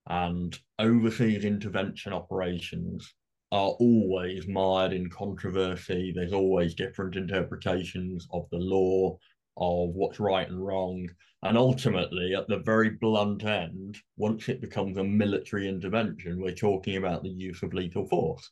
and 0.06 0.58
overseas 0.78 1.44
intervention 1.44 2.12
operations 2.12 3.14
are 3.52 3.70
always 3.70 4.46
mired 4.46 4.92
in 4.92 5.08
controversy. 5.10 6.12
There's 6.14 6.32
always 6.32 6.74
different 6.74 7.16
interpretations 7.16 8.26
of 8.32 8.46
the 8.50 8.58
law, 8.58 9.18
of 9.56 9.90
what's 9.90 10.20
right 10.20 10.48
and 10.48 10.64
wrong. 10.64 11.08
And 11.42 11.56
ultimately, 11.56 12.34
at 12.34 12.48
the 12.48 12.58
very 12.58 12.90
blunt 12.90 13.44
end, 13.44 13.98
once 14.16 14.48
it 14.48 14.60
becomes 14.60 14.96
a 14.98 15.04
military 15.04 15.68
intervention, 15.68 16.40
we're 16.40 16.54
talking 16.54 16.96
about 16.96 17.22
the 17.22 17.30
use 17.30 17.62
of 17.62 17.74
lethal 17.74 18.06
force. 18.06 18.50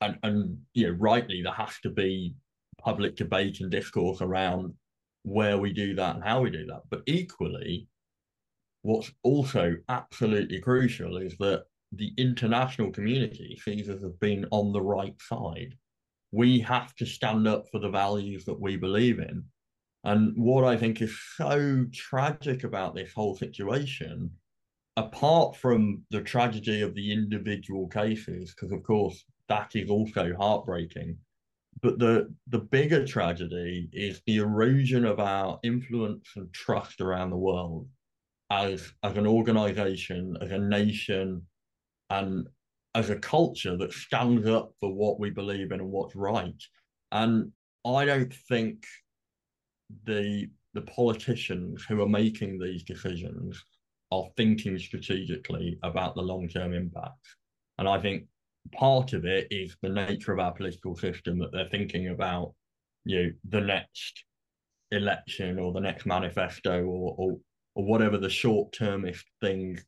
And, 0.00 0.18
and 0.22 0.58
you 0.74 0.88
know, 0.88 0.96
rightly, 0.98 1.42
there 1.42 1.52
has 1.52 1.78
to 1.82 1.90
be 1.90 2.34
public 2.78 3.16
debate 3.16 3.60
and 3.60 3.70
discourse 3.70 4.20
around 4.20 4.74
where 5.22 5.58
we 5.58 5.72
do 5.72 5.94
that 5.94 6.16
and 6.16 6.24
how 6.24 6.40
we 6.40 6.50
do 6.50 6.66
that. 6.66 6.82
But 6.90 7.02
equally, 7.06 7.88
what's 8.86 9.10
also 9.24 9.74
absolutely 9.88 10.60
crucial 10.60 11.16
is 11.16 11.36
that 11.38 11.64
the 11.90 12.12
international 12.16 12.92
community 12.92 13.58
sees 13.64 13.88
us 13.88 14.04
as 14.04 14.12
being 14.20 14.44
on 14.52 14.72
the 14.72 14.80
right 14.80 15.20
side. 15.20 15.74
We 16.30 16.60
have 16.60 16.94
to 16.96 17.04
stand 17.04 17.48
up 17.48 17.64
for 17.72 17.80
the 17.80 17.90
values 17.90 18.44
that 18.44 18.60
we 18.60 18.76
believe 18.76 19.18
in. 19.18 19.42
And 20.04 20.36
what 20.36 20.62
I 20.62 20.76
think 20.76 21.02
is 21.02 21.18
so 21.36 21.84
tragic 21.92 22.62
about 22.62 22.94
this 22.94 23.12
whole 23.12 23.36
situation, 23.36 24.30
apart 24.96 25.56
from 25.56 26.04
the 26.12 26.20
tragedy 26.20 26.82
of 26.82 26.94
the 26.94 27.12
individual 27.12 27.88
cases, 27.88 28.54
because 28.54 28.70
of 28.70 28.84
course 28.84 29.24
that 29.48 29.74
is 29.74 29.90
also 29.90 30.32
heartbreaking, 30.38 31.18
but 31.82 31.98
the 31.98 32.32
the 32.46 32.60
bigger 32.60 33.04
tragedy 33.04 33.88
is 33.92 34.22
the 34.26 34.36
erosion 34.36 35.04
of 35.04 35.18
our 35.18 35.58
influence 35.64 36.28
and 36.36 36.52
trust 36.52 37.00
around 37.00 37.30
the 37.30 37.36
world 37.36 37.88
as 38.50 38.92
as 39.02 39.16
an 39.16 39.26
organization, 39.26 40.36
as 40.40 40.50
a 40.50 40.58
nation, 40.58 41.42
and 42.10 42.46
as 42.94 43.10
a 43.10 43.16
culture 43.16 43.76
that 43.76 43.92
stands 43.92 44.46
up 44.46 44.72
for 44.80 44.92
what 44.92 45.20
we 45.20 45.30
believe 45.30 45.72
in 45.72 45.80
and 45.80 45.90
what's 45.90 46.16
right. 46.16 46.62
And 47.12 47.52
I 47.84 48.04
don't 48.04 48.32
think 48.48 48.84
the 50.04 50.48
the 50.74 50.82
politicians 50.82 51.84
who 51.88 52.02
are 52.02 52.08
making 52.08 52.58
these 52.58 52.84
decisions 52.84 53.62
are 54.12 54.28
thinking 54.36 54.78
strategically 54.78 55.78
about 55.82 56.14
the 56.14 56.22
long-term 56.22 56.72
impacts. 56.74 57.36
And 57.78 57.88
I 57.88 58.00
think 58.00 58.24
part 58.72 59.12
of 59.12 59.24
it 59.24 59.48
is 59.50 59.76
the 59.82 59.88
nature 59.88 60.32
of 60.32 60.38
our 60.38 60.52
political 60.52 60.96
system 60.96 61.38
that 61.38 61.50
they're 61.52 61.68
thinking 61.70 62.08
about, 62.08 62.54
you 63.04 63.22
know, 63.22 63.30
the 63.48 63.60
next 63.60 64.24
election 64.90 65.58
or 65.58 65.72
the 65.72 65.80
next 65.80 66.06
manifesto 66.06 66.84
or 66.84 67.14
or, 67.18 67.38
or 67.76 67.84
whatever 67.84 68.16
the 68.16 68.30
short-termist 68.30 69.24
thing 69.42 69.78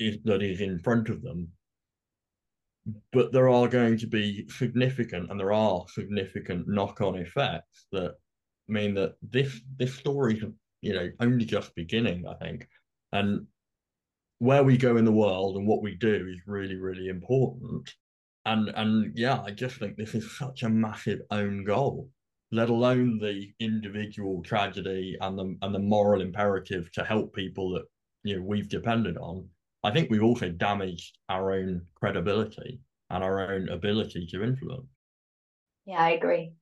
is 0.00 0.16
that 0.24 0.42
is 0.42 0.60
in 0.60 0.78
front 0.80 1.10
of 1.10 1.22
them. 1.22 1.48
But 3.12 3.30
there 3.30 3.48
are 3.48 3.68
going 3.68 3.98
to 3.98 4.06
be 4.06 4.48
significant 4.48 5.30
and 5.30 5.38
there 5.38 5.52
are 5.52 5.84
significant 5.88 6.66
knock-on 6.66 7.16
effects 7.16 7.86
that 7.92 8.14
mean 8.68 8.94
that 8.94 9.14
this 9.22 9.60
this 9.76 9.94
story 9.94 10.42
you 10.80 10.92
know 10.92 11.08
only 11.20 11.44
just 11.44 11.74
beginning 11.74 12.26
i 12.26 12.34
think. 12.34 12.66
And 13.12 13.46
where 14.38 14.64
we 14.64 14.76
go 14.76 14.96
in 14.96 15.04
the 15.04 15.12
world 15.12 15.56
and 15.56 15.66
what 15.66 15.82
we 15.82 15.94
do 15.94 16.28
is 16.32 16.40
really 16.46 16.76
really 16.76 17.08
important. 17.08 17.92
And 18.46 18.70
and 18.70 19.12
yeah 19.16 19.42
i 19.42 19.50
just 19.50 19.76
think 19.76 19.96
this 19.96 20.14
is 20.14 20.38
such 20.38 20.62
a 20.62 20.70
massive 20.70 21.20
own 21.30 21.64
goal 21.64 22.08
let 22.52 22.68
alone 22.68 23.18
the 23.18 23.48
individual 23.60 24.42
tragedy 24.42 25.16
and 25.20 25.38
the 25.38 25.56
and 25.62 25.74
the 25.74 25.78
moral 25.78 26.20
imperative 26.20 26.90
to 26.92 27.04
help 27.04 27.34
people 27.34 27.70
that 27.70 27.84
you 28.22 28.36
know 28.36 28.42
we've 28.42 28.68
depended 28.68 29.16
on 29.18 29.48
I 29.86 29.92
think 29.92 30.10
we've 30.10 30.22
also 30.24 30.48
damaged 30.48 31.16
our 31.28 31.52
own 31.52 31.82
credibility 31.94 32.80
and 33.10 33.22
our 33.22 33.52
own 33.52 33.68
ability 33.68 34.26
to 34.32 34.42
influence. 34.42 34.88
Yeah, 35.84 36.00
I 36.00 36.10
agree. 36.10 36.54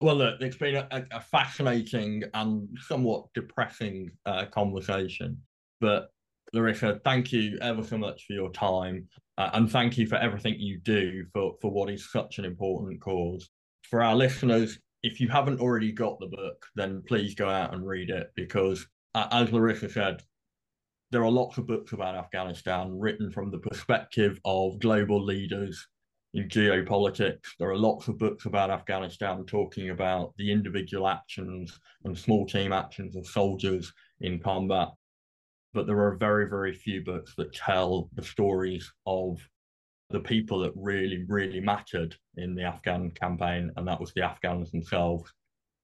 Well, 0.00 0.16
look, 0.16 0.40
it's 0.40 0.56
been 0.56 0.74
a, 0.74 1.06
a 1.12 1.20
fascinating 1.20 2.24
and 2.34 2.68
somewhat 2.80 3.26
depressing 3.32 4.10
uh, 4.26 4.46
conversation. 4.46 5.40
But 5.80 6.10
Larisa, 6.52 7.00
thank 7.04 7.32
you 7.32 7.58
ever 7.60 7.84
so 7.84 7.96
much 7.96 8.24
for 8.26 8.32
your 8.32 8.50
time. 8.50 9.08
Uh, 9.38 9.50
and 9.52 9.70
thank 9.70 9.96
you 9.96 10.08
for 10.08 10.16
everything 10.16 10.58
you 10.58 10.80
do 10.80 11.26
for, 11.32 11.54
for 11.62 11.70
what 11.70 11.90
is 11.90 12.10
such 12.10 12.38
an 12.38 12.44
important 12.44 13.00
cause. 13.00 13.48
For 13.88 14.02
our 14.02 14.16
listeners, 14.16 14.80
if 15.04 15.20
you 15.20 15.28
haven't 15.28 15.60
already 15.60 15.92
got 15.92 16.18
the 16.18 16.26
book, 16.26 16.64
then 16.74 17.02
please 17.06 17.34
go 17.34 17.46
out 17.46 17.74
and 17.74 17.86
read 17.86 18.08
it 18.08 18.32
because, 18.34 18.86
as 19.14 19.50
Larisa 19.50 19.90
said, 19.90 20.22
there 21.10 21.22
are 21.22 21.30
lots 21.30 21.58
of 21.58 21.66
books 21.66 21.92
about 21.92 22.14
Afghanistan 22.14 22.98
written 22.98 23.30
from 23.30 23.50
the 23.50 23.58
perspective 23.58 24.40
of 24.46 24.80
global 24.80 25.22
leaders 25.22 25.86
in 26.32 26.48
geopolitics. 26.48 27.48
There 27.58 27.68
are 27.68 27.76
lots 27.76 28.08
of 28.08 28.16
books 28.16 28.46
about 28.46 28.70
Afghanistan 28.70 29.44
talking 29.44 29.90
about 29.90 30.32
the 30.38 30.50
individual 30.50 31.06
actions 31.06 31.78
and 32.04 32.16
small 32.16 32.46
team 32.46 32.72
actions 32.72 33.14
of 33.14 33.26
soldiers 33.26 33.92
in 34.22 34.40
combat. 34.40 34.88
But 35.74 35.86
there 35.86 36.00
are 36.00 36.16
very, 36.16 36.48
very 36.48 36.72
few 36.72 37.04
books 37.04 37.34
that 37.36 37.52
tell 37.52 38.08
the 38.14 38.24
stories 38.24 38.90
of 39.04 39.38
the 40.14 40.20
people 40.20 40.60
that 40.60 40.72
really, 40.76 41.24
really 41.28 41.60
mattered 41.60 42.16
in 42.36 42.54
the 42.54 42.62
Afghan 42.62 43.10
campaign, 43.10 43.70
and 43.76 43.86
that 43.86 44.00
was 44.00 44.12
the 44.14 44.22
Afghans 44.22 44.70
themselves. 44.70 45.30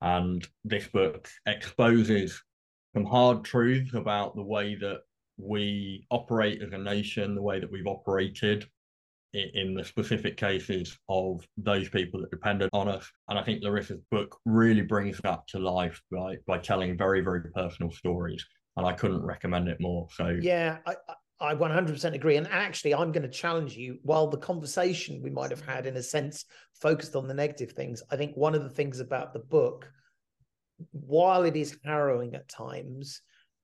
And 0.00 0.46
this 0.64 0.86
book 0.86 1.28
exposes 1.46 2.42
some 2.94 3.04
hard 3.04 3.44
truths 3.44 3.92
about 3.94 4.34
the 4.34 4.42
way 4.42 4.76
that 4.76 5.00
we 5.36 6.06
operate 6.10 6.62
as 6.62 6.72
a 6.72 6.78
nation 6.78 7.34
the 7.34 7.42
way 7.42 7.58
that 7.58 7.70
we've 7.70 7.86
operated 7.86 8.66
in, 9.32 9.74
the 9.74 9.84
specific 9.84 10.36
cases 10.36 10.98
of 11.08 11.46
those 11.56 11.88
people 11.88 12.20
that 12.20 12.30
depended 12.30 12.68
on 12.72 12.88
us. 12.88 13.10
And 13.28 13.38
I 13.38 13.42
think 13.42 13.62
Larisa's 13.62 14.00
book 14.10 14.36
really 14.44 14.82
brings 14.82 15.18
that 15.22 15.46
to 15.48 15.58
life 15.58 16.00
by, 16.10 16.36
by 16.46 16.58
telling 16.58 16.96
very, 16.96 17.20
very 17.20 17.42
personal 17.54 17.92
stories. 17.92 18.44
And 18.76 18.86
I 18.86 18.92
couldn't 18.92 19.22
recommend 19.22 19.68
it 19.68 19.80
more. 19.80 20.08
So, 20.12 20.36
yeah, 20.40 20.78
I, 20.86 20.94
I 21.41 21.55
100% 21.55 22.14
agree. 22.14 22.36
And 22.36 22.47
actually, 22.49 22.95
I'm 22.95 23.12
going 23.12 23.22
to 23.22 23.28
challenge 23.28 23.76
you. 23.76 23.99
While 24.03 24.28
the 24.28 24.36
conversation 24.36 25.22
we 25.22 25.30
might 25.30 25.51
have 25.51 25.64
had, 25.64 25.86
in 25.86 25.97
a 25.97 26.03
sense, 26.03 26.45
focused 26.80 27.16
on 27.16 27.26
the 27.26 27.34
negative 27.34 27.72
things, 27.72 28.03
I 28.11 28.16
think 28.16 28.36
one 28.36 28.55
of 28.55 28.62
the 28.62 28.68
things 28.68 29.01
about 29.01 29.32
the 29.32 29.41
book, 29.41 29.91
while 30.93 31.45
it 31.45 31.57
is 31.57 31.78
harrowing 31.84 32.34
at 32.34 32.49
times, 32.49 33.22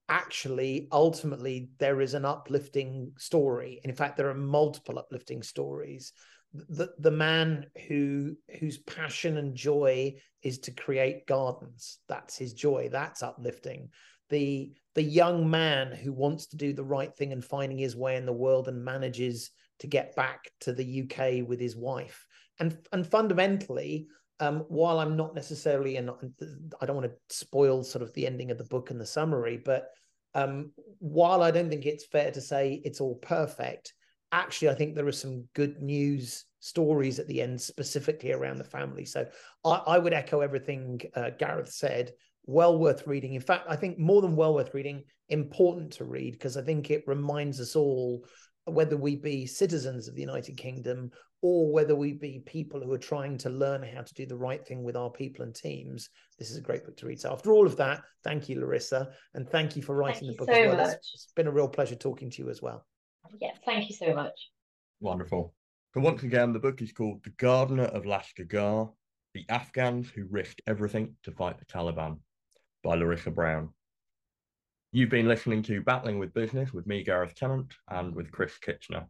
actually 0.08 0.88
ultimately 0.92 1.68
there 1.78 2.00
is 2.00 2.14
an 2.14 2.24
uplifting 2.24 3.12
story 3.18 3.80
And 3.82 3.90
in 3.90 3.96
fact 3.96 4.16
there 4.16 4.30
are 4.30 4.34
multiple 4.34 4.98
uplifting 4.98 5.42
stories 5.42 6.12
the 6.52 6.90
the 6.98 7.10
man 7.10 7.66
who 7.88 8.36
whose 8.60 8.78
passion 8.78 9.36
and 9.36 9.54
joy 9.54 10.14
is 10.42 10.58
to 10.60 10.70
create 10.70 11.26
gardens 11.26 11.98
that's 12.08 12.36
his 12.36 12.54
joy 12.54 12.88
that's 12.90 13.22
uplifting 13.22 13.88
the 14.30 14.72
the 14.96 15.02
young 15.02 15.48
man 15.48 15.92
who 15.92 16.12
wants 16.12 16.46
to 16.46 16.56
do 16.56 16.72
the 16.72 16.84
right 16.84 17.14
thing 17.14 17.32
and 17.32 17.44
finding 17.44 17.78
his 17.78 17.94
way 17.94 18.16
in 18.16 18.26
the 18.26 18.32
world 18.32 18.66
and 18.66 18.84
manages 18.84 19.50
to 19.78 19.86
get 19.86 20.16
back 20.16 20.50
to 20.60 20.72
the 20.72 21.02
UK 21.02 21.46
with 21.46 21.60
his 21.60 21.76
wife 21.76 22.26
and 22.58 22.76
and 22.92 23.06
fundamentally 23.06 24.08
um, 24.40 24.64
while 24.68 24.98
I'm 24.98 25.16
not 25.16 25.34
necessarily, 25.34 25.96
and 25.96 26.10
I 26.80 26.86
don't 26.86 26.96
want 26.96 27.10
to 27.10 27.34
spoil 27.34 27.82
sort 27.82 28.02
of 28.02 28.12
the 28.12 28.26
ending 28.26 28.50
of 28.50 28.58
the 28.58 28.64
book 28.64 28.90
and 28.90 29.00
the 29.00 29.06
summary, 29.06 29.56
but 29.56 29.88
um, 30.34 30.72
while 30.98 31.42
I 31.42 31.50
don't 31.50 31.70
think 31.70 31.86
it's 31.86 32.04
fair 32.04 32.30
to 32.30 32.40
say 32.40 32.82
it's 32.84 33.00
all 33.00 33.14
perfect, 33.16 33.94
actually, 34.32 34.68
I 34.68 34.74
think 34.74 34.94
there 34.94 35.06
are 35.06 35.12
some 35.12 35.44
good 35.54 35.80
news 35.80 36.44
stories 36.60 37.18
at 37.18 37.28
the 37.28 37.40
end, 37.40 37.60
specifically 37.60 38.32
around 38.32 38.58
the 38.58 38.64
family. 38.64 39.06
So 39.06 39.26
I, 39.64 39.80
I 39.86 39.98
would 39.98 40.12
echo 40.12 40.40
everything 40.40 41.00
uh, 41.14 41.30
Gareth 41.38 41.72
said. 41.72 42.12
Well 42.46 42.78
worth 42.78 43.06
reading. 43.06 43.34
In 43.34 43.40
fact, 43.40 43.66
I 43.68 43.76
think 43.76 43.98
more 43.98 44.22
than 44.22 44.36
well 44.36 44.54
worth 44.54 44.72
reading, 44.74 45.02
important 45.28 45.92
to 45.94 46.04
read 46.04 46.32
because 46.32 46.56
I 46.56 46.62
think 46.62 46.90
it 46.90 47.04
reminds 47.06 47.60
us 47.60 47.76
all 47.76 48.24
whether 48.64 48.96
we 48.96 49.16
be 49.16 49.46
citizens 49.46 50.08
of 50.08 50.14
the 50.14 50.20
United 50.20 50.56
Kingdom 50.56 51.10
or 51.42 51.70
whether 51.70 51.94
we 51.94 52.12
be 52.12 52.42
people 52.46 52.80
who 52.80 52.92
are 52.92 52.98
trying 52.98 53.38
to 53.38 53.50
learn 53.50 53.82
how 53.82 54.02
to 54.02 54.14
do 54.14 54.26
the 54.26 54.36
right 54.36 54.66
thing 54.66 54.82
with 54.82 54.96
our 54.96 55.10
people 55.10 55.44
and 55.44 55.54
teams, 55.54 56.08
this 56.38 56.50
is 56.50 56.56
a 56.56 56.62
great 56.62 56.84
book 56.84 56.96
to 56.96 57.06
read. 57.06 57.20
So 57.20 57.32
after 57.32 57.52
all 57.52 57.66
of 57.66 57.76
that, 57.76 58.02
thank 58.24 58.48
you, 58.48 58.56
Larisa, 58.56 59.12
and 59.34 59.48
thank 59.48 59.76
you 59.76 59.82
for 59.82 59.94
writing 59.94 60.28
thank 60.28 60.38
the 60.38 60.44
book 60.44 60.54
so 60.54 60.60
as 60.60 60.76
well. 60.76 60.86
Much. 60.88 60.96
It's 61.14 61.32
been 61.36 61.46
a 61.46 61.52
real 61.52 61.68
pleasure 61.68 61.94
talking 61.94 62.30
to 62.30 62.42
you 62.42 62.50
as 62.50 62.62
well. 62.62 62.84
Yeah, 63.40 63.50
thank 63.64 63.88
you 63.88 63.94
so 63.94 64.14
much. 64.14 64.50
Wonderful. 65.00 65.52
So 65.94 66.00
once 66.00 66.22
again, 66.22 66.52
the 66.52 66.58
book 66.58 66.82
is 66.82 66.92
called 66.92 67.22
The 67.22 67.30
Gardener 67.30 67.84
of 67.84 68.04
Lashkar 68.04 68.92
The 69.34 69.44
Afghans 69.48 70.10
Who 70.10 70.26
Risked 70.28 70.62
Everything 70.66 71.14
to 71.24 71.32
Fight 71.32 71.58
the 71.58 71.66
Taliban 71.66 72.18
by 72.82 72.96
Larisa 72.96 73.34
Brown. 73.34 73.70
You've 74.92 75.10
been 75.10 75.28
listening 75.28 75.62
to 75.64 75.82
Battling 75.82 76.18
with 76.18 76.32
Business 76.32 76.72
with 76.72 76.86
me, 76.86 77.02
Gareth 77.02 77.34
Tennant, 77.34 77.74
and 77.88 78.14
with 78.14 78.30
Chris 78.30 78.56
Kitchener. 78.58 79.06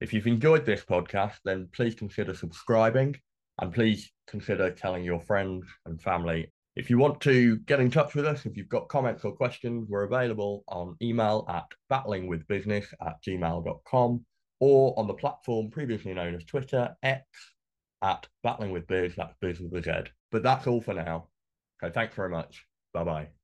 If 0.00 0.12
you've 0.12 0.26
enjoyed 0.26 0.66
this 0.66 0.84
podcast, 0.84 1.36
then 1.44 1.68
please 1.72 1.94
consider 1.94 2.34
subscribing 2.34 3.16
and 3.60 3.72
please 3.72 4.10
consider 4.26 4.70
telling 4.70 5.04
your 5.04 5.20
friends 5.20 5.66
and 5.86 6.00
family 6.00 6.50
If 6.74 6.88
you 6.88 6.96
want 6.96 7.20
to 7.22 7.58
get 7.58 7.80
in 7.80 7.90
touch 7.90 8.14
with 8.14 8.26
us, 8.26 8.46
if 8.46 8.56
you've 8.56 8.68
got 8.68 8.88
comments 8.88 9.24
or 9.24 9.32
questions, 9.32 9.88
we're 9.90 10.04
available 10.04 10.64
on 10.68 10.96
email 11.02 11.44
at 11.48 11.66
battlingwithbusiness 11.90 12.86
at 13.06 13.22
gmail.com 13.22 14.24
or 14.58 14.98
on 14.98 15.06
the 15.06 15.14
platform 15.14 15.70
previously 15.70 16.14
known 16.14 16.34
as 16.34 16.44
Twitter, 16.44 16.96
X, 17.02 17.24
at 18.00 18.26
battlingwithbiz, 18.44 19.14
that's 19.16 19.34
biz 19.40 19.60
with 19.60 19.74
a 19.74 19.82
Z. 19.82 20.10
But 20.30 20.42
that's 20.42 20.66
all 20.66 20.80
for 20.80 20.94
now. 20.94 21.28
Okay, 21.82 21.92
thanks 21.92 22.14
very 22.14 22.30
much. 22.30 22.66
Bye 22.92 23.04
bye. 23.04 23.41